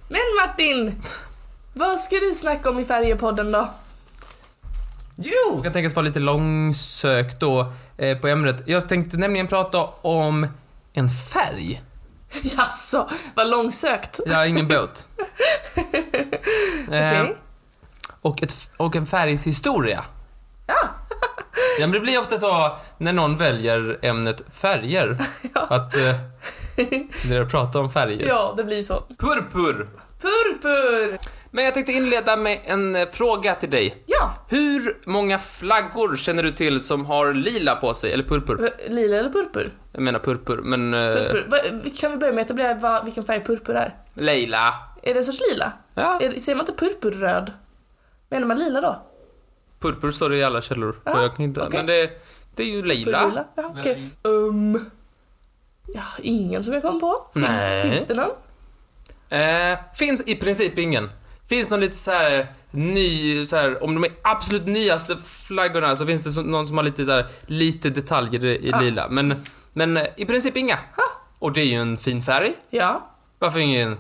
Men 0.09 0.21
Martin! 0.47 1.03
Vad 1.75 1.99
ska 2.01 2.17
du 2.17 2.35
snacka 2.35 2.71
om 2.71 2.79
i 2.79 2.85
Färjepodden 2.85 3.53
då? 3.53 3.69
Jo! 5.17 5.61
Jag 5.65 5.73
tänker 5.73 5.95
vara 5.95 6.07
lite 6.07 6.19
långsökt 6.19 7.41
då 7.41 7.73
eh, 7.97 8.19
på 8.19 8.29
ämnet. 8.29 8.63
Jag 8.67 8.89
tänkte 8.89 9.17
nämligen 9.17 9.47
prata 9.47 9.85
om 10.03 10.47
en 10.93 11.09
färg. 11.09 11.83
Jaså, 12.43 13.11
vad 13.35 13.51
långsökt. 13.51 14.21
Har 14.33 14.45
ingen 14.45 14.69
båt. 14.69 15.09
Okej. 16.87 17.01
Eh, 17.01 17.27
och, 18.21 18.43
ett, 18.43 18.71
och 18.77 18.97
en 18.97 19.07
färgs 19.07 19.47
historia. 19.47 20.05
Ja. 20.67 20.75
Ja, 21.79 21.87
men 21.87 21.93
det 21.93 22.01
blir 22.01 22.19
ofta 22.21 22.39
så 22.39 22.77
när 22.99 23.13
någon 23.13 23.37
väljer 23.37 23.99
ämnet 24.03 24.43
färger. 24.53 25.19
Att 25.55 25.97
eh, 25.97 26.15
det 27.23 27.37
är 27.37 27.41
att 27.41 27.51
prata 27.51 27.81
om 27.81 27.91
färger. 27.91 28.29
Ja, 28.29 28.55
det 28.57 28.65
blir 28.65 28.83
så. 28.83 29.03
Purpur. 29.19 29.89
Purpur! 30.21 31.19
Men 31.55 31.65
jag 31.65 31.75
tänkte 31.75 31.93
inleda 31.93 32.37
med 32.37 32.61
en 32.65 32.97
eh, 32.97 33.09
fråga 33.13 33.55
till 33.55 33.71
dig. 33.71 34.03
Ja, 34.07 34.35
Hur 34.49 34.99
många 35.05 35.39
flaggor 35.39 36.17
känner 36.17 36.43
du 36.43 36.51
till 36.53 36.81
som 36.81 37.07
har 37.07 37.33
lila 37.35 37.77
på 37.77 37.95
sig? 37.95 38.13
Eller 38.13 38.25
purpur? 38.25 38.71
lila 38.89 39.17
eller 39.17 39.31
purpur? 39.31 39.71
Jag 39.93 40.03
menar 40.03 40.19
purpur, 40.19 40.57
men... 40.57 40.95
Eh, 40.95 41.15
Purpur. 41.15 41.47
Va- 41.51 41.91
Kan 42.01 42.11
vi 42.11 42.17
börja 42.17 42.33
med 42.33 42.41
att 42.43 42.47
etablera 42.47 42.75
vad, 42.75 43.05
vilken 43.05 43.25
färg 43.25 43.45
purpur 43.45 43.75
är? 43.77 43.95
Leila. 44.15 44.75
Är 45.03 45.15
det 45.15 45.21
en 45.21 45.25
sorts 45.25 45.41
lila? 45.53 45.73
Ja, 45.95 46.21
Är, 46.21 46.31
säger 46.41 46.57
man 46.57 46.67
inte 46.69 46.85
purpurröd? 46.85 47.53
Menar 48.29 48.47
man 48.47 48.59
lila 48.59 48.81
då? 48.81 49.03
purpur 49.81 50.11
står 50.11 50.31
det 50.31 50.37
i 50.37 50.45
alla 50.45 50.63
källor. 50.63 50.97
Ja, 51.05 51.23
jag 51.23 51.37
kan 51.37 51.45
inte, 51.45 51.61
okej. 51.61 51.79
Men 51.79 51.87
det, 51.87 52.11
det 52.55 52.63
är 52.63 52.67
ju 52.67 52.83
lila. 52.83 53.19
Purpurlila? 53.19 53.45
Ja, 53.55 53.75
okej. 53.81 54.09
Um, 54.23 54.91
ja, 55.95 56.03
ingen 56.23 56.65
som 56.65 56.75
jag 56.75 56.83
kom 56.83 57.01
på. 57.01 57.27
Fin- 57.35 57.43
Nej. 57.43 57.83
Finns 57.83 58.07
det 58.07 58.15
någon? 58.15 58.31
Eh, 59.29 59.79
finns 59.95 60.23
i 60.29 60.35
princip 60.37 60.79
ingen. 60.79 61.11
Finns 61.49 61.71
någon 61.71 61.81
lite 61.81 61.97
så 61.97 62.11
här 62.11 62.47
ny, 62.71 63.47
så 63.47 63.57
här, 63.57 63.85
om 63.85 63.95
de 63.95 64.05
är 64.05 64.11
absolut 64.23 64.67
nyaste 64.67 65.17
flaggorna 65.47 65.97
så 65.97 66.07
finns 66.07 66.37
det 66.37 66.43
någon 66.43 66.67
som 66.67 66.77
har 66.77 66.85
lite 66.85 67.05
så 67.07 67.13
här, 67.13 67.27
lite 67.47 67.91
detaljer 67.91 68.45
i, 68.45 68.71
Ah. 68.75 68.81
lila. 68.81 69.09
Men, 69.09 69.43
men 69.73 69.97
eh, 69.97 70.07
i 70.17 70.27
princip 70.27 70.57
inga. 70.57 70.79
Och 71.39 71.53
det 71.53 71.61
är 71.61 71.65
ju 71.67 71.81
en 71.81 71.97
fin 71.99 72.23
färg. 72.23 72.53
Ja, 72.71 73.11
Varför 73.39 73.59
ingen? 73.59 73.97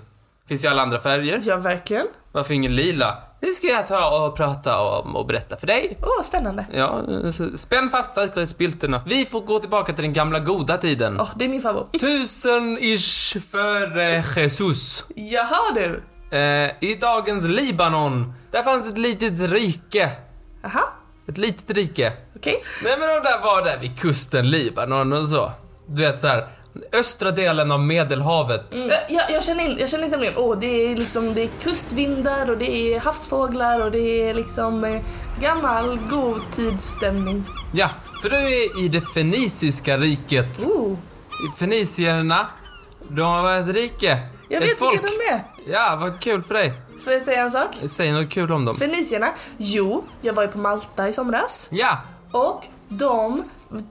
Finns 0.48 0.64
ju 0.64 0.68
alla 0.68 0.82
andra 0.82 1.00
färger. 1.00 1.40
ja 1.44 1.56
verkligen. 1.56 2.06
Varför 2.32 2.54
ingen 2.54 2.76
lila? 2.76 3.16
Det 3.40 3.46
ska 3.52 3.66
jag 3.66 3.86
ta 3.88 4.26
och 4.26 4.36
prata 4.36 4.80
om 4.80 5.16
och 5.16 5.26
berätta 5.26 5.56
för 5.56 5.66
dig. 5.66 5.98
Åh, 6.02 6.08
vad 6.16 6.24
spännande. 6.24 6.66
Ja, 6.72 7.02
spänn 7.56 7.90
fast 7.90 8.14
säkerhetsbältena. 8.14 9.02
Vi 9.06 9.26
får 9.26 9.40
gå 9.40 9.58
tillbaka 9.58 9.92
till 9.92 10.04
den 10.04 10.12
gamla 10.12 10.38
goda 10.38 10.76
tiden. 10.76 11.20
Åh, 11.20 11.30
det 11.36 11.44
är 11.44 11.48
min 11.48 11.62
favorit. 11.62 12.02
Tusen-ish 12.02 13.40
före 13.50 14.24
Jesus. 14.36 15.04
Jaha 15.14 15.74
du. 15.74 16.02
Eh, 16.34 16.70
I 16.80 16.94
dagens 17.00 17.44
Libanon, 17.44 18.32
där 18.50 18.62
fanns 18.62 18.88
ett 18.88 18.98
litet 18.98 19.50
rike. 19.52 20.10
Aha, 20.64 20.92
Ett 21.28 21.38
litet 21.38 21.70
rike. 21.76 22.12
okej. 22.36 22.64
Nej 22.84 22.96
men 22.98 23.08
de 23.08 23.14
där 23.14 23.40
var 23.40 23.64
där 23.64 23.78
vid 23.80 23.98
kusten 24.00 24.50
Libanon 24.50 25.12
och 25.12 25.28
så. 25.28 25.52
Du 25.86 26.02
vet 26.02 26.20
så 26.20 26.26
här, 26.26 26.46
östra 26.92 27.30
delen 27.30 27.72
av 27.72 27.80
medelhavet. 27.80 28.76
Jag, 28.76 28.98
jag, 29.08 29.30
jag 29.30 29.42
känner 29.44 29.64
in, 29.64 29.76
jag 29.78 29.88
känner 29.88 30.08
stämningen. 30.08 30.34
Åh, 30.36 30.58
det 30.60 30.66
är 30.92 30.96
liksom, 30.96 31.34
det 31.34 31.42
är 31.42 31.48
kustvindar 31.60 32.50
och 32.50 32.58
det 32.58 32.70
är 32.94 33.00
havsfåglar 33.00 33.80
och 33.84 33.90
det 33.90 34.28
är 34.28 34.34
liksom 34.34 34.84
eh, 34.84 35.00
gammal 35.40 35.98
god 36.10 36.40
tidsstämning. 36.54 37.44
Ja, 37.72 37.90
för 38.22 38.30
du 38.30 38.36
är 38.36 38.84
i 38.84 38.88
det 38.88 39.00
feniciska 39.00 39.98
riket. 39.98 40.66
Oh, 40.66 40.96
Fenicierna, 41.58 42.46
de 43.08 43.42
var 43.42 43.56
ett 43.58 43.68
rike. 43.74 44.18
jag 44.48 44.62
ett 44.62 44.68
vet 44.70 44.78
folk. 44.78 44.92
vilka 45.04 45.06
de 45.28 45.34
är. 45.34 45.53
Ja, 45.66 45.96
vad 46.00 46.20
kul 46.20 46.42
för 46.42 46.54
dig. 46.54 46.72
Får 47.04 47.12
jag 47.12 47.22
säga 47.22 47.42
en 47.42 47.50
sak? 47.50 47.68
Säg 47.86 48.12
något 48.12 48.30
kul 48.30 48.52
om 48.52 48.64
dem. 48.64 48.76
Fenicierna, 48.76 49.28
jo, 49.56 50.04
jag 50.20 50.32
var 50.34 50.42
ju 50.42 50.48
på 50.48 50.58
Malta 50.58 51.08
i 51.08 51.12
somras 51.12 51.68
Ja, 51.70 51.98
och 52.32 52.66
de 52.88 53.42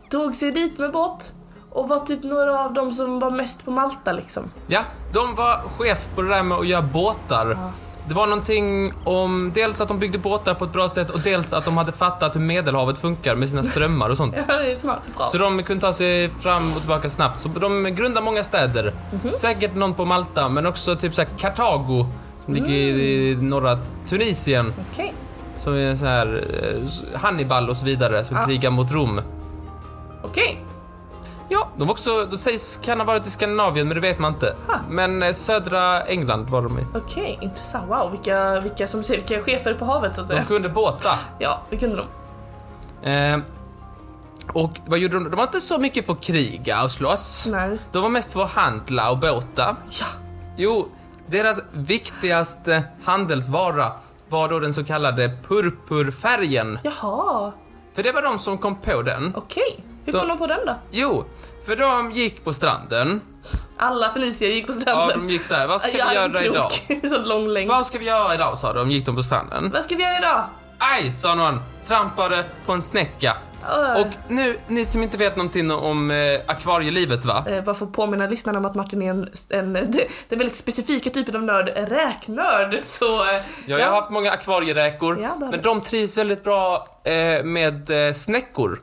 tog 0.09 0.35
sig 0.35 0.51
dit 0.51 0.77
med 0.79 0.91
båt 0.91 1.33
och 1.69 1.89
var 1.89 1.99
typ 1.99 2.23
några 2.23 2.59
av 2.65 2.73
dem 2.73 2.91
som 2.93 3.19
var 3.19 3.31
mest 3.31 3.65
på 3.65 3.71
Malta 3.71 4.11
liksom. 4.11 4.51
ja, 4.67 4.81
de 5.13 5.35
var 5.35 5.61
chef 5.77 6.09
på 6.15 6.21
det 6.21 6.29
där 6.29 6.43
med 6.43 6.57
att 6.57 6.67
göra 6.67 6.81
båtar. 6.81 7.57
Det 8.07 8.13
var 8.13 8.27
någonting 8.27 8.93
om 9.03 9.51
dels 9.55 9.81
att 9.81 9.87
de 9.87 9.99
byggde 9.99 10.17
båtar 10.17 10.53
på 10.53 10.65
ett 10.65 10.73
bra 10.73 10.89
sätt 10.89 11.09
och 11.09 11.19
dels 11.19 11.53
att 11.53 11.65
de 11.65 11.77
hade 11.77 11.91
fattat 11.91 12.35
hur 12.35 12.39
medelhavet 12.39 12.97
funkar 12.97 13.35
med 13.35 13.49
sina 13.49 13.63
strömmar 13.63 14.09
och 14.09 14.17
sånt. 14.17 14.35
Ja, 14.47 14.55
det 14.59 14.71
är 14.71 14.75
smart. 14.75 15.09
Bra. 15.17 15.25
Så 15.25 15.37
de 15.37 15.63
kunde 15.63 15.81
ta 15.81 15.93
sig 15.93 16.29
fram 16.29 16.63
och 16.71 16.79
tillbaka 16.79 17.09
snabbt. 17.09 17.41
Så 17.41 17.47
de 17.49 17.83
grundar 17.83 18.21
många 18.21 18.43
städer. 18.43 18.93
Säkert 19.37 19.75
någon 19.75 19.93
på 19.93 20.05
Malta, 20.05 20.49
men 20.49 20.65
också 20.65 20.95
typ 20.95 21.15
såhär 21.15 21.29
Kartago, 21.37 22.05
som 22.45 22.53
ligger 22.53 22.69
i 22.69 23.35
norra 23.41 23.79
Tunisien. 24.07 24.73
Okej. 24.91 25.13
Som 25.57 25.73
är 25.75 25.95
så 25.95 26.05
här 26.05 26.41
eh, 27.13 27.19
Hannibal 27.19 27.69
och 27.69 27.77
så 27.77 27.85
vidare, 27.85 28.25
som 28.25 28.37
Ja. 28.37 28.45
krigar 28.45 28.69
mot 28.69 28.91
Rom. 28.91 29.21
Okej. 30.23 30.59
Ja, 31.49 31.67
de 31.77 31.87
var 31.87 31.91
också, 31.93 32.25
de 32.25 32.37
sägs 32.37 32.79
kan 32.83 32.99
ha 32.99 33.05
varit 33.07 33.27
i 33.27 33.31
Skandinavien, 33.31 33.87
men 33.87 33.95
det 33.95 34.01
vet 34.01 34.19
man 34.19 34.33
inte. 34.33 34.55
Ha. 34.67 34.75
Men 34.89 35.23
eh, 35.23 35.31
södra 35.33 36.01
England 36.01 36.49
var 36.49 36.61
de 36.61 36.79
i. 36.79 36.85
Okej, 36.95 37.39
intressant. 37.41 37.89
Wow, 37.89 38.11
vilka, 38.11 38.59
vilka, 38.59 38.87
som, 38.87 39.03
säger- 39.03 39.21
vilka 39.21 39.43
chefer 39.51 39.73
på 39.73 39.85
havet 39.85 40.15
så 40.15 40.21
att 40.21 40.27
De 40.27 40.33
säga. 40.33 40.45
kunde 40.45 40.69
båta. 40.69 41.09
Ja, 41.39 41.61
det 41.69 41.77
kunde 41.77 42.05
de. 43.03 43.09
Eh, 43.11 43.39
och 44.53 44.71
vad 44.85 44.99
gjorde 44.99 45.13
de? 45.13 45.23
De 45.29 45.35
var 45.35 45.43
inte 45.43 45.59
så 45.61 45.77
mycket 45.77 46.05
för 46.05 46.13
att 46.13 46.21
kriga 46.21 46.83
och 46.83 46.91
slåss. 46.91 47.47
Nej. 47.51 47.77
De 47.91 48.01
var 48.01 48.09
mest 48.09 48.31
för 48.31 48.43
att 48.43 48.51
handla 48.51 49.11
och 49.11 49.17
båta. 49.17 49.75
Ja. 49.89 50.05
Jo, 50.57 50.87
deras 51.27 51.61
viktigaste 51.71 52.83
handelsvara 53.03 53.91
var 54.29 54.49
då 54.49 54.59
den 54.59 54.73
så 54.73 54.83
kallade 54.83 55.37
purpurfärgen. 55.47 56.79
Jaha, 56.83 57.51
För 57.95 58.03
det 58.03 58.11
var 58.11 58.21
de 58.21 58.39
som 58.39 58.57
kom 58.57 58.75
på 58.75 59.01
den. 59.01 59.33
okej. 59.35 59.83
Hur 60.05 60.13
Då- 60.13 60.19
kom 60.19 60.27
de 60.27 60.37
på 60.37 60.47
den 60.47 60.65
då? 60.65 60.75
Jo, 60.91 61.25
för 61.65 61.75
de 61.75 62.11
gick 62.11 62.43
på 62.43 62.53
stranden. 62.53 63.21
Alla 63.77 64.09
Felicia 64.09 64.47
gick 64.49 64.67
på 64.67 64.73
Ja, 64.73 64.81
stranden. 64.81 65.19
de 65.19 65.29
gick 65.29 65.43
så 65.45 65.55
här, 65.55 65.67
vad 65.67 65.81
ska 65.81 65.91
vi 65.91 65.99
en 65.99 66.13
göra 66.13 66.43
idag? 66.43 66.71
krok. 66.87 66.99
Så 67.09 67.17
lång 67.17 67.47
länk. 67.47 67.69
Vad 67.69 67.87
ska 67.87 67.97
vi 67.97 68.05
göra 68.05 68.35
idag, 68.35 68.57
sa 68.57 68.73
de, 68.73 68.91
gick 68.91 69.05
de 69.05 69.15
på 69.15 69.23
stranden. 69.23 69.69
Vad 69.73 69.83
ska 69.83 69.95
vi 69.95 70.03
göra 70.03 70.17
idag? 70.17 70.43
Aj, 70.77 71.13
sa 71.15 71.35
någon, 71.35 71.59
trampade 71.85 72.45
på 72.65 72.71
en 72.71 72.81
snäcka. 72.81 73.37
Öh. 73.71 74.01
Och 74.01 74.07
nu, 74.27 74.57
ni 74.67 74.85
som 74.85 75.03
inte 75.03 75.17
vet 75.17 75.35
någonting 75.35 75.71
om 75.71 76.11
eh, 76.11 76.39
akvarielivet 76.47 77.25
va? 77.25 77.43
Eh, 77.47 77.63
bara 77.63 77.75
för 77.75 77.85
att 77.85 77.93
påminna 77.93 78.27
lyssnarna 78.27 78.59
om 78.59 78.65
att 78.65 78.75
Martin 78.75 79.01
är 79.01 79.09
en, 79.09 79.29
en 79.49 79.73
det, 79.73 80.07
den 80.29 80.39
väldigt 80.39 80.55
specifika 80.57 81.09
typen 81.09 81.35
av 81.35 81.43
nörd, 81.43 81.67
räknörd. 81.75 82.79
Så, 82.83 83.05
eh, 83.29 83.41
Ja, 83.65 83.77
jag 83.79 83.87
har 83.87 83.95
haft 83.95 84.09
många 84.09 84.31
akvarieräkor, 84.31 85.19
Ja, 85.21 85.35
men 85.51 85.61
de 85.61 85.81
trivs 85.81 86.17
väldigt 86.17 86.43
bra 86.43 86.87
eh, 87.03 87.43
med 87.43 88.07
eh, 88.07 88.13
snäckor. 88.13 88.79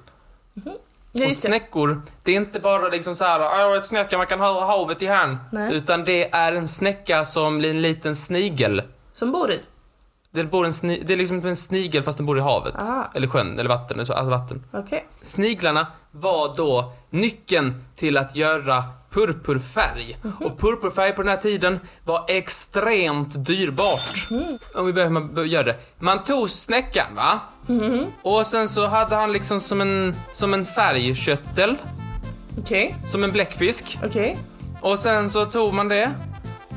Ja, 1.12 1.26
och 1.26 1.36
snäckor, 1.36 2.02
det 2.24 2.32
är 2.32 2.36
inte 2.36 2.60
bara 2.60 2.88
liksom 2.88 3.16
så 3.16 3.24
här, 3.24 3.40
"Åh, 3.40 3.74
en 3.74 3.82
snäcka, 3.82 4.18
man 4.18 4.26
kan 4.26 4.40
höra 4.40 4.64
havet 4.64 5.02
i 5.02 5.06
här. 5.06 5.38
Nej. 5.52 5.74
Utan 5.74 6.04
det 6.04 6.30
är 6.30 6.52
en 6.52 6.68
snäcka 6.68 7.24
som 7.24 7.58
blir 7.58 7.70
en 7.70 7.82
liten 7.82 8.16
snigel. 8.16 8.82
Som 9.12 9.32
bor 9.32 9.50
i. 9.50 9.60
Det, 10.32 10.44
bor 10.44 10.64
en 10.64 10.70
sni- 10.70 11.02
det 11.06 11.12
är 11.12 11.16
liksom 11.16 11.46
en 11.46 11.56
snigel 11.56 12.02
fast 12.02 12.18
den 12.18 12.26
bor 12.26 12.38
i 12.38 12.40
havet. 12.40 12.74
Ah. 12.78 13.04
Eller 13.14 13.26
sjön, 13.28 13.58
eller 13.58 13.68
vatten, 13.68 13.96
eller 13.96 14.04
så, 14.04 14.12
alltså 14.12 14.30
vatten. 14.30 14.64
Okej. 14.72 15.06
Sniglarna 15.20 15.86
var 16.10 16.54
då 16.56 16.92
nyckeln 17.10 17.84
till 17.96 18.16
att 18.16 18.36
göra 18.36 18.84
purpurfärg. 19.10 20.18
Och 20.40 20.58
purpurfärg 20.58 21.12
på 21.12 21.22
den 21.22 21.30
här 21.30 21.36
tiden 21.36 21.80
var 22.04 22.24
extremt 22.28 23.46
dyrbart. 23.46 24.28
Om 24.74 24.86
vi 24.86 24.92
börjar 24.92 25.10
med 25.10 25.46
göra 25.46 25.62
det. 25.64 25.76
Man 25.98 26.24
tog 26.24 26.50
snäckan 26.50 27.14
va? 27.14 27.40
Och 28.22 28.46
sen 28.46 28.68
så 28.68 28.86
hade 28.86 29.14
han 29.16 29.32
liksom 29.32 29.60
som 29.60 29.80
en, 29.80 30.14
som 30.32 30.54
en 30.54 30.66
färgköttel, 30.66 31.76
Okej. 32.58 32.96
som 33.06 33.24
en 33.24 33.32
bläckfisk. 33.32 33.98
Okej. 34.04 34.38
Och 34.80 34.98
sen 34.98 35.30
så 35.30 35.44
tog 35.46 35.74
man 35.74 35.88
det 35.88 36.10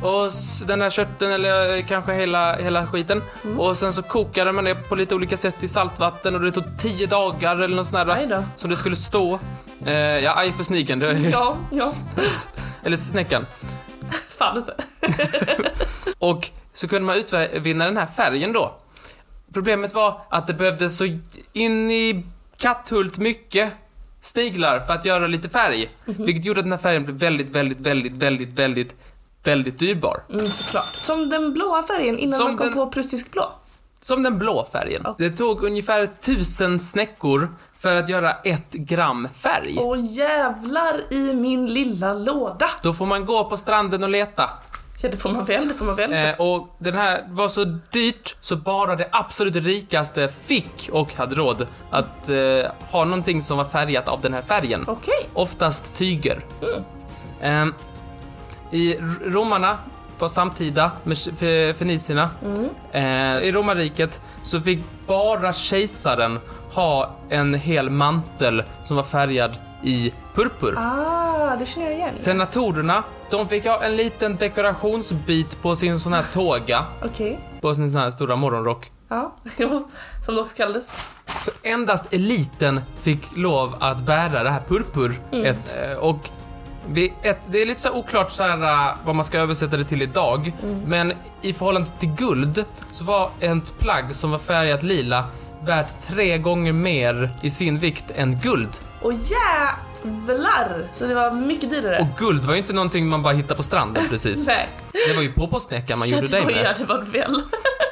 och 0.04 0.32
den 0.66 0.82
här 0.82 0.90
kötteln 0.90 1.32
eller 1.32 1.82
kanske 1.82 2.14
hela, 2.14 2.56
hela 2.56 2.88
skiten 2.88 3.24
och 3.58 3.78
sen 3.78 3.94
så 3.94 4.02
kokade 4.04 4.52
man 4.52 4.64
det 4.64 4.76
på 4.76 4.96
lite 4.96 5.16
olika 5.16 5.38
sätt 5.38 5.64
i 5.64 5.68
saltvatten 5.68 6.36
och 6.36 6.42
det 6.42 6.52
tog 6.52 6.64
10 6.78 7.08
dagar 7.08 7.56
eller 7.56 7.76
något 7.76 7.88
sånt 7.88 8.08
där 8.08 8.46
som 8.56 8.70
det 8.70 8.76
skulle 8.76 8.96
stå. 8.96 9.40
Eh, 9.86 9.94
ja, 9.96 10.34
aj 10.38 10.52
för 10.52 10.64
snigeln. 10.64 11.00
Det 11.00 11.10
är 11.10 11.14
ju- 11.14 11.30
Ja, 11.30 11.58
ja. 11.72 11.92
eller 12.84 12.98
snäckan. 12.98 13.46
Fan 14.38 14.56
alltså. 14.58 14.74
Och 16.20 16.50
så 16.74 16.88
kunde 16.88 17.06
man 17.06 17.16
utvinna 17.18 17.86
den 17.86 17.98
här 17.98 18.06
färgen 18.06 18.54
då. 18.54 18.76
Problemet 19.54 19.94
var 19.94 20.22
att 20.30 20.48
det 20.48 20.54
behövdes 20.54 20.98
så 20.98 21.18
in 21.54 21.92
i 21.92 22.26
katthult 22.58 23.18
mycket 23.18 23.72
sniglar 24.22 24.80
för 24.80 24.94
att 24.94 25.06
göra 25.06 25.28
lite 25.28 25.50
färg. 25.50 25.90
Vilket 26.06 26.46
gjorde 26.46 26.60
att 26.60 26.66
den 26.66 26.72
här 26.72 26.80
färgen 26.80 27.04
blev 27.06 27.16
väldigt, 27.18 27.50
väldigt, 27.50 27.80
väldigt, 27.80 28.14
väldigt, 28.14 28.50
väldigt, 28.60 28.96
väldigt 29.44 29.80
dyrbar. 29.80 30.24
Mm, 30.30 30.46
såklart. 30.46 30.86
Som 30.86 31.30
den 31.30 31.54
blåa 31.54 31.84
färgen 31.84 32.20
innan 32.20 32.38
Som 32.38 32.48
man 32.48 32.58
kom 32.58 32.68
den- 32.68 32.76
på 32.76 32.88
prussisk 32.92 33.32
blå. 33.32 33.52
Som 34.02 34.24
den 34.24 34.40
blå 34.40 34.68
färgen. 34.72 35.02
Ja. 35.06 35.16
Det 35.18 35.30
tog 35.30 35.64
ungefär 35.64 36.06
tusen 36.22 36.80
snäckor 36.80 37.56
för 37.80 37.96
att 37.96 38.10
göra 38.10 38.32
ett 38.32 38.72
gram 38.74 39.30
färg. 39.36 39.78
Åh 39.80 39.98
jävlar 40.02 41.14
i 41.14 41.34
min 41.34 41.68
lilla 41.74 42.14
låda. 42.14 42.70
Då 42.84 42.94
får 42.94 43.06
man 43.06 43.26
gå 43.26 43.50
på 43.50 43.58
stranden 43.58 44.04
och 44.04 44.10
leta. 44.10 44.50
Ja, 45.02 45.10
det 45.10 45.18
får 45.18 45.30
man 45.30 45.46
väl, 45.46 45.68
det 45.68 45.74
får 45.74 45.86
man 45.86 45.96
väl. 45.96 46.14
Eh, 46.14 46.42
och 46.42 46.76
den 46.80 46.94
här 46.96 47.24
var 47.30 47.48
så 47.48 47.64
dyrt 47.92 48.36
så 48.42 48.56
bara 48.56 48.96
det 48.96 49.08
absolut 49.12 49.56
rikaste 49.56 50.34
fick 50.44 50.90
och 50.92 51.14
hade 51.14 51.36
råd 51.36 51.68
att 51.92 52.30
eh, 52.30 52.36
ha 52.92 53.06
någonting 53.06 53.42
som 53.42 53.58
var 53.58 53.66
färgat 53.66 54.08
av 54.08 54.22
den 54.22 54.34
här 54.34 54.42
färgen. 54.42 54.86
Okej. 54.88 55.30
Oftast 55.34 55.94
tyger. 55.96 56.40
Mm. 56.62 56.84
Ehm, 57.42 57.74
I 58.74 58.98
romarna 59.26 59.78
var 60.20 60.28
samtida 60.28 60.92
med 61.04 61.18
fe- 61.18 61.32
fe- 61.36 61.74
fenicierna. 61.74 62.30
Mm. 62.46 62.70
Eh, 62.92 63.44
I 63.48 63.52
romarriket 63.52 64.22
så 64.44 64.62
fick 64.62 64.80
bara 65.08 65.54
kejsaren 65.54 66.40
ha 66.74 67.16
en 67.30 67.54
hel 67.54 67.90
mantel 67.90 68.64
som 68.82 68.96
var 68.96 69.04
färgad 69.04 69.58
i 69.84 70.14
purpur. 70.36 70.76
Ah, 70.78 71.56
det 71.60 71.66
känner 71.66 71.88
jag 71.88 71.96
igen. 71.96 72.14
Senatorerna, 72.14 73.04
de 73.32 73.48
fick 73.48 73.66
ha 73.66 73.84
en 73.84 73.96
liten 73.96 74.36
dekorationsbit 74.36 75.62
på 75.62 75.76
sin 75.76 76.00
sån 76.00 76.14
här 76.14 76.24
tåga, 76.34 76.86
Okej. 77.06 77.40
på 77.62 77.76
sin 77.76 77.92
sån 77.92 78.02
här 78.02 78.12
stora 78.12 78.36
morgonrock. 78.36 78.92
Ja, 79.10 79.36
som 80.26 80.36
det 80.36 80.42
också 80.42 80.58
kallades. 80.58 80.92
Så 81.46 81.52
endast 81.64 82.14
eliten 82.14 82.82
fick 83.02 83.38
lov 83.38 83.76
att 83.80 84.00
bära 84.06 84.44
det 84.44 84.50
här 84.50 84.62
purpur. 84.68 85.20
Ett, 85.32 85.76
eh, 85.92 85.98
och 85.98 86.30
ett, 87.24 87.42
det 87.48 87.62
är 87.62 87.66
lite 87.66 87.82
så 87.82 87.92
oklart 87.92 88.32
så 88.32 88.44
här, 88.44 88.90
eh, 88.90 88.98
vad 89.06 89.16
man 89.16 89.26
ska 89.26 89.40
översätta 89.40 89.78
det 89.78 89.86
till 89.86 90.02
idag. 90.02 90.54
Men 90.86 91.14
i 91.42 91.54
förhållande 91.54 91.90
till 92.00 92.10
guld 92.10 92.66
så 92.92 93.04
var 93.04 93.30
ett 93.40 93.80
plagg 93.80 94.16
som 94.16 94.32
var 94.32 94.38
färgat 94.38 94.84
lila 94.84 95.26
värt 95.66 96.02
tre 96.02 96.38
gånger 96.38 96.74
mer 96.74 97.30
i 97.42 97.50
sin 97.50 97.80
vikt 97.80 98.06
än 98.16 98.40
guld. 98.40 98.70
Och 99.02 99.14
jävlar! 99.14 100.90
Så 100.94 101.06
det 101.06 101.16
var 101.16 101.32
mycket 101.32 101.70
dyrare. 101.70 102.00
Och 102.00 102.20
guld 102.20 102.46
var 102.46 102.54
ju 102.54 102.60
inte 102.60 102.74
någonting 102.74 103.08
man 103.08 103.24
bara 103.24 103.34
hittade 103.34 103.56
på 103.56 103.64
stranden 103.64 104.04
precis. 104.10 104.48
Nej. 104.48 104.70
Det 105.08 105.14
var 105.16 105.22
ju 105.22 105.32
på 105.32 105.48
postsnäckan 105.48 106.00
man 106.00 106.10
gjorde 106.10 106.28
var, 106.28 106.46
med. 106.46 106.66
Ja, 106.66 106.74
det 106.78 106.86
var 106.86 107.02
väl. 107.02 107.42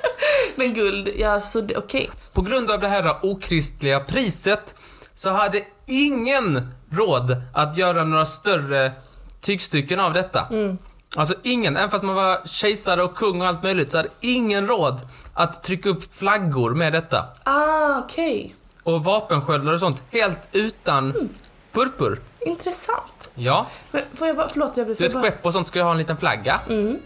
Men 0.56 0.74
guld, 0.74 1.10
ja 1.18 1.39
så 1.39 1.62
det, 1.62 1.78
okej. 1.78 2.10
På 2.34 2.42
grund 2.42 2.72
av 2.72 2.80
det 2.80 2.88
här 2.88 3.26
okristliga 3.26 4.00
priset 4.00 4.76
så 5.22 5.30
hade 5.30 5.63
ingen 5.86 6.72
råd 6.91 7.36
att 7.53 7.78
göra 7.78 8.03
några 8.03 8.26
större 8.26 8.91
tygstycken 9.41 9.99
av 9.99 10.13
detta. 10.13 10.47
Alltså 11.15 11.36
ingen, 11.43 11.78
även 11.78 11.89
fast 11.89 12.03
man 12.03 12.15
var 12.15 12.41
kejsare 12.45 13.03
och 13.03 13.15
kung 13.15 13.41
och 13.41 13.47
allt 13.47 13.63
möjligt 13.63 13.91
så 13.91 13.97
hade 13.97 14.09
ingen 14.19 14.67
råd 14.67 15.01
att 15.34 15.63
trycka 15.63 15.89
upp 15.89 16.15
flaggor 16.15 16.74
med 16.76 16.93
detta. 16.93 17.26
Ah, 17.43 17.97
okej. 17.97 18.55
Och 18.84 19.03
vapensköldar 19.03 19.74
och 19.74 19.80
sånt 19.80 20.03
helt 20.11 20.47
utan 20.51 21.30
purpur. 21.72 22.22
Intressant. 22.39 23.32
Ja, 23.36 23.67
Men 23.91 24.01
får 24.13 24.28
jag 24.28 24.36
bara, 24.36 24.49
förlåt 24.49 24.78
jag 24.78 24.86
blir 24.86 24.95
du 24.95 25.03
vet 25.03 25.13
bara... 25.13 25.24
skepp 25.24 25.45
och 25.45 25.53
sånt 25.53 25.67
ska 25.67 25.80
ju 25.80 25.84
ha 25.84 25.91
en 25.91 25.97
liten 25.97 26.17
flagga. 26.17 26.59
Mm. 26.69 26.99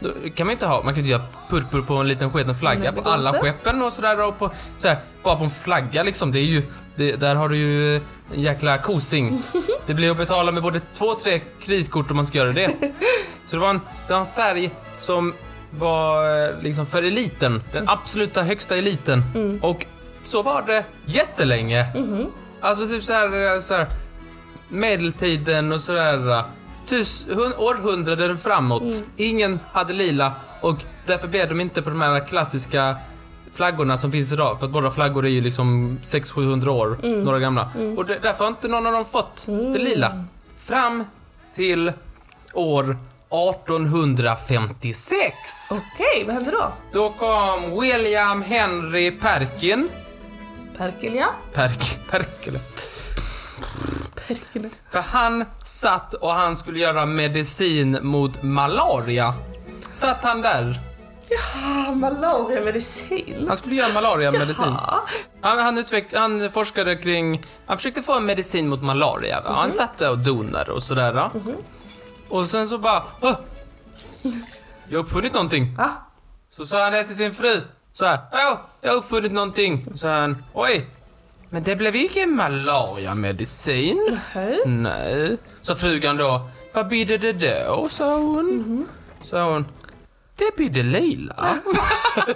Då 0.00 0.10
kan 0.34 0.46
man 0.46 0.52
inte 0.52 0.66
ha, 0.66 0.82
man 0.82 0.94
kan 0.94 0.98
inte 0.98 1.10
göra 1.10 1.22
purpur 1.50 1.82
på 1.82 1.94
en 1.94 2.08
liten 2.08 2.30
sketen 2.32 2.54
flagga 2.54 2.92
på 2.92 3.00
alla 3.00 3.30
inte. 3.30 3.40
skeppen 3.40 3.82
och 3.82 3.92
sådär 3.92 4.28
och 4.28 4.38
på, 4.38 4.50
sådär, 4.78 4.98
bara 5.22 5.36
på 5.36 5.44
en 5.44 5.50
flagga 5.50 6.02
liksom. 6.02 6.32
Det 6.32 6.38
är 6.38 6.44
ju, 6.44 6.62
det, 6.96 7.16
där 7.16 7.34
har 7.34 7.48
du 7.48 7.56
ju 7.56 7.96
en 7.96 8.02
jäkla 8.40 8.78
kosing. 8.78 9.42
Det 9.86 9.94
blir 9.94 10.10
att 10.10 10.16
betala 10.16 10.52
med 10.52 10.62
både 10.62 10.80
två 10.80 11.14
tre 11.14 11.40
kreditkort 11.60 12.10
om 12.10 12.16
man 12.16 12.26
ska 12.26 12.38
göra 12.38 12.52
det. 12.52 12.70
Så 13.46 13.56
det 13.56 13.58
var 13.58 13.70
en, 13.70 13.80
det 14.06 14.12
var 14.12 14.20
en 14.20 14.26
färg 14.26 14.70
som 15.00 15.34
var 15.70 16.44
eh, 16.48 16.62
liksom 16.62 16.86
för 16.86 17.02
eliten, 17.02 17.62
den 17.72 17.88
absoluta 17.88 18.42
högsta 18.42 18.76
eliten. 18.76 19.22
Och 19.62 19.86
så 20.22 20.42
var 20.42 20.62
det 20.62 20.84
jättelänge. 21.04 21.86
Alltså 22.60 22.86
typ 22.86 23.02
såhär, 23.02 23.58
såhär 23.58 23.86
medeltiden 24.68 25.72
och 25.72 25.80
sådär. 25.80 26.44
Tus, 26.86 27.26
århundraden 27.58 28.38
framåt. 28.38 29.02
Ingen 29.16 29.60
hade 29.72 29.92
lila 29.92 30.32
och 30.60 30.76
därför 31.06 31.28
blev 31.28 31.48
de 31.48 31.60
inte 31.60 31.82
på 31.82 31.90
de 31.90 32.00
här 32.00 32.26
klassiska 32.28 32.96
flaggorna 33.54 33.98
som 33.98 34.12
finns 34.12 34.32
idag. 34.32 34.58
För 34.58 34.66
att 34.66 34.72
våra 34.72 34.90
flaggor 34.90 35.26
är 35.26 35.30
ju 35.30 35.40
liksom 35.40 35.98
600-700 36.02 36.68
år, 36.68 36.98
några 37.02 37.38
gamla. 37.38 37.70
Och 37.96 38.06
det, 38.06 38.18
därför 38.22 38.44
har 38.44 38.48
inte 38.48 38.68
någon 38.68 38.86
av 38.86 38.92
dem 38.92 39.04
fått 39.04 39.46
det 39.46 39.78
lila. 39.78 40.24
Fram 40.64 41.04
till 41.54 41.92
år 42.52 42.96
1856. 43.30 45.34
Okej, 45.72 46.24
vad 46.26 46.34
hände 46.34 46.50
då? 46.50 46.72
Då 46.92 47.10
kom 47.10 47.80
William 47.80 48.42
Henry 48.42 49.10
Perkin. 49.10 49.88
Perkin, 50.78 51.14
ja. 51.14 51.26
Perk, 51.52 51.98
Perkele. 52.10 52.60
För 54.90 55.00
han 55.00 55.44
satt 55.64 56.14
och 56.14 56.32
han 56.34 56.56
skulle 56.56 56.78
göra 56.78 57.06
medicin 57.06 57.98
mot 58.02 58.42
malaria. 58.42 59.34
Satt 59.92 60.22
han 60.24 60.42
där. 60.42 60.80
Ah, 61.56 61.92
malariamedicin. 61.92 63.44
Han 63.48 63.56
skulle 63.56 63.74
göra 63.74 63.92
malariamedicin. 63.92 64.66
Ja. 64.86 65.04
Han, 65.40 65.58
han, 65.58 65.78
utveck, 65.78 66.14
han 66.14 66.50
forskade 66.50 66.96
kring, 66.96 67.42
han 67.66 67.76
försökte 67.76 68.02
få 68.02 68.12
en 68.16 68.26
medicin 68.26 68.68
mot 68.68 68.82
malaria. 68.82 69.40
Va? 69.40 69.50
Han 69.52 69.70
satt 69.72 69.98
där 69.98 70.10
och 70.10 70.18
donade 70.18 70.72
och 70.72 70.82
sådär. 70.82 71.12
va? 71.12 71.30
Och 72.28 72.48
sen 72.48 72.68
så 72.68 72.78
bara, 72.78 73.02
"Åh! 73.20 73.34
Jag 74.88 74.98
har 74.98 75.04
uppfunnit 75.04 75.32
någonting. 75.32 75.76
Ah, 75.78 75.88
Så 76.56 76.66
sa 76.66 76.82
han 76.84 76.92
det 76.92 77.04
till 77.04 77.16
sin 77.16 77.34
fru. 77.34 77.60
Så 77.94 78.04
här, 78.04 78.18
ja, 78.32 78.60
jag 78.80 78.90
har 78.90 78.96
uppfunnit 78.96 79.32
någonting. 79.32 79.86
Så 79.92 79.98
sa 79.98 80.08
han, 80.20 80.44
oj. 80.52 80.86
Men 81.54 81.62
det 81.62 81.76
blev 81.76 81.96
ingen 81.96 82.36
malariamedicin. 82.36 84.18
hej. 84.32 84.62
Nej, 84.66 85.38
sa 85.62 85.74
frugan 85.74 86.16
då. 86.16 86.48
Vad 86.72 86.88
blir 86.88 87.18
det 87.18 87.32
då, 87.32 87.88
sa 87.88 88.18
hon. 88.18 88.88
Sa 89.22 89.52
hon. 89.52 89.66
det 90.36 90.56
blir 90.56 90.70
det 90.70 90.82
lila. 90.82 91.48
Det 92.14 92.30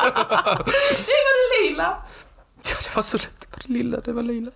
var 0.48 0.64
det 0.64 1.68
lila. 1.68 1.96
Ja, 2.62 2.76
det 2.84 2.96
var 2.96 3.02
så 3.02 3.16
lätt. 3.16 3.40
Det 3.40 3.46
var 3.50 3.62
det 3.66 3.72
lilla, 3.72 4.00
det 4.00 4.12
var 4.12 4.22
lila. 4.22 4.50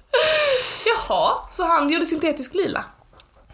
Jaha, 0.87 1.33
så 1.51 1.65
han 1.65 1.91
gjorde 1.91 2.07
syntetisk 2.07 2.55
lila? 2.55 2.85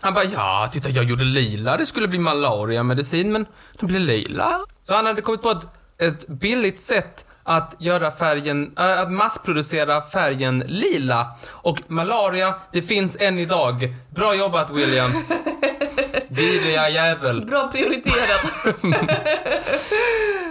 Han 0.01 0.15
bara, 0.15 0.25
ja, 0.25 0.71
titta 0.73 0.91
jag 0.91 1.05
gjorde 1.05 1.25
lila, 1.25 1.77
det 1.77 1.87
skulle 1.87 2.09
bli 2.09 2.19
malaria-medicin, 2.19 3.33
men 3.33 3.47
det 3.81 3.87
blev 3.87 4.01
lila. 4.01 4.61
Så 4.85 4.95
han 4.95 5.07
hade 5.07 5.23
kommit 5.23 5.43
på 5.43 5.51
ett, 5.51 5.67
ett 5.99 6.29
billigt 6.29 6.81
sätt 6.81 7.25
att 7.49 7.75
göra 7.79 8.11
färgen, 8.11 8.73
äh, 8.79 9.01
att 9.01 9.13
massproducera 9.13 10.01
färgen 10.01 10.59
lila. 10.67 11.27
Och 11.49 11.79
malaria, 11.87 12.55
det 12.73 12.83
finns 12.83 13.17
än 13.21 13.39
idag. 13.39 13.95
Bra 14.11 14.35
jobbat 14.35 14.71
William. 14.71 15.11
Vidriga 16.29 16.89
jävel. 16.89 17.47
Bra 17.47 17.69
prioriterat. 17.73 18.53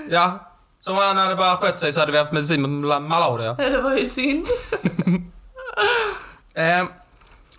Ja. 0.09 0.39
Så 0.81 0.91
om 0.91 0.97
han 0.97 1.17
hade 1.17 1.35
bara 1.35 1.57
skött 1.57 1.79
sig 1.79 1.93
så 1.93 1.99
hade 1.99 2.11
vi 2.11 2.17
haft 2.17 2.31
medicin 2.31 2.61
mot 2.61 2.69
mala- 2.69 2.99
malaria. 2.99 3.53
det 3.53 3.81
var 3.81 3.97
ju 3.97 4.05
synd. 4.05 4.47
Eh, 6.55 6.85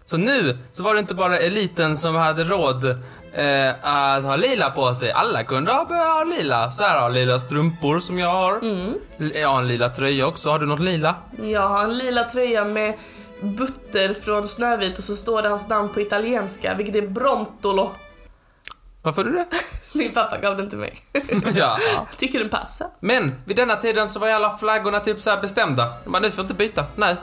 så 0.07 0.17
nu 0.17 0.59
så 0.73 0.83
var 0.83 0.95
det 0.95 1.01
inte 1.01 1.15
bara 1.15 1.39
eliten 1.39 1.97
som 1.97 2.15
hade 2.15 2.45
råd 2.45 3.03
eh, 3.39 3.75
att 3.83 4.25
ha 4.25 4.37
lila 4.37 4.71
på 4.71 4.95
sig. 4.95 5.13
Alla 5.13 5.45
kunde 5.45 5.73
ha, 5.73 5.85
börja 5.85 6.03
ha 6.05 6.25
lila. 6.25 6.71
Så 6.71 6.83
här 6.83 7.01
har 7.01 7.11
lila 7.11 7.39
strumpor 7.41 8.01
som 8.01 8.19
jag 8.19 8.33
har. 8.33 8.61
Jag 9.35 9.49
har 9.49 9.59
en 9.61 9.69
lila 9.69 9.89
tröja 9.89 10.27
också. 10.27 10.51
Har 10.51 10.59
du 10.59 10.67
något 10.67 10.81
lila? 10.81 11.15
Jag 11.43 11.69
har 11.69 11.85
en 11.85 11.99
lila 11.99 12.25
tröja 12.25 12.65
med 12.65 12.95
Butter 13.43 14.15
från 14.15 14.49
Snövit 14.49 14.99
och 14.99 15.05
så 15.05 15.17
står 15.17 15.43
det 15.43 15.49
hans 15.49 15.69
namn 15.69 15.89
på 15.89 16.01
italienska, 16.01 16.75
vilket 16.75 16.95
är 16.95 17.07
Brontolo. 17.07 17.91
Varför 19.03 19.25
du 19.25 19.33
det? 19.33 19.47
Min 19.93 20.13
pappa 20.15 20.39
gav 20.39 20.57
den 20.57 20.69
till 20.69 20.79
mig. 20.79 21.03
ja. 21.55 21.79
Tycker 22.17 22.39
den 22.39 22.49
passar. 22.49 22.87
Men 23.01 23.35
vid 23.45 23.57
denna 23.57 23.77
tiden 23.77 24.09
så 24.09 24.19
var 24.19 24.27
ju 24.29 24.33
alla 24.33 24.57
flaggorna 24.59 25.01
typ 25.01 25.21
så 25.21 25.31
här 25.31 25.41
bestämda. 25.41 25.93
De 26.05 26.11
bara, 26.13 26.21
nu 26.21 26.31
får 26.31 26.43
inte 26.43 26.55
byta. 26.55 26.85
Nej. 26.97 27.17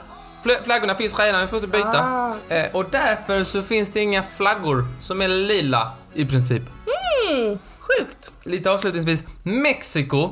Fl- 0.44 0.62
Flaggorna 0.64 0.94
finns 0.94 1.18
redan, 1.18 1.40
vi 1.40 1.46
får 1.46 1.58
inte 1.58 1.70
byta. 1.70 2.00
Ah. 2.00 2.54
Eh, 2.54 2.74
och 2.76 2.84
därför 2.90 3.44
så 3.44 3.62
finns 3.62 3.92
det 3.92 4.00
inga 4.00 4.22
flaggor 4.22 4.84
som 5.00 5.22
är 5.22 5.28
lila 5.28 5.92
i 6.16 6.26
princip. 6.26 6.62
Mm, 7.30 7.58
sjukt. 7.78 8.32
Lite 8.42 8.70
avslutningsvis, 8.70 9.22
Mexiko. 9.42 10.30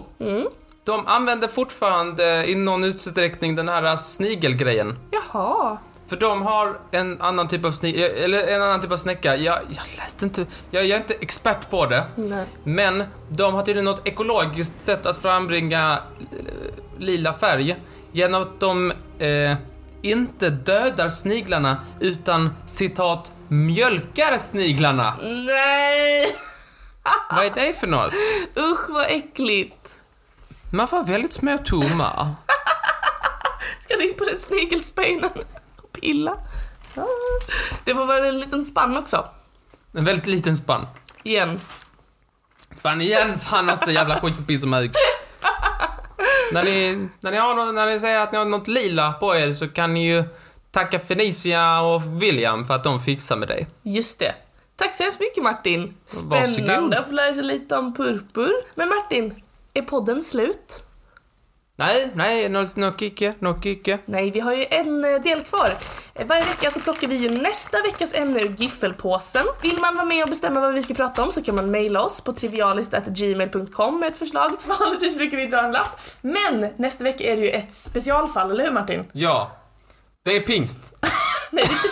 De 0.85 1.07
använder 1.07 1.49
fortfarande 1.49 2.51
i 2.51 2.55
någon 2.55 2.85
utsträckning 2.85 3.55
den 3.57 3.69
här 3.69 3.97
snigelgrejen. 3.97 4.99
Jaha. 5.11 5.79
För 6.07 6.17
de 6.17 6.43
har 6.43 6.79
en 6.91 7.23
annan 7.23 7.49
typ 7.49 7.65
av 7.65 7.71
sni- 7.71 8.25
eller 8.25 8.47
en 8.47 8.63
annan 8.63 8.81
typ 8.81 8.93
av 8.93 8.97
snäcka. 8.97 9.37
Jag, 9.37 9.59
jag 9.69 9.85
läste 9.97 10.25
inte, 10.25 10.47
jag, 10.71 10.85
jag 10.85 10.91
är 10.91 10.97
inte 10.97 11.15
expert 11.15 11.71
på 11.71 11.87
det. 11.87 12.05
Nej. 12.17 12.47
Men 12.65 13.05
de 13.29 13.55
har 13.55 13.63
tydligen 13.63 13.85
något 13.85 14.09
ekologiskt 14.09 14.81
sätt 14.81 15.07
att 15.07 15.17
frambringa 15.19 15.99
eh, 16.21 16.99
lila 16.99 17.33
färg 17.33 17.77
genom 18.13 18.43
att 18.43 18.61
de 18.61 18.93
eh, 19.19 19.57
inte 20.03 20.51
dödar 20.51 21.09
sniglarna 21.09 21.77
utan 22.01 22.51
citat 22.67 23.33
mjölkar 23.55 24.39
sniglarna. 24.39 25.17
Nej! 25.23 26.37
Vad 27.31 27.45
är 27.45 27.51
det 27.51 27.81
för 27.81 27.87
något? 27.87 28.15
Usch 28.57 28.91
vad 28.91 29.07
äckligt. 29.09 30.01
Man 30.71 30.89
får 30.89 31.05
väldigt 31.05 31.33
små 31.33 31.59
tummar. 31.59 32.35
Ska 33.81 33.97
du 33.97 34.09
in 34.09 34.15
på 34.19 34.25
den 34.25 34.39
snigelspeinen 34.39 35.31
och 35.77 35.93
pilla? 35.93 36.37
Det 37.85 37.95
får 37.95 38.07
vara 38.07 38.29
en 38.29 38.41
liten 38.41 38.63
spann 38.63 38.97
också. 38.97 39.29
En 39.93 40.05
väldigt 40.05 40.27
liten 40.27 40.57
spann. 40.57 40.87
Igen. 41.23 41.61
Spann 42.71 43.01
igen, 43.01 43.39
fan 43.39 43.71
också 43.71 43.91
jävla 43.91 44.21
skit 44.21 44.39
och 44.39 44.47
piss 44.47 44.63
och 44.63 44.69
mög. 44.69 44.93
när, 46.53 46.65
ni, 46.65 47.09
när, 47.21 47.31
ni 47.31 47.37
har, 47.37 47.73
när 47.73 47.87
ni 47.87 48.01
säger 48.01 48.21
att 48.21 48.33
ni 48.33 48.39
har 48.39 48.45
något 48.45 48.69
lila 48.69 49.13
på 49.13 49.37
er 49.37 49.53
så 49.53 49.69
kan 49.69 49.95
ni 49.95 50.07
ju 50.07 50.25
tacka 50.75 51.01
Felicia 51.01 51.81
och 51.81 52.23
William 52.23 52.65
för 52.65 52.75
att 52.75 52.85
de 52.85 53.01
fixar 53.01 53.37
med 53.37 53.49
dig. 53.49 53.67
Just 53.83 54.19
det. 54.19 54.35
Tack 54.77 54.97
så 54.97 55.03
hemskt 55.03 55.21
mycket 55.21 55.43
Martin. 55.43 55.95
Varsågod. 56.25 56.53
Spännande 56.53 56.99
att 56.99 57.07
få 57.07 57.13
lära 57.13 57.35
sig 57.35 57.45
lite 57.45 57.77
om 57.77 57.95
purpur. 57.95 58.53
Men 58.75 58.89
Martin, 58.89 59.43
är 59.75 59.83
podden 59.83 60.21
slut? 60.21 60.85
Nej, 61.77 62.11
nej, 62.15 62.49
något 62.49 62.77
no, 62.77 62.93
icke, 62.99 63.35
något 63.39 63.67
icke. 63.67 63.99
Nej, 64.05 64.31
vi 64.31 64.41
har 64.41 64.55
ju 64.55 64.67
en 64.71 65.05
eh, 65.05 65.21
del 65.23 65.43
kvar. 65.43 65.77
Eh, 66.15 66.27
Varje 66.27 66.45
vecka 66.45 66.71
så 66.71 66.81
plockar 66.81 67.09
vi 67.09 67.17
ju 67.17 67.29
nästa 67.29 67.83
veckas 67.83 68.15
ämne 68.15 68.41
ur 68.41 68.55
giffelpåsen. 68.59 69.45
Vill 69.63 69.79
man 69.81 69.97
vara 69.97 70.07
med 70.07 70.23
och 70.23 70.31
bestämma 70.31 70.61
vad 70.61 70.75
vi 70.75 70.83
ska 70.83 70.95
prata 70.95 71.23
om 71.23 71.33
så 71.33 71.43
kan 71.43 71.55
man 71.55 71.71
mejla 71.71 72.03
oss 72.03 72.21
på 72.21 72.33
trivialist.gmail.com 72.33 74.01
med 74.01 74.09
ett 74.09 74.19
förslag. 74.19 74.51
Vanligtvis 74.81 75.17
brukar 75.17 75.37
vi 75.37 75.47
dra 75.47 75.59
en 75.59 75.73
lapp. 75.73 76.01
Men 76.21 76.69
nästa 76.77 77.05
vecka 77.05 77.25
är 77.25 77.37
det 77.37 77.43
ju 77.43 77.51
ett 77.51 77.73
specialfall, 77.73 78.51
eller 78.51 78.65
hur 78.65 78.73
Martin? 78.73 79.05
Ja. 79.13 79.51
Det 80.25 80.37
är 80.37 80.41
pingst. 80.41 80.95
Nej, 81.51 81.65
det 81.69 81.73
är 81.73 81.75
inte 81.75 81.89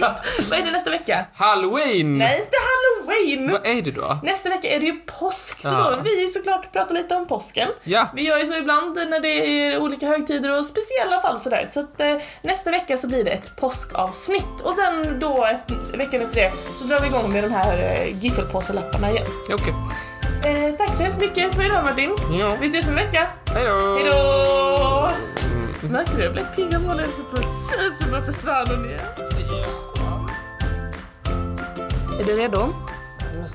pist. 0.00 0.48
vad 0.50 0.58
är 0.58 0.62
det 0.64 0.70
nästa 0.70 0.90
vecka? 0.90 1.24
Halloween! 1.34 2.18
Nej, 2.18 2.38
inte 2.40 2.56
halloween! 2.70 3.52
Vad 3.52 3.66
är 3.66 3.82
det 3.82 3.90
då? 3.90 4.18
Nästa 4.22 4.48
vecka 4.48 4.68
är 4.68 4.80
det 4.80 4.86
ju 4.86 5.00
påsk, 5.20 5.62
så 5.62 5.68
Ja. 5.68 5.90
då 5.90 6.02
vi 6.02 6.28
såklart 6.28 6.72
prata 6.72 6.94
lite 6.94 7.14
om 7.14 7.26
påsken. 7.26 7.68
Ja. 7.84 8.06
Vi 8.14 8.22
gör 8.22 8.38
ju 8.38 8.46
så 8.46 8.54
ibland 8.54 8.94
när 8.94 9.20
det 9.20 9.28
är 9.28 9.78
olika 9.78 10.06
högtider 10.06 10.58
och 10.58 10.66
speciella 10.66 11.20
fall 11.20 11.40
sådär. 11.40 11.64
Så 11.68 11.80
att 11.80 12.00
eh, 12.00 12.16
nästa 12.42 12.70
vecka 12.70 12.96
så 12.96 13.06
blir 13.06 13.24
det 13.24 13.30
ett 13.30 13.56
påskavsnitt. 13.56 14.60
Och 14.62 14.74
sen 14.74 15.20
då 15.20 15.44
efter, 15.44 15.96
veckan 15.98 16.20
efter 16.22 16.34
det 16.36 16.52
så 16.78 16.84
drar 16.84 17.00
vi 17.00 17.06
igång 17.06 17.32
med 17.32 17.44
de 17.44 17.52
här 17.52 17.78
eh, 17.78 18.18
giffelpåselapparna 18.24 19.10
igen. 19.10 19.26
Okej. 19.52 19.74
Eh, 20.46 20.74
tack 20.76 20.96
så 20.96 21.02
hemskt 21.02 21.20
mycket 21.20 21.54
för 21.54 21.64
idag 21.66 21.84
Martin. 21.84 22.16
Ja. 22.40 22.56
Vi 22.60 22.66
ses 22.66 22.88
om 22.88 22.98
en 22.98 23.06
vecka. 23.06 23.26
Hejdå! 23.54 23.94
Hejdå! 23.94 25.43
Märkte 25.90 26.16
du? 26.16 26.22
Jag 26.22 26.32
blev 26.32 26.44
pigg 26.56 26.74
av 26.74 26.82
målen 26.82 27.06
på 27.30 27.36
susen 27.36 28.10
bara 28.10 28.22
försvann 28.22 28.66
hon 28.70 28.84
igen. 28.84 29.00
Är 32.20 32.24
du 32.24 32.36
redo? 32.36 32.74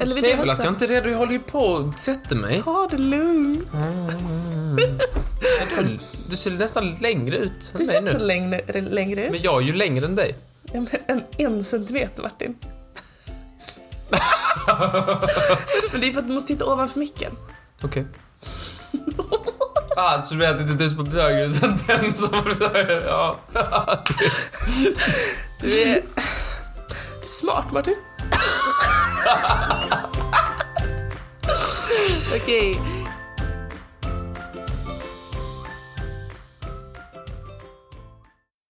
Eller 0.02 0.16
vill 0.16 0.24
du 0.24 0.30
väl 0.36 0.40
att 0.40 0.48
hälsa? 0.48 0.64
jag 0.64 0.74
inte 0.74 0.86
är 0.86 0.88
redo, 0.88 1.10
jag 1.10 1.18
håller 1.18 1.32
ju 1.32 1.40
på 1.40 1.60
och 1.60 1.94
sätter 2.00 2.36
mig. 2.36 2.62
Ta 2.64 2.88
det 2.92 2.98
lugnt. 2.98 3.72
Du, 4.76 6.00
du 6.30 6.38
ser 6.38 6.52
nästan 6.52 6.96
längre 7.02 7.38
ut 7.38 7.72
än 7.74 7.80
Du 7.80 7.86
ser 7.86 8.02
mig 8.02 8.04
också 8.04 8.18
nu. 8.18 8.24
längre, 8.24 8.82
längre 8.82 9.26
ut. 9.26 9.32
Men 9.32 9.42
jag 9.42 9.62
är 9.62 9.66
ju 9.66 9.74
längre 9.74 10.06
än 10.06 10.16
dig. 10.16 10.36
Ja, 10.74 10.80
men 10.82 10.88
En, 11.08 11.24
en 11.38 11.64
centimeter 11.64 12.24
Martin. 12.24 12.56
men 15.92 16.02
det 16.02 16.08
är 16.08 16.12
för 16.12 16.20
att 16.20 16.28
du 16.28 16.34
måste 16.34 16.48
titta 16.54 16.66
ovanför 16.66 17.00
micken. 17.00 17.32
Okej. 17.82 18.06
ah, 20.00 20.24
så 20.24 20.34
du 20.34 20.46
att 20.46 20.58
det 20.58 20.72
inte 20.72 20.84
är 20.84 20.90
du 20.90 20.90
som 20.90 21.00
är 21.00 21.04
bög 21.04 21.52
utan 21.52 21.80
den 21.88 22.16
som 22.16 22.34
är 22.34 22.60
Ja. 23.08 23.38
Du 25.62 25.82
är, 25.82 26.02
smart 27.28 27.72
Martin. 27.72 27.96
Okej, 32.36 32.80